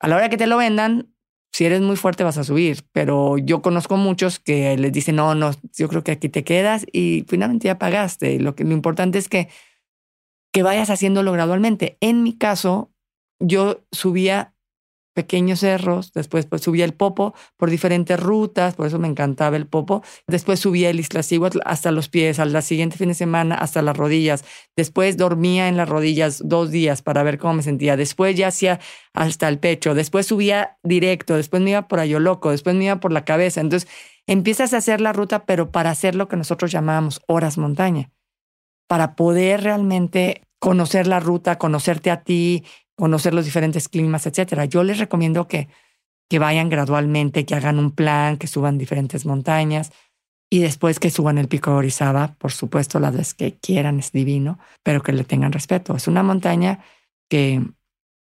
a 0.00 0.08
la 0.08 0.16
hora 0.16 0.28
que 0.28 0.36
te 0.36 0.46
lo 0.46 0.58
vendan, 0.58 1.14
si 1.50 1.64
eres 1.64 1.80
muy 1.80 1.96
fuerte 1.96 2.24
vas 2.24 2.36
a 2.36 2.44
subir. 2.44 2.84
Pero 2.92 3.38
yo 3.38 3.62
conozco 3.62 3.96
muchos 3.96 4.38
que 4.38 4.76
les 4.76 4.92
dicen, 4.92 5.16
no, 5.16 5.34
no, 5.34 5.52
yo 5.72 5.88
creo 5.88 6.04
que 6.04 6.12
aquí 6.12 6.28
te 6.28 6.44
quedas 6.44 6.84
y 6.92 7.24
finalmente 7.26 7.68
ya 7.68 7.78
pagaste. 7.78 8.38
Lo, 8.38 8.54
que, 8.54 8.64
lo 8.64 8.72
importante 8.72 9.16
es 9.16 9.30
que, 9.30 9.48
que 10.52 10.62
vayas 10.62 10.90
haciéndolo 10.90 11.32
gradualmente. 11.32 11.96
En 12.02 12.22
mi 12.22 12.36
caso, 12.36 12.92
yo 13.40 13.82
subía 13.92 14.53
pequeños 15.14 15.60
cerros, 15.60 16.12
después 16.12 16.46
pues, 16.46 16.62
subía 16.62 16.84
el 16.84 16.92
Popo 16.92 17.34
por 17.56 17.70
diferentes 17.70 18.20
rutas, 18.20 18.74
por 18.74 18.86
eso 18.86 18.98
me 18.98 19.08
encantaba 19.08 19.56
el 19.56 19.66
Popo. 19.66 20.02
Después 20.26 20.60
subía 20.60 20.90
el 20.90 21.00
Isla 21.00 21.20
Iztaccíhuatl 21.20 21.60
hasta 21.64 21.92
los 21.92 22.08
pies, 22.08 22.38
al 22.38 22.62
siguiente 22.62 22.96
fin 22.96 23.08
de 23.08 23.14
semana 23.14 23.54
hasta 23.54 23.80
las 23.80 23.96
rodillas. 23.96 24.44
Después 24.76 25.16
dormía 25.16 25.68
en 25.68 25.76
las 25.76 25.88
rodillas 25.88 26.42
dos 26.44 26.70
días 26.70 27.02
para 27.02 27.22
ver 27.22 27.38
cómo 27.38 27.54
me 27.54 27.62
sentía. 27.62 27.96
Después 27.96 28.36
ya 28.36 28.48
hacía 28.48 28.80
hasta 29.12 29.48
el 29.48 29.58
pecho. 29.58 29.94
Después 29.94 30.26
subía 30.26 30.78
directo. 30.82 31.36
Después 31.36 31.62
me 31.62 31.70
iba 31.70 31.88
por 31.88 32.00
Ayoloco. 32.00 32.50
Después 32.50 32.74
me 32.74 32.84
iba 32.84 33.00
por 33.00 33.12
la 33.12 33.24
cabeza. 33.24 33.60
Entonces 33.60 33.88
empiezas 34.26 34.74
a 34.74 34.78
hacer 34.78 35.00
la 35.00 35.12
ruta, 35.12 35.46
pero 35.46 35.70
para 35.70 35.90
hacer 35.90 36.14
lo 36.14 36.28
que 36.28 36.36
nosotros 36.36 36.72
llamábamos 36.72 37.22
horas 37.26 37.56
montaña. 37.58 38.10
Para 38.88 39.14
poder 39.14 39.62
realmente 39.62 40.42
conocer 40.58 41.06
la 41.06 41.20
ruta, 41.20 41.58
conocerte 41.58 42.10
a 42.10 42.22
ti, 42.22 42.64
conocer 42.96 43.34
los 43.34 43.44
diferentes 43.44 43.88
climas, 43.88 44.26
etcétera. 44.26 44.64
Yo 44.66 44.84
les 44.84 44.98
recomiendo 44.98 45.48
que, 45.48 45.68
que 46.28 46.38
vayan 46.38 46.68
gradualmente, 46.68 47.44
que 47.44 47.54
hagan 47.54 47.78
un 47.78 47.90
plan, 47.90 48.36
que 48.36 48.46
suban 48.46 48.78
diferentes 48.78 49.26
montañas 49.26 49.92
y 50.50 50.60
después 50.60 51.00
que 51.00 51.10
suban 51.10 51.38
el 51.38 51.48
pico 51.48 51.72
de 51.72 51.78
Orizaba, 51.78 52.36
por 52.38 52.52
supuesto, 52.52 53.00
las 53.00 53.12
veces 53.12 53.34
que 53.34 53.54
quieran, 53.54 53.98
es 53.98 54.12
divino, 54.12 54.58
pero 54.82 55.02
que 55.02 55.12
le 55.12 55.24
tengan 55.24 55.52
respeto. 55.52 55.96
Es 55.96 56.06
una 56.06 56.22
montaña 56.22 56.78
que, 57.28 57.60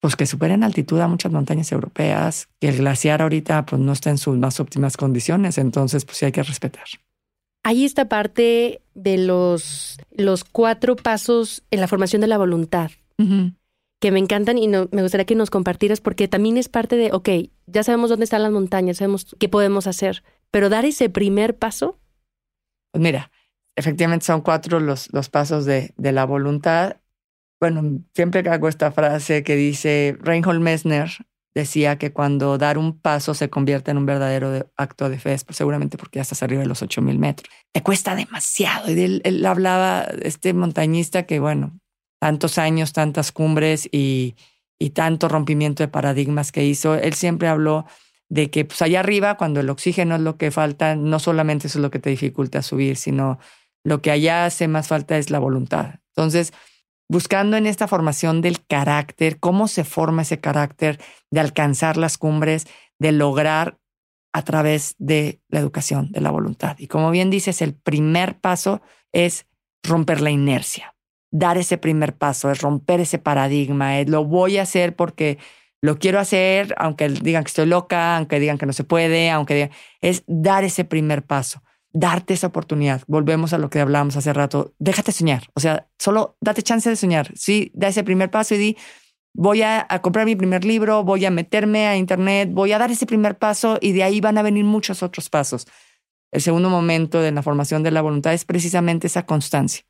pues 0.02 0.16
que 0.16 0.26
supera 0.26 0.54
en 0.54 0.64
altitud 0.64 1.00
a 1.00 1.08
muchas 1.08 1.32
montañas 1.32 1.72
europeas, 1.72 2.50
que 2.60 2.70
el 2.70 2.78
glaciar 2.78 3.22
ahorita 3.22 3.66
pues 3.66 3.82
no 3.82 3.94
está 3.94 4.10
en 4.10 4.18
sus 4.18 4.38
más 4.38 4.60
óptimas 4.60 4.98
condiciones, 4.98 5.58
entonces 5.58 6.04
pues 6.04 6.18
sí 6.18 6.26
hay 6.26 6.32
que 6.32 6.44
respetar. 6.44 6.86
Hay 7.64 7.86
esta 7.86 8.10
parte 8.10 8.82
de 8.94 9.18
los, 9.18 9.98
los 10.12 10.44
cuatro 10.44 10.96
pasos 10.96 11.64
en 11.72 11.80
la 11.80 11.88
formación 11.88 12.22
de 12.22 12.28
la 12.28 12.38
voluntad 12.38 12.92
que 14.00 14.12
me 14.12 14.20
encantan 14.20 14.58
y 14.58 14.68
me 14.68 15.02
gustaría 15.02 15.26
que 15.26 15.36
nos 15.36 15.50
compartieras 15.50 16.02
porque 16.02 16.28
también 16.28 16.58
es 16.58 16.70
parte 16.70 16.96
de, 16.96 17.12
ok, 17.12 17.30
ya 17.66 17.84
sabemos 17.84 18.10
dónde 18.10 18.26
están 18.26 18.44
las 18.44 18.52
montañas, 18.52 18.98
sabemos 18.98 19.36
qué 19.40 19.50
podemos 19.50 19.88
hacer, 19.88 20.24
pero 20.52 20.70
dar 20.70 20.86
ese 20.86 21.10
primer 21.10 21.58
paso. 21.58 22.00
Pues 22.92 23.02
mira, 23.02 23.32
efectivamente 23.76 24.26
son 24.26 24.42
cuatro 24.42 24.80
los, 24.80 25.12
los 25.14 25.30
pasos 25.30 25.66
de, 25.66 25.94
de 25.98 26.12
la 26.12 26.26
voluntad. 26.26 26.98
Bueno, 27.60 28.04
siempre 28.14 28.48
hago 28.50 28.68
esta 28.68 28.92
frase 28.92 29.44
que 29.44 29.56
dice, 29.56 30.16
Reinhold 30.22 30.62
Messner 30.62 31.10
decía 31.56 31.98
que 31.98 32.14
cuando 32.14 32.60
dar 32.60 32.78
un 32.78 33.00
paso 33.00 33.34
se 33.34 33.50
convierte 33.50 33.90
en 33.90 33.98
un 33.98 34.06
verdadero 34.06 34.72
acto 34.78 35.10
de 35.10 35.18
fe, 35.18 35.36
pues 35.44 35.58
seguramente 35.58 35.98
porque 35.98 36.18
ya 36.18 36.22
estás 36.22 36.44
arriba 36.44 36.62
de 36.62 36.68
los 36.68 36.84
8000 36.84 37.18
metros. 37.18 37.52
Te 37.72 37.82
cuesta 37.82 38.16
demasiado. 38.16 38.92
Y 38.92 39.02
él, 39.02 39.22
él 39.24 39.44
hablaba, 39.44 40.04
este 40.22 40.54
montañista, 40.54 41.24
que 41.24 41.40
bueno, 41.40 41.80
tantos 42.20 42.58
años, 42.58 42.94
tantas 42.94 43.32
cumbres 43.32 43.88
y, 43.92 44.36
y 44.80 44.92
tanto 44.92 45.28
rompimiento 45.28 45.84
de 45.84 45.88
paradigmas 45.88 46.52
que 46.52 46.66
hizo, 46.66 46.96
él 46.96 47.14
siempre 47.14 47.48
habló 47.48 47.86
de 48.30 48.50
que 48.50 48.66
pues 48.66 48.82
allá 48.82 49.00
arriba, 49.00 49.38
cuando 49.38 49.60
el 49.60 49.70
oxígeno 49.70 50.16
es 50.16 50.22
lo 50.22 50.38
que 50.38 50.52
falta, 50.52 50.96
no 50.96 51.20
solamente 51.20 51.68
eso 51.68 51.80
es 51.80 51.82
lo 51.82 51.92
que 51.92 52.00
te 52.00 52.10
dificulta 52.10 52.62
subir, 52.62 52.98
sino 52.98 53.40
lo 53.84 54.02
que 54.02 54.12
allá 54.12 54.46
hace 54.46 54.68
más 54.68 54.88
falta 54.90 55.18
es 55.18 55.30
la 55.30 55.40
voluntad. 55.40 55.96
Entonces, 56.16 56.54
buscando 57.10 57.56
en 57.56 57.66
esta 57.66 57.88
formación 57.88 58.42
del 58.42 58.66
carácter, 58.66 59.40
cómo 59.40 59.68
se 59.68 59.86
forma 59.86 60.24
ese 60.24 60.40
carácter 60.40 61.00
de 61.32 61.40
alcanzar 61.40 61.96
las 61.96 62.18
cumbres, 62.18 62.68
de 63.00 63.14
lograr 63.14 63.80
a 64.34 64.44
través 64.44 64.96
de 64.98 65.42
la 65.48 65.60
educación, 65.60 66.12
de 66.12 66.22
la 66.22 66.32
voluntad. 66.32 66.78
Y 66.80 66.88
como 66.88 67.12
bien 67.12 67.30
dices, 67.30 67.62
el 67.62 67.74
primer 67.74 68.40
paso 68.40 68.82
es 69.14 69.48
romper 69.84 70.20
la 70.20 70.32
inercia 70.32 70.97
dar 71.32 71.58
ese 71.58 71.78
primer 71.78 72.16
paso, 72.16 72.52
es 72.52 72.62
romper 72.62 73.00
ese 73.00 73.20
paradigma, 73.20 74.00
es 74.00 74.10
lo 74.10 74.26
voy 74.26 74.58
a 74.58 74.64
hacer 74.64 74.96
porque 74.96 75.38
lo 75.82 76.00
quiero 76.00 76.20
hacer, 76.20 76.74
aunque 76.78 77.10
digan 77.10 77.44
que 77.44 77.50
estoy 77.50 77.66
loca, 77.66 78.18
aunque 78.18 78.40
digan 78.40 78.58
que 78.58 78.66
no 78.66 78.74
se 78.74 78.84
puede, 78.84 79.30
aunque 79.30 79.54
digan, 79.54 79.72
es 80.02 80.24
dar 80.28 80.64
ese 80.64 80.86
primer 80.86 81.24
paso, 81.24 81.62
darte 81.92 82.34
esa 82.34 82.48
oportunidad. 82.48 83.04
Volvemos 83.08 83.54
a 83.54 83.58
lo 83.58 83.70
que 83.70 83.80
hablábamos 83.80 84.16
hace 84.18 84.34
rato, 84.34 84.74
déjate 84.80 85.12
soñar, 85.12 85.44
o 85.54 85.60
sea, 85.60 85.88
solo 86.00 86.38
date 86.42 86.64
chance 86.64 86.90
de 86.90 86.96
soñar, 86.96 87.32
sí, 87.36 87.72
da 87.74 87.90
ese 87.90 88.04
primer 88.04 88.32
paso 88.32 88.56
y 88.56 88.58
di, 88.58 88.78
voy 89.34 89.62
a, 89.62 89.86
a, 89.88 90.02
comprar 90.02 90.26
mi 90.26 90.36
primer 90.36 90.66
libro, 90.66 91.04
voy 91.04 91.26
a 91.26 91.32
meterme 91.32 91.88
a 91.88 91.96
internet, 91.96 92.50
voy 92.52 92.72
a 92.72 92.80
dar 92.80 92.90
ese 92.90 93.06
primer 93.06 93.38
paso 93.38 93.78
y 93.80 93.92
de 93.92 94.04
ahí 94.04 94.20
van 94.20 94.38
a 94.38 94.42
venir 94.42 94.64
muchos 94.64 95.04
otros 95.04 95.30
pasos. 95.30 95.68
El 96.32 96.42
segundo 96.42 96.70
momento 96.70 97.22
de 97.22 97.32
la 97.32 97.42
formación 97.44 97.84
de 97.84 97.92
la 97.92 98.02
voluntad 98.02 98.34
es 98.34 98.46
precisamente 98.46 99.08
esa 99.08 99.26
constancia, 99.26 99.84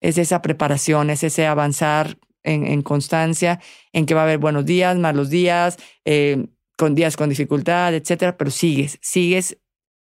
es 0.00 0.18
esa 0.18 0.42
preparación, 0.42 1.10
es 1.10 1.22
ese 1.22 1.46
avanzar 1.46 2.18
en, 2.42 2.82
constancia, 2.82 3.60
en 3.92 4.06
que 4.06 4.14
va 4.14 4.20
a 4.20 4.24
haber 4.24 4.38
buenos 4.38 4.64
días, 4.64 4.96
malos 4.96 5.30
días, 5.30 5.78
eh, 6.04 6.46
con 6.76 6.94
días 6.94 7.16
con 7.16 7.28
dificultad, 7.28 7.94
etcétera, 7.94 8.36
pero 8.36 8.50
sigues, 8.50 8.98
sigues 9.02 9.58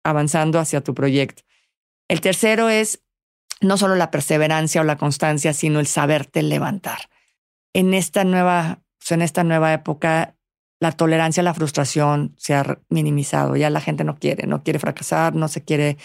avanzando 0.04 0.58
hacia 0.58 0.82
tu 0.82 0.94
proyecto. 0.94 1.42
El 2.08 2.20
tercero 2.20 2.68
es 2.68 3.02
no 3.60 3.76
solo 3.76 3.94
la 3.94 4.10
perseverancia 4.10 4.80
o 4.80 4.84
la 4.84 4.96
constancia, 4.96 5.52
sino 5.52 5.80
el 5.80 5.86
saberte 5.86 6.42
levantar. 6.42 7.08
En 7.72 7.94
esta 7.94 8.24
nueva, 8.24 8.82
en 9.08 9.22
esta 9.22 9.44
nueva 9.44 9.72
época, 9.72 10.36
la 10.78 10.92
tolerancia 10.92 11.40
a 11.40 11.44
la 11.44 11.54
frustración 11.54 12.34
se 12.36 12.54
ha 12.54 12.78
minimizado. 12.90 13.56
Ya 13.56 13.70
la 13.70 13.80
gente 13.80 14.04
no 14.04 14.18
quiere, 14.18 14.46
no 14.46 14.62
quiere 14.62 14.78
fracasar, 14.78 15.34
no 15.34 15.48
se 15.48 15.64
quiere 15.64 15.96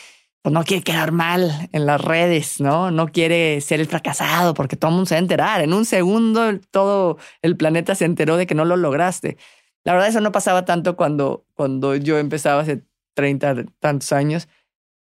pues 0.42 0.54
no 0.54 0.64
quiere 0.64 0.84
quedar 0.84 1.12
mal 1.12 1.70
en 1.72 1.86
las 1.86 2.02
redes, 2.02 2.60
¿no? 2.60 2.90
No 2.90 3.08
quiere 3.08 3.62
ser 3.62 3.80
el 3.80 3.88
fracasado 3.88 4.54
porque 4.54 4.76
todo 4.76 4.90
el 4.90 4.96
mundo 4.96 5.08
se 5.08 5.16
va 5.16 5.20
a 5.20 5.22
enterar. 5.22 5.62
En 5.62 5.74
un 5.74 5.86
segundo 5.86 6.60
todo 6.72 7.18
el 7.42 7.56
planeta 7.58 7.94
se 7.94 8.06
enteró 8.06 8.38
de 8.38 8.48
que 8.48 8.56
no 8.56 8.66
lo 8.66 8.76
lograste. 8.76 9.38
La 9.84 9.94
verdad 9.94 10.10
eso 10.10 10.22
no 10.22 10.32
pasaba 10.32 10.66
tanto 10.66 10.96
cuando, 10.96 11.46
cuando 11.54 11.96
yo 11.96 12.18
empezaba 12.18 12.62
hace 12.62 12.84
30 13.14 13.66
tantos 13.80 14.12
años, 14.14 14.48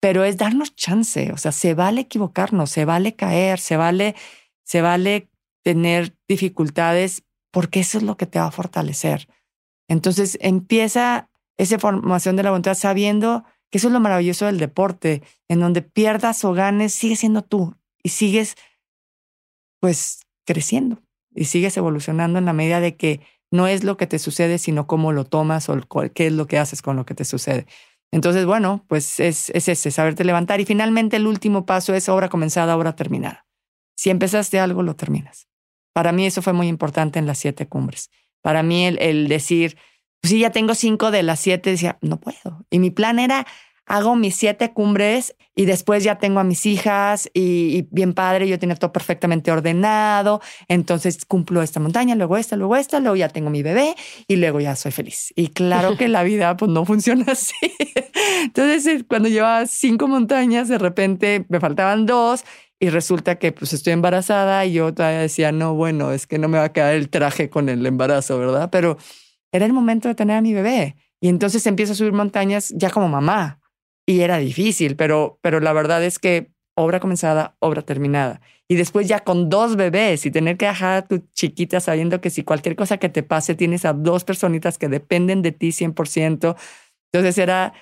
pero 0.00 0.24
es 0.24 0.36
darnos 0.36 0.74
chance, 0.74 1.32
o 1.32 1.36
sea, 1.36 1.52
se 1.52 1.74
vale 1.74 2.02
equivocarnos, 2.02 2.70
se 2.70 2.84
vale 2.84 3.14
caer, 3.16 3.58
se 3.58 3.76
vale, 3.76 4.14
se 4.62 4.80
vale 4.80 5.28
tener 5.62 6.14
dificultades 6.28 7.24
porque 7.50 7.80
eso 7.80 7.98
es 7.98 8.04
lo 8.04 8.16
que 8.16 8.26
te 8.26 8.38
va 8.38 8.46
a 8.46 8.50
fortalecer. 8.50 9.28
Entonces 9.88 10.38
empieza 10.40 11.28
esa 11.56 11.78
formación 11.78 12.36
de 12.36 12.42
la 12.42 12.50
voluntad 12.50 12.74
sabiendo 12.74 13.44
eso 13.76 13.88
es 13.88 13.92
lo 13.92 14.00
maravilloso 14.00 14.46
del 14.46 14.58
deporte, 14.58 15.22
en 15.48 15.60
donde 15.60 15.82
pierdas 15.82 16.44
o 16.44 16.52
ganes, 16.52 16.92
sigues 16.92 17.20
siendo 17.20 17.42
tú 17.42 17.74
y 18.02 18.10
sigues 18.10 18.56
pues 19.80 20.20
creciendo 20.46 21.02
y 21.34 21.44
sigues 21.44 21.76
evolucionando 21.76 22.38
en 22.38 22.44
la 22.44 22.52
medida 22.52 22.80
de 22.80 22.96
que 22.96 23.20
no 23.50 23.66
es 23.66 23.84
lo 23.84 23.96
que 23.96 24.06
te 24.06 24.18
sucede, 24.18 24.58
sino 24.58 24.86
cómo 24.86 25.12
lo 25.12 25.24
tomas 25.24 25.68
o 25.68 25.78
qué 26.14 26.26
es 26.26 26.32
lo 26.32 26.46
que 26.46 26.58
haces 26.58 26.82
con 26.82 26.96
lo 26.96 27.06
que 27.06 27.14
te 27.14 27.24
sucede. 27.24 27.66
Entonces, 28.12 28.46
bueno, 28.46 28.84
pues 28.88 29.20
es, 29.20 29.50
es 29.50 29.68
ese, 29.68 29.90
saberte 29.90 30.24
levantar. 30.24 30.60
Y 30.60 30.64
finalmente 30.64 31.16
el 31.16 31.26
último 31.26 31.66
paso 31.66 31.94
es 31.94 32.08
obra 32.08 32.28
comenzada, 32.28 32.76
obra 32.76 32.96
terminada. 32.96 33.46
Si 33.96 34.10
empezaste 34.10 34.58
algo, 34.58 34.82
lo 34.82 34.96
terminas. 34.96 35.48
Para 35.92 36.12
mí 36.12 36.26
eso 36.26 36.42
fue 36.42 36.52
muy 36.52 36.68
importante 36.68 37.18
en 37.18 37.26
las 37.26 37.38
siete 37.38 37.66
cumbres. 37.66 38.10
Para 38.42 38.62
mí 38.62 38.86
el, 38.86 38.98
el 39.00 39.28
decir, 39.28 39.76
pues 40.20 40.30
sí, 40.30 40.38
ya 40.38 40.50
tengo 40.50 40.74
cinco 40.74 41.10
de 41.10 41.22
las 41.22 41.40
siete, 41.40 41.70
decía, 41.70 41.98
no 42.00 42.18
puedo. 42.20 42.64
Y 42.70 42.78
mi 42.78 42.90
plan 42.90 43.18
era, 43.18 43.46
hago 43.86 44.16
mis 44.16 44.36
siete 44.36 44.72
cumbres 44.72 45.34
y 45.54 45.64
después 45.64 46.04
ya 46.04 46.18
tengo 46.18 46.40
a 46.40 46.44
mis 46.44 46.66
hijas 46.66 47.30
y, 47.32 47.86
bien 47.90 48.12
padre, 48.12 48.48
yo 48.48 48.58
tenía 48.58 48.76
todo 48.76 48.92
perfectamente 48.92 49.50
ordenado, 49.50 50.40
entonces 50.68 51.24
cumplo 51.24 51.62
esta 51.62 51.80
montaña, 51.80 52.14
luego 52.14 52.36
esta, 52.36 52.56
luego 52.56 52.76
esta, 52.76 53.00
luego 53.00 53.16
ya 53.16 53.28
tengo 53.28 53.48
mi 53.48 53.62
bebé 53.62 53.94
y 54.28 54.36
luego 54.36 54.60
ya 54.60 54.76
soy 54.76 54.92
feliz. 54.92 55.32
Y 55.36 55.48
claro 55.48 55.96
que 55.96 56.08
la 56.08 56.24
vida 56.24 56.56
pues 56.56 56.70
no 56.70 56.84
funciona 56.84 57.24
así. 57.32 57.54
Entonces 58.42 58.86
eh, 58.86 59.04
cuando 59.08 59.28
llevaba 59.28 59.66
cinco 59.66 60.08
montañas, 60.08 60.68
de 60.68 60.78
repente 60.78 61.46
me 61.48 61.60
faltaban 61.60 62.04
dos 62.06 62.44
y 62.78 62.90
resulta 62.90 63.38
que 63.38 63.52
pues 63.52 63.72
estoy 63.72 63.94
embarazada 63.94 64.66
y 64.66 64.74
yo 64.74 64.92
todavía 64.92 65.20
decía, 65.20 65.52
no, 65.52 65.74
bueno, 65.74 66.12
es 66.12 66.26
que 66.26 66.38
no 66.38 66.48
me 66.48 66.58
va 66.58 66.64
a 66.64 66.72
quedar 66.72 66.94
el 66.94 67.08
traje 67.08 67.48
con 67.48 67.68
el 67.68 67.86
embarazo, 67.86 68.38
¿verdad? 68.38 68.68
Pero 68.70 68.98
era 69.52 69.64
el 69.64 69.72
momento 69.72 70.08
de 70.08 70.14
tener 70.14 70.36
a 70.36 70.42
mi 70.42 70.52
bebé. 70.52 70.96
Y 71.20 71.28
entonces 71.28 71.66
empiezo 71.66 71.92
a 71.92 71.96
subir 71.96 72.12
montañas 72.12 72.74
ya 72.76 72.90
como 72.90 73.08
mamá. 73.08 73.60
Y 74.06 74.20
era 74.20 74.38
difícil, 74.38 74.96
pero, 74.96 75.38
pero 75.42 75.60
la 75.60 75.72
verdad 75.72 76.04
es 76.04 76.18
que 76.18 76.52
obra 76.76 77.00
comenzada, 77.00 77.56
obra 77.58 77.82
terminada. 77.82 78.40
Y 78.68 78.76
después 78.76 79.08
ya 79.08 79.20
con 79.20 79.48
dos 79.48 79.76
bebés 79.76 80.26
y 80.26 80.30
tener 80.30 80.56
que 80.56 80.66
dejar 80.66 80.96
a 80.96 81.06
tu 81.06 81.18
chiquita 81.32 81.80
sabiendo 81.80 82.20
que 82.20 82.30
si 82.30 82.44
cualquier 82.44 82.76
cosa 82.76 82.98
que 82.98 83.08
te 83.08 83.22
pase 83.22 83.54
tienes 83.54 83.84
a 83.84 83.92
dos 83.92 84.24
personitas 84.24 84.78
que 84.78 84.88
dependen 84.88 85.42
de 85.42 85.52
ti 85.52 85.68
100%. 85.68 86.56
Entonces 87.12 87.38
era, 87.38 87.72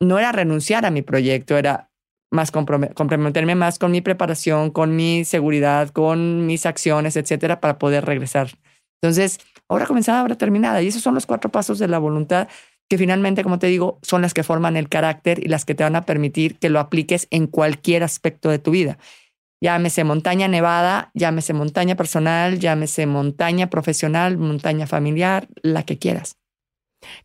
no 0.00 0.18
era 0.18 0.32
renunciar 0.32 0.86
a 0.86 0.90
mi 0.90 1.02
proyecto, 1.02 1.56
era 1.56 1.90
más 2.32 2.52
comprometerme 2.52 3.56
más 3.56 3.78
con 3.78 3.90
mi 3.90 4.00
preparación, 4.00 4.70
con 4.70 4.94
mi 4.94 5.24
seguridad, 5.24 5.90
con 5.90 6.46
mis 6.46 6.64
acciones, 6.64 7.16
etcétera, 7.16 7.60
para 7.60 7.78
poder 7.78 8.04
regresar. 8.04 8.50
Entonces, 9.02 9.40
obra 9.66 9.86
comenzada, 9.86 10.22
obra 10.22 10.36
terminada. 10.36 10.80
Y 10.82 10.88
esos 10.88 11.02
son 11.02 11.14
los 11.14 11.26
cuatro 11.26 11.50
pasos 11.50 11.78
de 11.78 11.88
la 11.88 11.98
voluntad 11.98 12.48
que 12.90 12.98
finalmente, 12.98 13.44
como 13.44 13.60
te 13.60 13.68
digo, 13.68 14.00
son 14.02 14.20
las 14.20 14.34
que 14.34 14.42
forman 14.42 14.76
el 14.76 14.88
carácter 14.88 15.38
y 15.44 15.48
las 15.48 15.64
que 15.64 15.76
te 15.76 15.84
van 15.84 15.94
a 15.94 16.04
permitir 16.04 16.58
que 16.58 16.70
lo 16.70 16.80
apliques 16.80 17.28
en 17.30 17.46
cualquier 17.46 18.02
aspecto 18.02 18.50
de 18.50 18.58
tu 18.58 18.72
vida. 18.72 18.98
Llámese 19.60 20.02
montaña 20.02 20.48
nevada, 20.48 21.12
llámese 21.14 21.52
montaña 21.52 21.94
personal, 21.94 22.58
llámese 22.58 23.06
montaña 23.06 23.70
profesional, 23.70 24.38
montaña 24.38 24.88
familiar, 24.88 25.46
la 25.62 25.84
que 25.84 25.98
quieras. 25.98 26.36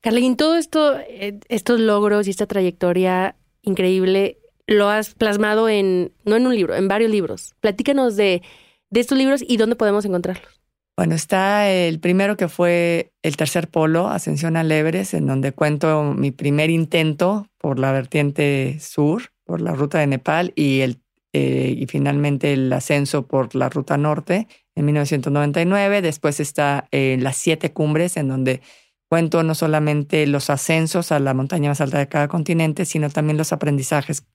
Carlín, 0.02 0.38
todo 0.38 0.56
esto, 0.56 1.00
eh, 1.00 1.40
estos 1.50 1.80
logros 1.80 2.28
y 2.28 2.30
esta 2.30 2.46
trayectoria 2.46 3.36
increíble, 3.64 4.38
lo 4.68 4.90
has 4.90 5.16
plasmado 5.16 5.68
en, 5.68 6.14
no 6.26 6.36
en 6.36 6.46
un 6.46 6.56
libro, 6.56 6.76
en 6.76 6.88
varios 6.88 7.10
libros. 7.10 7.56
Platícanos 7.60 8.16
de, 8.16 8.44
de 8.92 9.00
estos 9.00 9.18
libros 9.18 9.44
y 9.46 9.58
dónde 9.58 9.76
podemos 9.76 10.06
encontrarlos. 10.06 10.62
Bueno, 10.98 11.14
está 11.14 11.70
el 11.70 12.00
primero 12.00 12.38
que 12.38 12.48
fue 12.48 13.12
el 13.22 13.36
tercer 13.36 13.68
polo, 13.68 14.08
Ascensión 14.08 14.56
al 14.56 14.72
Everest, 14.72 15.14
en 15.14 15.28
donde 15.28 15.52
cuento 15.52 16.14
mi 16.14 16.32
primer 16.32 16.70
intento 16.70 17.50
por 17.58 17.80
la 17.80 17.92
vertiente 17.92 18.78
sur, 18.80 19.24
por 19.44 19.60
la 19.60 19.74
ruta 19.74 20.00
de 20.00 20.08
Nepal, 20.08 20.54
y, 20.56 20.80
el, 20.80 21.02
eh, 21.34 21.76
y 21.78 21.86
finalmente 21.88 22.54
el 22.54 22.72
ascenso 22.72 23.28
por 23.28 23.56
la 23.56 23.68
ruta 23.68 23.98
norte 23.98 24.48
en 24.74 24.86
1999. 24.86 26.02
Después 26.02 26.40
está 26.40 26.88
eh, 26.92 27.18
las 27.20 27.36
siete 27.36 27.74
cumbres, 27.74 28.16
en 28.16 28.30
donde 28.30 28.62
cuento 29.10 29.44
no 29.44 29.54
solamente 29.54 30.26
los 30.28 30.50
ascensos 30.50 31.12
a 31.12 31.20
la 31.20 31.34
montaña 31.34 31.70
más 31.70 31.82
alta 31.82 32.00
de 32.00 32.08
cada 32.08 32.30
continente, 32.30 32.86
sino 32.86 33.10
también 33.10 33.38
los 33.38 33.52
aprendizajes 33.52 34.26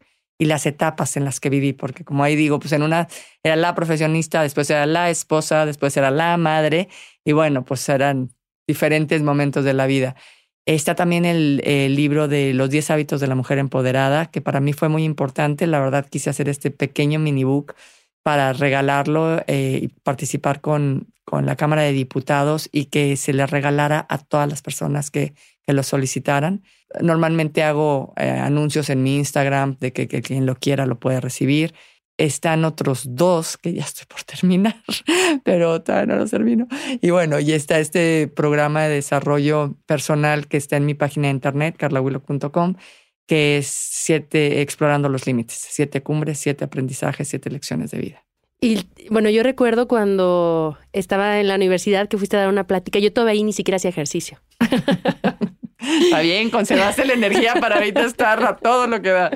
y 0.41 0.47
las 0.47 0.65
etapas 0.65 1.19
en 1.19 1.27
las 1.27 1.39
que 1.39 1.51
viví, 1.51 1.75
porque 1.75 2.03
como 2.03 2.25
ahí 2.25 2.35
digo, 2.35 2.59
pues 2.59 2.73
en 2.73 2.83
una 2.83 3.09
era 3.43 3.57
la 3.57 3.75
profesionista, 3.75 4.43
después 4.43 4.71
era 4.71 4.87
la 4.87 5.11
esposa, 5.11 5.67
después 5.67 5.95
era 5.99 6.11
la 6.11 6.35
madre, 6.39 6.89
y 7.27 7.33
bueno, 7.33 7.63
pues 7.63 7.87
eran 7.91 8.31
diferentes 8.67 9.23
momentos 9.23 9.67
de 9.67 9.75
la 9.75 9.87
vida. 9.87 10.17
Está 10.65 10.95
también 10.95 11.27
el, 11.27 11.59
libro 11.95 12.27
de 12.27 12.55
los 12.55 12.71
10 12.71 12.91
hábitos 12.91 13.21
de 13.21 13.27
la 13.27 13.35
mujer 13.35 13.59
empoderada, 13.59 14.31
que 14.31 14.41
para 14.41 14.61
mí 14.61 14.73
fue 14.73 14.89
muy 14.89 15.05
importante. 15.05 15.67
La 15.67 15.79
verdad 15.79 16.07
quise 16.09 16.31
hacer 16.31 16.49
este 16.49 16.71
pequeño 16.71 17.19
mini 17.19 17.45
book 17.45 17.75
para 18.23 18.53
regalarlo 18.53 19.43
eh, 19.47 19.81
y 19.83 19.89
participar 19.89 20.61
con, 20.61 21.13
con 21.25 21.47
la 21.47 21.57
Cámara 21.57 21.83
de 21.83 21.93
Diputados 21.93 22.69
y 22.73 22.87
que 22.87 23.17
se 23.17 23.33
le 23.33 23.47
regalara 23.47 24.07
a 24.09 24.19
todas 24.19 24.49
las 24.49 24.63
personas 24.63 25.11
que, 25.11 25.35
que 25.67 25.73
lo 25.73 25.83
solicitaran. 25.83 26.63
Normalmente 27.01 27.63
hago 27.63 28.13
eh, 28.17 28.29
anuncios 28.29 28.91
en 28.91 29.03
mi 29.03 29.17
Instagram 29.17 29.77
de 29.79 29.93
que, 29.93 30.09
quien 30.09 30.47
lo 30.47 30.57
quiera 30.57 30.87
lo 30.87 30.99
puede 30.99 31.21
recibir. 31.21 31.75
Están 32.19 32.65
otros 32.65 33.05
dos 33.15 33.57
que 33.57 33.73
ya 33.73 33.83
estoy 33.83 34.07
por 34.07 34.23
terminar, 34.25 34.83
pero 35.45 35.81
todavía 35.83 36.15
no 36.15 36.21
los 36.21 36.31
termino. 36.31 36.67
Y 37.01 37.11
bueno, 37.11 37.39
y 37.39 37.53
está 37.53 37.79
este 37.79 38.27
programa 38.29 38.83
de 38.83 38.97
desarrollo 38.97 39.77
personal 39.87 40.49
que 40.49 40.57
está 40.57 40.77
en 40.77 40.87
mi 40.87 40.95
página 40.95 41.29
de 41.29 41.35
internet, 41.35 41.77
carlawillow.com, 41.79 42.75
que 43.31 43.59
es 43.59 43.69
siete, 43.69 44.61
explorando 44.61 45.09
los 45.09 45.25
límites, 45.25 45.57
siete 45.71 46.03
cumbres, 46.03 46.41
siete 46.41 46.65
aprendizajes, 46.65 47.29
siete 47.29 47.49
lecciones 47.49 47.93
de 47.93 47.99
vida. 48.01 48.25
Y 48.61 48.89
bueno, 49.09 49.31
yo 49.31 49.45
recuerdo 49.45 49.87
cuando 49.87 50.77
estaba 50.93 51.39
en 51.39 51.47
la 51.47 51.55
universidad 51.55 52.09
que 52.09 52.19
fuiste 52.19 52.37
a 52.37 52.41
dar 52.41 52.49
una 52.49 52.67
plática, 52.67 52.99
yo 52.99 53.13
todavía 53.13 53.35
ahí 53.35 53.45
ni 53.45 53.53
siquiera 53.53 53.77
hacía 53.77 53.91
ejercicio. 53.91 54.41
Está 55.79 56.23
bien, 56.23 56.51
conservaste 56.51 57.05
la 57.05 57.13
energía 57.13 57.55
para 57.61 57.77
ahorita 57.77 58.05
estar 58.05 58.45
a 58.45 58.57
todo 58.57 58.89
lo 58.89 59.01
que 59.01 59.11
da. 59.11 59.31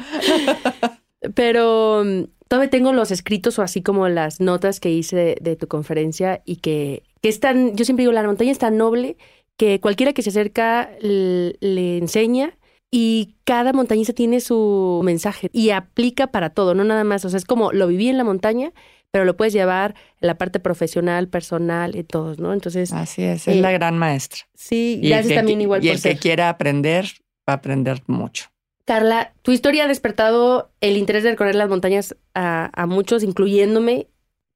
Pero 1.37 2.03
mm, 2.05 2.25
todavía 2.49 2.71
tengo 2.71 2.93
los 2.93 3.13
escritos 3.13 3.61
o 3.61 3.63
así 3.63 3.81
como 3.81 4.09
las 4.09 4.41
notas 4.41 4.81
que 4.81 4.91
hice 4.91 5.37
de, 5.41 5.55
tu 5.55 5.69
conferencia 5.69 6.43
y 6.45 6.57
que, 6.57 7.05
que 7.23 7.29
es 7.29 7.39
tan, 7.39 7.77
yo 7.77 7.85
siempre 7.85 8.03
digo, 8.03 8.13
la 8.13 8.25
montaña 8.25 8.51
es 8.51 8.59
tan 8.59 8.77
noble 8.77 9.19
que 9.57 9.79
cualquiera 9.79 10.13
que 10.13 10.23
se 10.23 10.31
acerca 10.31 10.91
le, 11.01 11.99
enseña 11.99 12.59
y 12.97 13.35
cada 13.43 13.73
montañista 13.73 14.13
tiene 14.13 14.39
su 14.39 15.01
mensaje 15.03 15.51
y 15.53 15.71
aplica 15.71 16.29
para 16.29 16.51
todo, 16.51 16.75
no 16.75 16.85
nada 16.85 17.03
más, 17.03 17.25
o 17.25 17.29
sea, 17.29 17.39
es 17.39 17.45
como 17.45 17.73
lo 17.73 17.89
viví 17.89 18.09
en 18.09 18.17
la 18.17 18.23
montaña, 18.23 18.73
pero 19.11 19.25
lo 19.25 19.37
puedes 19.37 19.53
llevar 19.53 19.97
en 20.21 20.29
la 20.29 20.39
parte 20.39 20.61
profesional, 20.61 21.27
personal 21.27 21.97
y 21.97 22.05
todos, 22.05 22.39
¿no? 22.39 22.53
Entonces. 22.53 22.93
Así 22.93 23.25
es, 23.25 23.49
es 23.49 23.57
la 23.57 23.73
eh, 23.73 23.75
gran 23.75 23.99
maestra. 23.99 24.43
Sí, 24.55 25.01
y 25.03 25.09
gracias 25.09 25.35
también 25.35 25.61
igual 25.61 25.85
y 25.85 25.89
el 25.89 26.01
que 26.01 26.17
quiera 26.19 26.49
aprender, 26.49 27.07
va 27.49 27.55
a 27.55 27.57
aprender 27.57 28.01
mucho. 28.07 28.45
Carla, 28.85 29.35
tu 29.43 29.51
historia 29.51 29.87
ha 29.87 29.89
despertado 29.89 30.71
el 30.81 30.97
interés 30.97 31.25
de 31.25 31.31
recorrer 31.31 31.57
las 31.57 31.69
montañas 31.69 32.15
a, 32.33 32.87
muchos, 32.87 33.25
incluyéndome. 33.25 34.07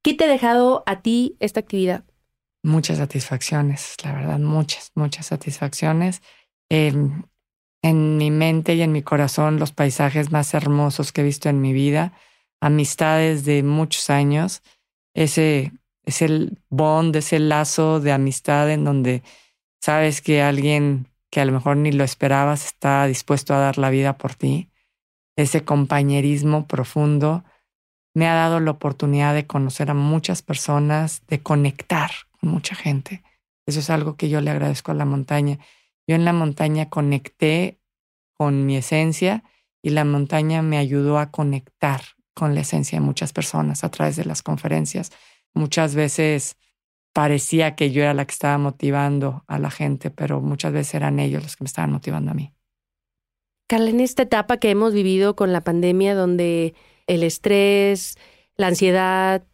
¿Qué 0.00 0.14
te 0.14 0.26
ha 0.26 0.28
dejado 0.28 0.84
a 0.86 1.02
ti 1.02 1.34
esta 1.40 1.58
actividad? 1.58 2.04
Muchas 2.62 2.98
satisfacciones, 2.98 3.96
la 4.04 4.12
verdad, 4.12 4.38
muchas, 4.38 4.92
muchas 4.94 5.26
satisfacciones. 5.26 6.22
Em, 6.68 7.24
en 7.82 8.16
mi 8.16 8.30
mente 8.30 8.74
y 8.74 8.82
en 8.82 8.92
mi 8.92 9.02
corazón, 9.02 9.58
los 9.58 9.72
paisajes 9.72 10.32
más 10.32 10.54
hermosos 10.54 11.12
que 11.12 11.20
he 11.20 11.24
visto 11.24 11.48
en 11.48 11.60
mi 11.60 11.72
vida 11.72 12.12
amistades 12.60 13.44
de 13.44 13.62
muchos 13.62 14.10
años, 14.10 14.62
ese 15.14 15.72
es 16.04 16.24
bond, 16.70 17.14
ese 17.16 17.38
lazo 17.38 18.00
de 18.00 18.12
amistad 18.12 18.70
en 18.70 18.84
donde 18.84 19.22
sabes 19.80 20.20
que 20.20 20.42
alguien 20.42 21.06
que 21.30 21.40
a 21.40 21.44
lo 21.44 21.52
mejor 21.52 21.76
ni 21.76 21.92
lo 21.92 22.04
esperabas 22.04 22.64
está 22.64 23.06
dispuesto 23.06 23.54
a 23.54 23.58
dar 23.58 23.78
la 23.78 23.90
vida 23.90 24.16
por 24.16 24.34
ti. 24.34 24.70
Ese 25.36 25.64
compañerismo 25.64 26.66
profundo 26.66 27.44
me 28.14 28.26
ha 28.26 28.34
dado 28.34 28.60
la 28.60 28.70
oportunidad 28.70 29.34
de 29.34 29.46
conocer 29.46 29.90
a 29.90 29.94
muchas 29.94 30.40
personas, 30.40 31.22
de 31.26 31.42
conectar 31.42 32.10
con 32.40 32.50
mucha 32.50 32.74
gente. 32.74 33.22
Eso 33.66 33.80
es 33.80 33.90
algo 33.90 34.16
que 34.16 34.30
yo 34.30 34.40
le 34.40 34.50
agradezco 34.50 34.90
a 34.90 34.94
la 34.94 35.04
montaña. 35.04 35.58
Yo 36.08 36.14
en 36.14 36.24
la 36.24 36.32
montaña 36.32 36.88
conecté 36.88 37.78
con 38.32 38.64
mi 38.64 38.78
esencia 38.78 39.44
y 39.82 39.90
la 39.90 40.04
montaña 40.04 40.62
me 40.62 40.78
ayudó 40.78 41.18
a 41.18 41.30
conectar 41.30 42.00
con 42.34 42.54
la 42.54 42.62
esencia 42.62 42.98
de 42.98 43.04
muchas 43.04 43.34
personas 43.34 43.84
a 43.84 43.90
través 43.90 44.16
de 44.16 44.24
las 44.24 44.42
conferencias. 44.42 45.12
Muchas 45.52 45.94
veces 45.94 46.56
parecía 47.12 47.76
que 47.76 47.90
yo 47.90 48.02
era 48.02 48.14
la 48.14 48.24
que 48.24 48.32
estaba 48.32 48.56
motivando 48.56 49.44
a 49.46 49.58
la 49.58 49.70
gente, 49.70 50.10
pero 50.10 50.40
muchas 50.40 50.72
veces 50.72 50.94
eran 50.94 51.20
ellos 51.20 51.42
los 51.42 51.56
que 51.56 51.64
me 51.64 51.68
estaban 51.68 51.92
motivando 51.92 52.30
a 52.30 52.34
mí. 52.34 52.54
Carla, 53.66 53.90
en 53.90 54.00
esta 54.00 54.22
etapa 54.22 54.56
que 54.56 54.70
hemos 54.70 54.94
vivido 54.94 55.36
con 55.36 55.52
la 55.52 55.60
pandemia, 55.60 56.14
donde 56.14 56.74
el 57.06 57.22
estrés, 57.22 58.16
la 58.56 58.68
ansiedad, 58.68 59.44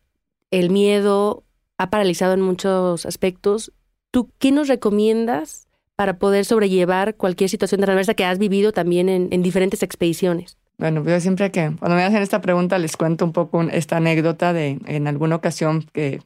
el 0.52 0.70
miedo 0.70 1.42
ha 1.78 1.90
paralizado 1.90 2.34
en 2.34 2.42
muchos 2.42 3.06
aspectos, 3.06 3.72
¿tú 4.12 4.30
qué 4.38 4.52
nos 4.52 4.68
recomiendas 4.68 5.63
para 5.96 6.18
poder 6.18 6.44
sobrellevar 6.44 7.16
cualquier 7.16 7.50
situación 7.50 7.80
de 7.80 7.86
reversa 7.86 8.14
que 8.14 8.24
has 8.24 8.38
vivido 8.38 8.72
también 8.72 9.08
en, 9.08 9.28
en 9.30 9.42
diferentes 9.42 9.82
expediciones? 9.82 10.56
Bueno, 10.76 11.04
yo 11.04 11.20
siempre 11.20 11.52
que 11.52 11.72
cuando 11.78 11.96
me 11.96 12.02
hacen 12.02 12.22
esta 12.22 12.40
pregunta 12.40 12.78
les 12.78 12.96
cuento 12.96 13.24
un 13.24 13.32
poco 13.32 13.62
esta 13.62 13.98
anécdota 13.98 14.52
de 14.52 14.80
en 14.86 15.06
alguna 15.06 15.36
ocasión 15.36 15.86
que 15.92 16.20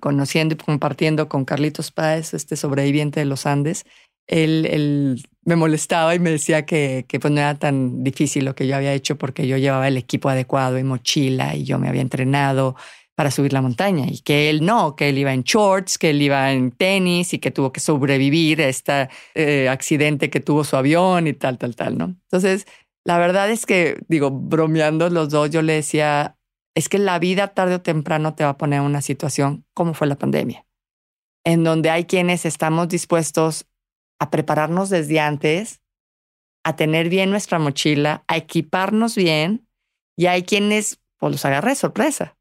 conociendo 0.00 0.54
y 0.54 0.58
compartiendo 0.58 1.28
con 1.28 1.46
Carlitos 1.46 1.90
Páez, 1.90 2.34
este 2.34 2.56
sobreviviente 2.56 3.20
de 3.20 3.26
los 3.26 3.46
Andes, 3.46 3.86
él, 4.26 4.66
él 4.70 5.22
me 5.44 5.56
molestaba 5.56 6.14
y 6.14 6.18
me 6.18 6.30
decía 6.30 6.66
que, 6.66 7.06
que 7.08 7.18
pues 7.18 7.32
no 7.32 7.40
era 7.40 7.54
tan 7.54 8.04
difícil 8.04 8.44
lo 8.44 8.54
que 8.54 8.66
yo 8.66 8.76
había 8.76 8.92
hecho 8.92 9.16
porque 9.16 9.46
yo 9.46 9.56
llevaba 9.56 9.88
el 9.88 9.96
equipo 9.96 10.28
adecuado 10.28 10.78
y 10.78 10.84
mochila 10.84 11.54
y 11.54 11.64
yo 11.64 11.78
me 11.78 11.88
había 11.88 12.02
entrenado 12.02 12.76
para 13.14 13.30
subir 13.30 13.52
la 13.52 13.62
montaña 13.62 14.06
y 14.08 14.18
que 14.20 14.50
él 14.50 14.64
no, 14.64 14.96
que 14.96 15.08
él 15.08 15.18
iba 15.18 15.32
en 15.32 15.42
shorts, 15.42 15.98
que 15.98 16.10
él 16.10 16.20
iba 16.22 16.52
en 16.52 16.72
tenis 16.72 17.32
y 17.32 17.38
que 17.38 17.50
tuvo 17.50 17.72
que 17.72 17.80
sobrevivir 17.80 18.60
a 18.60 18.68
este 18.68 19.08
eh, 19.34 19.68
accidente 19.68 20.30
que 20.30 20.40
tuvo 20.40 20.64
su 20.64 20.76
avión 20.76 21.26
y 21.26 21.32
tal, 21.32 21.58
tal, 21.58 21.76
tal, 21.76 21.96
¿no? 21.96 22.04
Entonces, 22.04 22.66
la 23.04 23.18
verdad 23.18 23.50
es 23.50 23.66
que, 23.66 24.02
digo, 24.08 24.30
bromeando 24.30 25.08
los 25.10 25.30
dos, 25.30 25.50
yo 25.50 25.62
le 25.62 25.74
decía, 25.74 26.36
es 26.74 26.88
que 26.88 26.98
la 26.98 27.18
vida 27.18 27.48
tarde 27.48 27.76
o 27.76 27.80
temprano 27.80 28.34
te 28.34 28.44
va 28.44 28.50
a 28.50 28.56
poner 28.56 28.80
en 28.80 28.86
una 28.86 29.02
situación 29.02 29.64
como 29.74 29.94
fue 29.94 30.06
la 30.06 30.16
pandemia, 30.16 30.66
en 31.44 31.62
donde 31.62 31.90
hay 31.90 32.04
quienes 32.06 32.44
estamos 32.44 32.88
dispuestos 32.88 33.66
a 34.18 34.30
prepararnos 34.30 34.90
desde 34.90 35.20
antes, 35.20 35.82
a 36.64 36.76
tener 36.76 37.10
bien 37.10 37.30
nuestra 37.30 37.58
mochila, 37.58 38.24
a 38.26 38.38
equiparnos 38.38 39.14
bien, 39.14 39.68
y 40.16 40.26
hay 40.26 40.42
quienes 40.42 41.00
pues 41.18 41.32
los 41.32 41.44
agarré 41.44 41.74
sorpresa. 41.74 42.33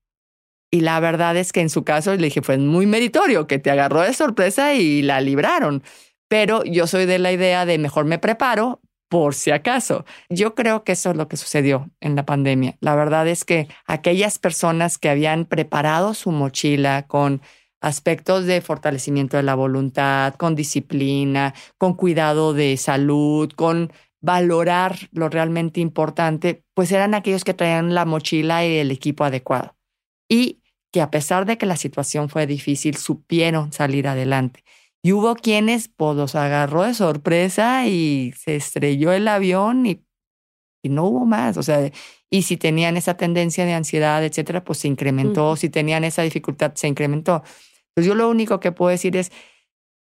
Y 0.73 0.79
la 0.79 0.99
verdad 0.99 1.37
es 1.37 1.53
que 1.53 1.61
en 1.61 1.69
su 1.69 1.83
caso 1.83 2.15
le 2.15 2.23
dije, 2.23 2.41
fue 2.41 2.57
muy 2.57 2.87
meritorio 2.87 3.45
que 3.45 3.59
te 3.59 3.69
agarró 3.69 4.01
de 4.01 4.11
sorpresa 4.11 4.73
y 4.73 5.03
la 5.03 5.21
libraron. 5.21 5.83
Pero 6.27 6.63
yo 6.63 6.87
soy 6.87 7.05
de 7.05 7.19
la 7.19 7.31
idea 7.31 7.67
de 7.67 7.77
mejor 7.77 8.05
me 8.05 8.17
preparo 8.17 8.81
por 9.07 9.35
si 9.35 9.51
acaso. 9.51 10.03
Yo 10.29 10.55
creo 10.55 10.83
que 10.83 10.93
eso 10.93 11.11
es 11.11 11.15
lo 11.15 11.27
que 11.27 11.37
sucedió 11.37 11.91
en 12.01 12.15
la 12.15 12.25
pandemia. 12.25 12.75
La 12.79 12.95
verdad 12.95 13.27
es 13.27 13.45
que 13.45 13.67
aquellas 13.85 14.39
personas 14.39 14.97
que 14.97 15.09
habían 15.09 15.45
preparado 15.45 16.15
su 16.15 16.31
mochila 16.31 17.05
con 17.05 17.43
aspectos 17.79 18.47
de 18.47 18.59
fortalecimiento 18.61 19.37
de 19.37 19.43
la 19.43 19.53
voluntad, 19.53 20.33
con 20.33 20.55
disciplina, 20.55 21.53
con 21.77 21.93
cuidado 21.93 22.55
de 22.55 22.77
salud, 22.77 23.51
con 23.51 23.93
valorar 24.21 24.97
lo 25.11 25.29
realmente 25.29 25.81
importante, 25.81 26.63
pues 26.73 26.91
eran 26.91 27.13
aquellos 27.13 27.43
que 27.43 27.53
traían 27.53 27.93
la 27.93 28.05
mochila 28.05 28.65
y 28.65 28.77
el 28.77 28.89
equipo 28.89 29.23
adecuado. 29.23 29.75
Y 30.27 30.62
que 30.93 31.01
a 31.01 31.09
pesar 31.09 31.45
de 31.47 31.57
que 31.57 31.65
la 31.65 31.75
situación 31.75 32.29
fue 32.29 32.45
difícil, 32.45 32.95
supieron 32.97 33.73
salir 33.73 34.07
adelante. 34.07 34.63
Y 35.01 35.11
hubo 35.11 35.35
quienes 35.35 35.87
pues 35.87 36.15
los 36.15 36.35
agarró 36.35 36.83
de 36.83 36.93
sorpresa 36.93 37.87
y 37.87 38.31
se 38.37 38.55
estrelló 38.55 39.11
el 39.11 39.27
avión 39.27 39.87
y, 39.87 40.05
y, 40.83 40.89
no 40.89 41.05
hubo 41.05 41.25
más. 41.25 41.57
O 41.57 41.63
sea, 41.63 41.91
y 42.29 42.43
si 42.43 42.57
tenían 42.57 42.95
esa 42.95 43.17
tendencia 43.17 43.65
de 43.65 43.73
ansiedad, 43.73 44.23
etcétera, 44.23 44.63
pues 44.63 44.79
se 44.79 44.87
incrementó. 44.87 45.55
Si 45.55 45.67
tenían 45.67 46.03
esa 46.03 46.21
dificultad, 46.21 46.73
se 46.75 46.87
incrementó. 46.87 47.43
Entonces 47.89 48.07
yo 48.07 48.13
lo 48.13 48.29
único 48.29 48.59
que 48.59 48.71
puedo 48.71 48.91
decir 48.91 49.17
es, 49.17 49.31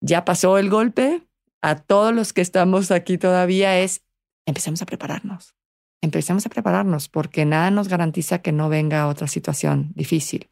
ya 0.02 0.26
pasó 0.26 0.58
el 0.58 0.72
golpe. 0.72 1.22
A 1.62 1.76
todos 1.76 2.12
los 2.12 2.34
que 2.34 2.42
estamos 2.42 2.90
aquí 2.90 3.20
todavía 3.20 3.78
es, 3.78 4.04
empecemos 4.48 4.82
a 4.82 4.88
prepararnos. 4.88 5.54
Empecemos 6.02 6.48
a 6.48 6.50
prepararnos 6.50 7.08
porque 7.08 7.46
nada 7.46 7.70
nos 7.70 7.88
garantiza 7.88 8.42
que 8.42 8.52
no 8.52 8.68
venga 8.68 9.08
otra 9.08 9.28
situación 9.28 9.92
difícil 9.94 10.50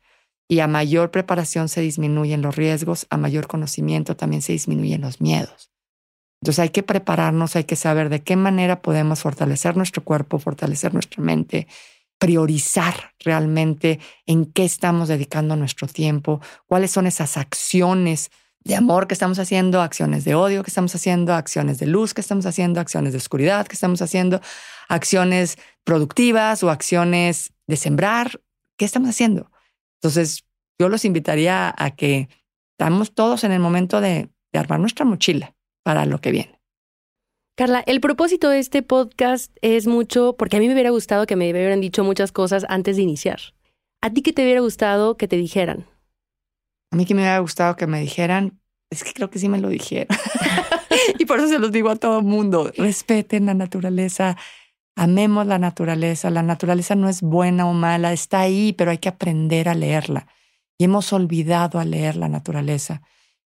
y 0.52 0.60
a 0.60 0.68
mayor 0.68 1.12
preparación 1.12 1.70
se 1.70 1.80
disminuyen 1.80 2.42
los 2.42 2.56
riesgos, 2.56 3.06
a 3.12 3.18
mayor 3.18 3.48
conocimiento 3.48 4.18
también 4.18 4.42
se 4.42 4.52
disminuyen 4.52 5.02
los 5.02 5.22
miedos. 5.22 5.72
Entonces 6.42 6.60
hay 6.60 6.70
que 6.70 6.84
prepararnos, 6.84 7.56
hay 7.56 7.66
que 7.66 7.76
saber 7.76 8.10
de 8.10 8.24
qué 8.24 8.36
manera 8.36 8.82
podemos 8.82 9.22
fortalecer 9.22 9.78
nuestro 9.78 10.04
cuerpo, 10.04 10.40
fortalecer 10.40 10.94
nuestra 10.94 11.24
mente, 11.24 11.68
priorizar 12.18 13.14
realmente 13.20 14.00
en 14.26 14.46
qué 14.46 14.66
estamos 14.66 15.08
dedicando 15.08 15.56
nuestro 15.56 15.88
tiempo, 15.88 16.42
cuáles 16.66 16.92
son 16.92 17.06
esas 17.06 17.38
acciones 17.38 18.32
de 18.64 18.76
amor 18.76 19.08
que 19.08 19.14
estamos 19.14 19.38
haciendo, 19.38 19.82
acciones 19.82 20.26
de 20.26 20.34
odio 20.34 20.64
que 20.64 20.72
estamos 20.72 20.96
haciendo, 20.96 21.34
acciones 21.34 21.78
de 21.78 21.86
luz 21.86 22.14
que 22.14 22.22
estamos 22.22 22.46
haciendo, 22.46 22.80
acciones 22.80 23.14
de 23.14 23.18
oscuridad 23.18 23.68
que 23.68 23.76
estamos 23.76 24.02
haciendo, 24.02 24.42
acciones 24.88 25.58
productivas 25.84 26.64
o 26.64 26.72
acciones 26.72 27.54
de 27.68 27.78
sembrar. 27.78 28.42
¿Qué 28.78 28.86
estamos 28.86 29.10
haciendo? 29.10 29.52
Entonces, 30.02 30.46
yo 30.80 30.90
los 30.90 31.04
invitaría 31.06 31.74
a 31.78 31.92
que 31.92 32.30
estamos 32.78 33.14
todos 33.14 33.44
en 33.44 33.52
el 33.52 33.60
momento 33.60 34.00
de, 34.00 34.30
armar 34.54 34.80
nuestra 34.80 35.06
mochila 35.06 35.56
para 35.84 36.06
lo 36.06 36.22
que 36.22 36.32
viene. 36.32 36.60
Carla, 37.56 37.84
el 37.86 38.00
propósito 38.00 38.50
de 38.50 38.60
este 38.60 38.82
podcast 38.82 39.56
es 39.62 39.86
mucho, 39.86 40.36
porque 40.38 40.58
a 40.58 40.60
mí 40.60 40.68
me 40.68 40.74
hubiera 40.74 40.90
gustado 40.90 41.28
que 41.28 41.36
me 41.36 41.52
hubieran 41.52 41.82
dicho 41.82 42.04
muchas 42.04 42.32
cosas 42.32 42.66
antes 42.70 42.96
de 42.96 43.04
iniciar. 43.04 43.40
¿A 44.02 44.10
ti 44.12 44.22
qué 44.22 44.32
te 44.32 44.44
hubiera 44.44 44.62
gustado 44.62 45.18
que 45.18 45.28
te 45.28 45.36
dijeran? 45.36 45.86
A 46.92 46.96
mí 46.96 47.06
que 47.06 47.14
me 47.14 47.22
hubiera 47.22 47.40
gustado 47.40 47.76
que 47.76 47.86
me 47.86 48.00
dijeran, 48.00 48.60
es 48.90 49.04
que 49.04 49.14
creo 49.14 49.30
que 49.30 49.40
sí 49.40 49.50
me 49.50 49.60
lo 49.60 49.68
dijeron. 49.68 50.08
y 51.20 51.26
por 51.26 51.40
eso 51.40 51.50
se 51.50 51.60
los 51.60 51.72
digo 51.72 51.90
a 51.90 51.98
todo 51.98 52.20
el 52.20 52.26
mundo, 52.26 52.72
respeten 52.78 53.46
la 53.46 53.54
naturaleza, 53.54 54.38
Amemos 55.00 55.48
la 55.48 55.60
naturaleza. 55.60 56.30
La 56.30 56.44
naturaleza 56.44 56.94
no 56.94 57.08
es 57.08 57.22
buena 57.22 57.66
o 57.68 57.74
mala, 57.74 58.12
está 58.12 58.42
ahí, 58.42 58.74
pero 58.74 58.92
hay 58.92 58.98
que 58.98 59.08
aprender 59.08 59.70
a 59.70 59.74
leerla. 59.74 60.28
Y 60.78 60.84
hemos 60.84 61.14
olvidado 61.14 61.80
a 61.80 61.86
leer 61.86 62.18
la 62.18 62.28
naturaleza. 62.28 63.02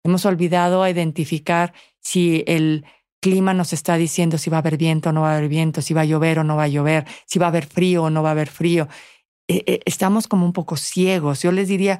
Hemos 0.05 0.24
olvidado 0.26 0.84
a 0.84 0.90
identificar 0.90 1.72
si 1.98 2.44
el 2.46 2.84
clima 3.20 3.53
nos 3.53 3.72
está 3.72 3.96
diciendo 3.96 4.38
si 4.38 4.48
va 4.48 4.59
a 4.59 4.61
haber 4.61 4.76
viento 4.76 5.09
o 5.09 5.12
no 5.12 5.22
va 5.22 5.32
a 5.32 5.36
haber 5.38 5.48
viento, 5.48 5.82
si 5.82 5.92
va 5.92 6.03
a 6.03 6.05
llover 6.05 6.38
o 6.38 6.44
no 6.44 6.55
va 6.55 6.64
a 6.64 6.68
llover, 6.68 7.05
si 7.26 7.40
va 7.40 7.46
a 7.46 7.48
haber 7.48 7.66
frío 7.66 8.05
o 8.05 8.11
no 8.11 8.22
va 8.22 8.28
a 8.28 8.32
haber 8.32 8.48
frío. 8.48 8.86
E, 9.48 9.64
e, 9.66 9.80
estamos 9.86 10.28
como 10.28 10.46
un 10.46 10.53
poco 10.53 10.76
ciegos. 10.76 11.42
Yo 11.42 11.51
les 11.51 11.66
diría, 11.66 11.98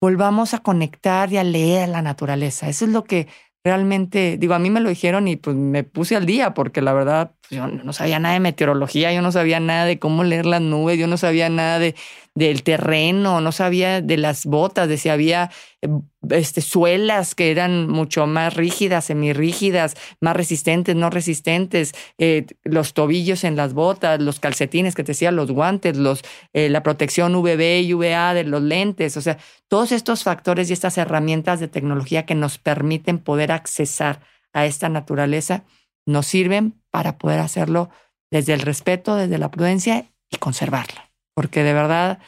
volvamos 0.00 0.54
a 0.54 0.58
conectar 0.58 1.32
y 1.32 1.38
a 1.38 1.42
leer 1.42 1.88
la 1.88 2.02
naturaleza. 2.02 2.68
Eso 2.68 2.84
es 2.84 2.92
lo 2.92 3.02
que 3.02 3.26
realmente, 3.64 4.36
digo, 4.38 4.54
a 4.54 4.58
mí 4.58 4.70
me 4.70 4.80
lo 4.80 4.88
dijeron 4.88 5.28
y 5.28 5.36
pues 5.36 5.56
me 5.56 5.84
puse 5.84 6.16
al 6.16 6.26
día 6.26 6.54
porque 6.54 6.82
la 6.82 6.92
verdad 6.92 7.32
pues, 7.48 7.52
yo 7.60 7.68
no 7.68 7.92
sabía 7.92 8.18
nada 8.18 8.34
de 8.34 8.40
meteorología, 8.40 9.12
yo 9.12 9.22
no 9.22 9.30
sabía 9.30 9.60
nada 9.60 9.84
de 9.84 9.98
cómo 9.98 10.24
leer 10.24 10.46
las 10.46 10.60
nubes, 10.60 10.98
yo 10.98 11.06
no 11.06 11.16
sabía 11.16 11.48
nada 11.48 11.78
de, 11.78 11.94
del 12.34 12.62
terreno, 12.62 13.40
no 13.40 13.52
sabía 13.52 14.00
de 14.00 14.16
las 14.16 14.46
botas, 14.46 14.88
de 14.88 14.96
si 14.96 15.08
había 15.08 15.50
eh, 15.82 15.88
este, 16.30 16.62
suelas 16.62 17.34
que 17.34 17.50
eran 17.50 17.88
mucho 17.88 18.26
más 18.26 18.54
rígidas, 18.54 19.06
semirrígidas, 19.06 19.96
más 20.20 20.34
resistentes, 20.34 20.96
no 20.96 21.10
resistentes, 21.10 21.92
eh, 22.18 22.46
los 22.64 22.94
tobillos 22.94 23.44
en 23.44 23.56
las 23.56 23.74
botas, 23.74 24.20
los 24.20 24.40
calcetines 24.40 24.94
que 24.94 25.04
te 25.04 25.12
decía, 25.12 25.30
los 25.30 25.50
guantes, 25.50 25.96
los, 25.96 26.22
eh, 26.54 26.68
la 26.70 26.82
protección 26.82 27.34
UVB 27.34 27.82
y 27.82 27.92
UVA 27.92 28.34
de 28.34 28.44
los 28.44 28.62
lentes, 28.62 29.16
o 29.16 29.20
sea, 29.20 29.38
todos 29.68 29.92
estos 29.92 30.22
factores 30.22 30.70
y 30.70 30.72
estas 30.72 30.96
herramientas 30.98 31.60
de 31.60 31.68
tecnología 31.68 32.24
que 32.24 32.34
nos 32.34 32.58
permiten 32.58 33.18
poder 33.18 33.52
accesar 33.52 34.20
a 34.52 34.66
esta 34.66 34.88
naturaleza 34.88 35.64
nos 36.06 36.26
sirven 36.26 36.80
para 36.90 37.18
poder 37.18 37.40
hacerlo 37.40 37.90
desde 38.30 38.54
el 38.54 38.60
respeto, 38.60 39.16
desde 39.16 39.38
la 39.38 39.50
prudencia 39.50 40.06
y 40.30 40.36
conservarla, 40.38 41.11
porque 41.34 41.62
de 41.62 41.72
verdad 41.72 42.18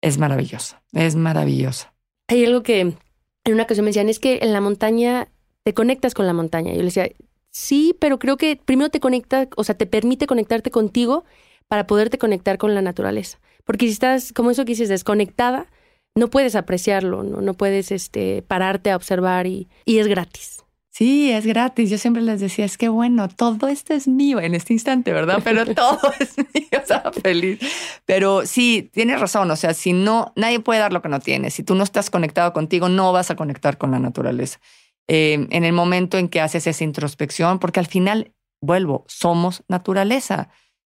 es 0.00 0.18
maravilloso, 0.18 0.76
es 0.92 1.16
maravilloso. 1.16 1.88
Hay 2.28 2.44
algo 2.44 2.62
que 2.62 2.80
en 2.80 3.54
una 3.54 3.64
ocasión 3.64 3.84
me 3.84 3.90
decían, 3.90 4.08
es 4.08 4.18
que 4.18 4.40
en 4.42 4.52
la 4.52 4.60
montaña 4.60 5.28
te 5.64 5.74
conectas 5.74 6.14
con 6.14 6.26
la 6.26 6.32
montaña. 6.32 6.72
Yo 6.72 6.78
le 6.78 6.86
decía, 6.86 7.08
sí, 7.50 7.94
pero 8.00 8.18
creo 8.18 8.36
que 8.36 8.56
primero 8.56 8.90
te 8.90 9.00
conecta, 9.00 9.48
o 9.56 9.64
sea, 9.64 9.76
te 9.76 9.86
permite 9.86 10.26
conectarte 10.26 10.70
contigo 10.70 11.24
para 11.68 11.86
poderte 11.86 12.18
conectar 12.18 12.58
con 12.58 12.74
la 12.74 12.82
naturaleza. 12.82 13.38
Porque 13.64 13.86
si 13.86 13.92
estás, 13.92 14.32
como 14.32 14.50
eso 14.50 14.64
que 14.64 14.72
dices, 14.72 14.88
desconectada, 14.88 15.70
no 16.14 16.28
puedes 16.28 16.56
apreciarlo, 16.56 17.22
no, 17.22 17.40
no 17.40 17.54
puedes 17.54 17.90
este, 17.90 18.42
pararte 18.42 18.90
a 18.90 18.96
observar 18.96 19.46
y, 19.46 19.68
y 19.84 19.98
es 19.98 20.06
gratis. 20.08 20.61
Sí, 20.94 21.30
es 21.32 21.46
gratis. 21.46 21.88
Yo 21.88 21.96
siempre 21.96 22.20
les 22.20 22.38
decía, 22.38 22.66
es 22.66 22.76
que 22.76 22.90
bueno, 22.90 23.26
todo 23.28 23.68
esto 23.68 23.94
es 23.94 24.06
mío 24.06 24.40
en 24.40 24.54
este 24.54 24.74
instante, 24.74 25.10
¿verdad? 25.10 25.40
Pero 25.42 25.64
todo 25.74 25.98
es 26.20 26.36
mío, 26.36 26.68
estaba 26.70 27.10
feliz. 27.12 27.60
Pero 28.04 28.44
sí, 28.44 28.90
tienes 28.92 29.18
razón, 29.18 29.50
o 29.50 29.56
sea, 29.56 29.72
si 29.72 29.94
no, 29.94 30.34
nadie 30.36 30.60
puede 30.60 30.80
dar 30.80 30.92
lo 30.92 31.00
que 31.00 31.08
no 31.08 31.18
tiene. 31.18 31.50
Si 31.50 31.62
tú 31.62 31.74
no 31.74 31.82
estás 31.82 32.10
conectado 32.10 32.52
contigo, 32.52 32.90
no 32.90 33.10
vas 33.10 33.30
a 33.30 33.36
conectar 33.36 33.78
con 33.78 33.90
la 33.90 33.98
naturaleza. 33.98 34.60
Eh, 35.08 35.46
en 35.50 35.64
el 35.64 35.72
momento 35.72 36.18
en 36.18 36.28
que 36.28 36.42
haces 36.42 36.66
esa 36.66 36.84
introspección, 36.84 37.58
porque 37.58 37.80
al 37.80 37.86
final, 37.86 38.34
vuelvo, 38.60 39.06
somos 39.08 39.64
naturaleza 39.68 40.50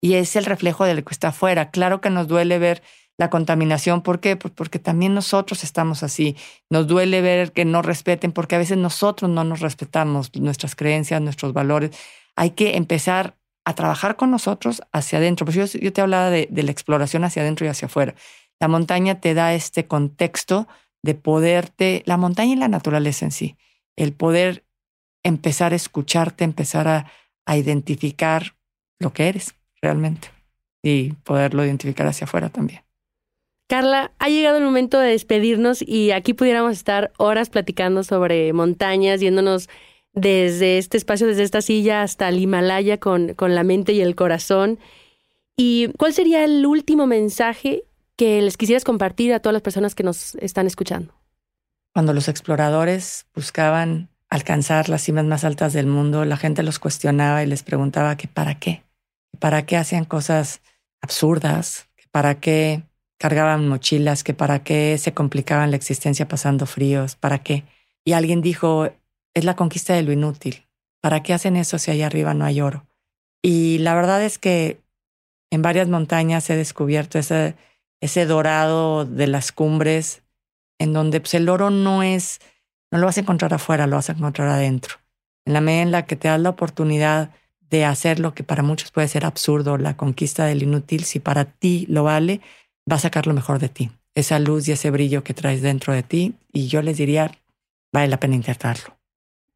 y 0.01 0.15
es 0.15 0.37
el 0.37 0.47
reflejo 0.47 0.87
de 0.87 0.95
lo 0.95 1.05
que 1.05 1.13
está 1.13 1.29
afuera. 1.29 1.71
Claro 1.71 2.01
que 2.01 2.09
nos 2.09 2.29
duele 2.29 2.59
ver 2.59 2.83
la 3.19 3.31
contaminación. 3.31 4.03
¿Por 4.03 4.21
qué? 4.21 4.37
Pues 4.37 4.53
porque 4.55 4.79
también 4.79 5.15
nosotros 5.15 5.65
estamos 5.65 6.03
así. 6.03 6.37
Nos 6.71 6.87
duele 6.87 7.21
ver 7.21 7.53
que 7.53 7.65
no 7.65 7.83
respeten 7.83 8.33
porque 8.33 8.55
a 8.55 8.59
veces 8.59 8.79
nosotros 8.79 9.31
no 9.31 9.45
nos 9.45 9.61
respetamos 9.61 10.35
nuestras 10.35 10.75
creencias, 10.75 11.21
nuestros 11.21 11.53
valores. 11.53 11.91
Hay 12.37 12.51
que 12.51 12.77
empezar 12.77 13.37
a 13.65 13.75
trabajar 13.75 14.17
con 14.17 14.31
nosotros 14.31 14.83
hacia 14.93 15.19
adentro. 15.19 15.47
Pues 15.47 15.73
yo, 15.73 15.79
yo 15.79 15.93
te 15.93 16.01
hablaba 16.01 16.31
de, 16.31 16.49
de, 16.51 16.63
la 16.63 16.73
exploración 16.73 17.25
hacia 17.25 17.43
adentro 17.43 17.67
y 17.67 17.69
hacia 17.69 17.87
afuera. 17.87 18.15
La 18.61 18.69
montaña 18.69 19.21
te 19.21 19.35
da 19.35 19.55
este 19.55 19.87
contexto 19.87 20.67
de 21.03 21.15
poderte, 21.15 22.03
la 22.07 22.17
montaña 22.17 22.53
y 22.53 22.57
la 22.57 22.69
naturaleza 22.69 23.25
en 23.25 23.33
sí, 23.33 23.57
el 23.97 24.13
poder 24.13 24.65
empezar 25.25 25.73
a 25.73 25.77
escucharte, 25.77 26.45
empezar 26.45 26.89
a, 26.89 27.11
a 27.45 27.57
identificar 27.57 28.57
lo 28.99 29.13
que 29.13 29.29
eres 29.29 29.55
realmente 29.81 30.29
y 30.83 31.13
poderlo 31.25 31.65
identificar 31.65 32.07
hacia 32.07 32.25
afuera 32.25 32.49
también. 32.49 32.83
Carla, 33.73 34.13
ha 34.19 34.29
llegado 34.29 34.59
el 34.59 34.65
momento 34.65 34.99
de 34.99 35.13
despedirnos 35.13 35.81
y 35.81 36.11
aquí 36.11 36.35
pudiéramos 36.35 36.73
estar 36.73 37.11
horas 37.17 37.49
platicando 37.49 38.05
sobre 38.05 38.53
montañas, 38.53 39.19
yéndonos 39.23 39.71
desde 40.13 40.77
este 40.77 40.99
espacio, 40.99 41.27
desde 41.27 41.43
esta 41.43 41.63
silla 41.63 42.03
hasta 42.03 42.29
el 42.29 42.39
Himalaya 42.39 42.99
con, 42.99 43.33
con 43.33 43.55
la 43.55 43.65
mente 43.65 43.95
y 43.95 44.03
el 44.03 44.15
corazón. 44.15 44.79
¿Y 45.57 45.91
cuál 45.97 46.13
sería 46.13 46.45
el 46.45 46.67
último 46.67 47.07
mensaje 47.07 47.85
que 48.15 48.43
les 48.43 48.59
quisieras 48.59 48.85
compartir 48.85 49.33
a 49.33 49.41
todas 49.41 49.55
las 49.55 49.63
personas 49.63 49.95
que 49.95 50.03
nos 50.03 50.35
están 50.35 50.67
escuchando? 50.67 51.15
Cuando 51.95 52.13
los 52.13 52.29
exploradores 52.29 53.25
buscaban 53.35 54.11
alcanzar 54.29 54.91
las 54.91 55.01
cimas 55.01 55.25
más 55.25 55.45
altas 55.45 55.73
del 55.73 55.87
mundo, 55.87 56.27
la 56.27 56.37
gente 56.37 56.63
los 56.63 56.79
cuestionaba 56.79 57.43
y 57.43 57.47
les 57.47 57.63
preguntaba 57.63 58.19
que 58.19 58.29
para 58.29 58.59
qué, 58.59 58.83
para 59.39 59.65
qué 59.65 59.79
hacían 59.79 60.05
cosas 60.05 60.61
absurdas, 61.01 61.89
para 62.11 62.39
qué 62.39 62.83
cargaban 63.23 63.69
mochilas, 63.69 64.25
que 64.25 64.35
para 64.35 64.65
qué 64.65 64.99
se 64.99 65.15
complicaban 65.15 65.71
la 65.71 65.77
existencia 65.77 66.27
pasando 66.27 66.67
fríos, 66.67 67.15
para 67.15 67.39
qué. 67.39 67.63
Y 68.05 68.15
alguien 68.15 68.43
dijo, 68.43 68.91
es 69.33 69.45
la 69.45 69.55
conquista 69.55 69.95
de 69.95 70.03
lo 70.03 70.11
inútil. 70.11 70.67
¿Para 71.01 71.23
qué 71.23 71.33
hacen 71.33 71.55
eso 71.55 71.79
si 71.79 71.93
allá 71.93 72.07
arriba 72.07 72.35
no 72.35 72.45
hay 72.45 72.61
oro? 72.61 72.85
Y 73.41 73.79
la 73.79 73.95
verdad 73.95 74.25
es 74.25 74.39
que 74.39 74.81
en 75.53 75.63
varias 75.63 75.89
montañas 75.89 76.51
he 76.51 76.57
descubierto 76.57 77.17
ese, 77.17 77.55
ese 78.01 78.27
dorado 78.27 79.05
de 79.05 79.29
las 79.29 79.53
cumbres, 79.53 80.25
en 80.81 80.93
donde 80.93 81.21
pues, 81.21 81.35
el 81.35 81.49
oro 81.49 81.71
no 81.71 82.03
es, 82.03 82.41
no 82.91 82.99
lo 82.99 83.07
vas 83.07 83.19
a 83.19 83.21
encontrar 83.21 83.55
afuera, 83.55 83.87
lo 83.87 83.95
vas 83.95 84.11
a 84.11 84.15
encontrar 84.15 84.49
adentro. 84.49 84.97
En 85.45 85.53
la 85.53 85.61
medida 85.61 85.83
en 85.83 85.93
la 85.93 86.07
que 86.07 86.17
te 86.17 86.27
das 86.27 86.41
la 86.41 86.51
oportunidad 86.51 87.31
de 87.71 87.85
hacer 87.85 88.19
lo 88.19 88.35
que 88.35 88.43
para 88.43 88.65
muchos 88.65 88.91
puede 88.91 89.07
ser 89.07 89.25
absurdo, 89.25 89.79
la 89.79 89.97
conquista 89.97 90.45
del 90.45 90.65
inútil, 90.65 91.05
si 91.05 91.21
para 91.21 91.45
ti 91.45 91.87
lo 91.89 92.03
vale, 92.03 92.41
va 92.91 92.97
a 92.97 93.01
sacar 93.01 93.27
lo 93.27 93.35
mejor 93.35 93.59
de 93.59 93.69
ti, 93.69 93.91
esa 94.15 94.39
luz 94.39 94.69
y 94.69 94.73
ese 94.73 94.91
brillo 94.91 95.25
que 95.25 95.35
traes 95.35 95.63
dentro 95.63 95.93
de 95.93 96.03
ti. 96.03 96.35
Y 96.53 96.69
yo 96.69 96.83
les 96.83 96.97
diría, 96.97 97.33
vale 97.93 98.09
la 98.09 98.21
pena 98.21 98.35
intentarlo. 98.35 98.97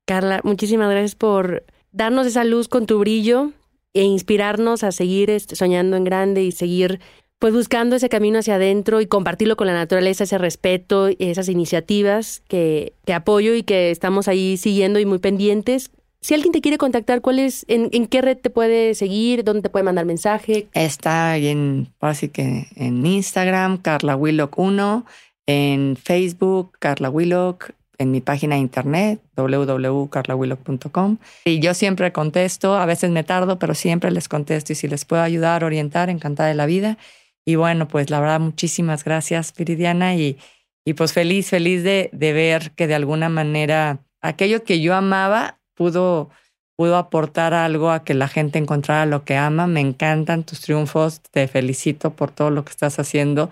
Carla, 0.06 0.40
muchísimas 0.44 0.90
gracias 0.90 1.14
por 1.14 1.64
darnos 1.92 2.26
esa 2.26 2.44
luz 2.44 2.68
con 2.68 2.86
tu 2.86 2.98
brillo 2.98 3.52
e 3.94 4.02
inspirarnos 4.02 4.84
a 4.84 4.92
seguir 4.92 5.30
este, 5.30 5.56
soñando 5.56 5.96
en 5.96 6.04
grande 6.04 6.42
y 6.42 6.52
seguir 6.52 7.00
pues 7.38 7.52
buscando 7.52 7.96
ese 7.96 8.08
camino 8.08 8.38
hacia 8.38 8.54
adentro 8.54 9.00
y 9.00 9.06
compartirlo 9.06 9.56
con 9.56 9.66
la 9.66 9.74
naturaleza, 9.74 10.24
ese 10.24 10.38
respeto, 10.38 11.08
esas 11.18 11.48
iniciativas 11.48 12.42
que, 12.48 12.94
que 13.04 13.12
apoyo 13.12 13.54
y 13.54 13.62
que 13.62 13.90
estamos 13.90 14.26
ahí 14.28 14.56
siguiendo 14.56 14.98
y 15.00 15.06
muy 15.06 15.18
pendientes. 15.18 15.90
Si 16.20 16.34
alguien 16.34 16.52
te 16.52 16.60
quiere 16.60 16.78
contactar, 16.78 17.20
¿cuál 17.20 17.38
es, 17.38 17.64
en, 17.68 17.90
qué 18.08 18.20
red 18.20 18.38
te 18.38 18.50
puede 18.50 18.94
seguir? 18.94 19.44
¿Dónde 19.44 19.62
te 19.62 19.70
puede 19.70 19.84
mandar 19.84 20.06
mensaje? 20.06 20.66
Está 20.72 21.36
en, 21.36 21.92
así 22.00 22.28
que 22.28 22.66
en 22.74 23.06
Instagram, 23.06 23.78
Carla 23.78 24.16
Willock 24.16 24.58
1, 24.58 25.06
en 25.46 25.96
Facebook, 25.96 26.72
Carla 26.78 27.10
Willock, 27.10 27.70
en 27.98 28.10
mi 28.10 28.20
página 28.20 28.56
de 28.56 28.62
internet, 28.62 29.20
www.carlawillock.com. 29.36 31.18
Y 31.44 31.60
yo 31.60 31.74
siempre 31.74 32.12
contesto, 32.12 32.74
a 32.76 32.86
veces 32.86 33.10
me 33.10 33.24
tardo, 33.24 33.58
pero 33.58 33.74
siempre 33.74 34.10
les 34.10 34.28
contesto 34.28 34.72
y 34.72 34.76
si 34.76 34.88
les 34.88 35.04
puedo 35.04 35.22
ayudar, 35.22 35.64
orientar, 35.64 36.10
encantada 36.10 36.48
de 36.48 36.54
la 36.54 36.66
vida. 36.66 36.98
Y 37.44 37.54
bueno, 37.54 37.88
pues 37.88 38.10
la 38.10 38.20
verdad, 38.20 38.40
muchísimas 38.40 39.04
gracias, 39.04 39.54
Viridiana, 39.56 40.16
y, 40.16 40.36
y 40.84 40.94
pues 40.94 41.12
feliz, 41.12 41.48
feliz 41.48 41.84
de, 41.84 42.10
de 42.12 42.32
ver 42.32 42.72
que 42.72 42.86
de 42.86 42.94
alguna 42.94 43.28
manera 43.28 44.00
aquello 44.20 44.64
que 44.64 44.80
yo 44.80 44.94
amaba 44.94 45.55
pudo, 45.76 46.30
pudo 46.76 46.96
aportar 46.96 47.54
algo 47.54 47.90
a 47.90 48.02
que 48.02 48.14
la 48.14 48.26
gente 48.26 48.58
encontrara 48.58 49.06
lo 49.06 49.24
que 49.24 49.36
ama. 49.36 49.68
Me 49.68 49.80
encantan 49.80 50.42
tus 50.42 50.60
triunfos, 50.60 51.20
te 51.30 51.46
felicito 51.46 52.10
por 52.10 52.32
todo 52.32 52.50
lo 52.50 52.64
que 52.64 52.70
estás 52.70 52.98
haciendo. 52.98 53.50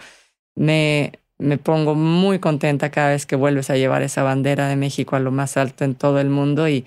Me, 0.57 1.12
me 1.39 1.59
pongo 1.59 1.95
muy 1.95 2.41
contenta 2.41 2.91
cada 2.91 3.11
vez 3.11 3.27
que 3.27 3.37
vuelves 3.37 3.70
a 3.70 3.77
llevar 3.77 4.03
esa 4.03 4.22
bandera 4.22 4.68
de 4.68 4.77
México 4.77 5.14
a 5.14 5.20
lo 5.20 5.31
más 5.31 5.57
alto 5.57 5.85
en 5.85 5.95
todo 5.95 6.18
el 6.20 6.31
mundo 6.31 6.68
y, 6.68 6.85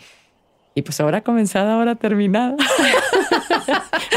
y 0.75 0.81
pues 0.81 0.99
ahora 0.99 1.21
comenzada, 1.21 1.75
ahora 1.75 1.95
terminada. 1.95 2.55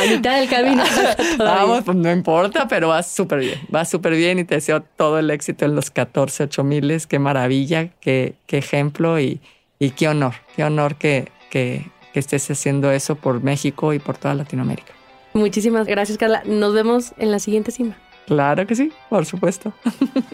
a 0.00 0.06
mitad 0.10 0.40
del 0.40 0.48
camino. 0.48 0.82
Vamos, 1.38 1.82
pues 1.84 1.96
no 1.96 2.10
importa, 2.10 2.68
pero 2.68 2.88
va 2.88 3.02
súper 3.02 3.40
bien, 3.40 3.60
va 3.74 3.84
súper 3.84 4.14
bien 4.14 4.38
y 4.38 4.44
te 4.44 4.56
deseo 4.56 4.82
todo 4.82 5.18
el 5.18 5.30
éxito 5.30 5.64
en 5.64 5.74
los 5.74 5.90
14, 5.90 6.44
8 6.44 6.64
miles. 6.64 7.06
Qué 7.06 7.18
maravilla, 7.18 7.88
qué, 8.00 8.34
qué 8.46 8.58
ejemplo 8.58 9.18
y, 9.20 9.40
y 9.80 9.90
qué 9.90 10.06
honor, 10.06 10.34
qué 10.54 10.62
honor 10.62 10.94
que, 10.94 11.32
que, 11.50 11.90
que 12.12 12.20
estés 12.20 12.48
haciendo 12.50 12.92
eso 12.92 13.16
por 13.16 13.42
México 13.42 13.92
y 13.92 13.98
por 13.98 14.16
toda 14.16 14.34
Latinoamérica. 14.34 14.92
Muchísimas 15.32 15.86
gracias, 15.86 16.18
Carla. 16.18 16.42
Nos 16.44 16.74
vemos 16.74 17.12
en 17.18 17.32
la 17.32 17.40
siguiente 17.40 17.72
cima. 17.72 17.96
Claro 18.26 18.66
que 18.66 18.76
sí, 18.76 18.92
por 19.08 19.26
supuesto. 19.26 19.72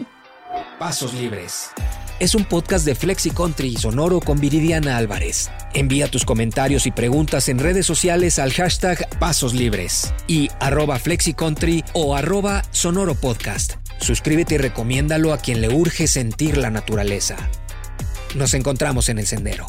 Pasos 0.79 1.13
Libres. 1.13 1.71
Es 2.19 2.33
un 2.33 2.45
podcast 2.45 2.85
de 2.85 2.95
Flexi 2.95 3.29
Country 3.29 3.69
y 3.69 3.77
Sonoro 3.77 4.19
con 4.19 4.39
Viridiana 4.39 4.97
Álvarez. 4.97 5.51
Envía 5.73 6.07
tus 6.07 6.25
comentarios 6.25 6.87
y 6.87 6.91
preguntas 6.91 7.47
en 7.47 7.59
redes 7.59 7.85
sociales 7.85 8.39
al 8.39 8.51
hashtag 8.53 9.07
Pasos 9.19 9.53
Libres 9.53 10.13
y 10.27 10.49
arroba 10.59 10.97
FlexiCountry 10.97 11.83
o 11.93 12.15
arroba 12.15 12.63
Sonoro 12.71 13.13
Podcast. 13.15 13.75
Suscríbete 13.99 14.55
y 14.55 14.57
recomiéndalo 14.57 15.31
a 15.31 15.37
quien 15.37 15.61
le 15.61 15.69
urge 15.69 16.07
sentir 16.07 16.57
la 16.57 16.71
naturaleza. 16.71 17.37
Nos 18.37 18.53
encontramos 18.53 19.09
en 19.09 19.17
el 19.17 19.25
sendero. 19.25 19.65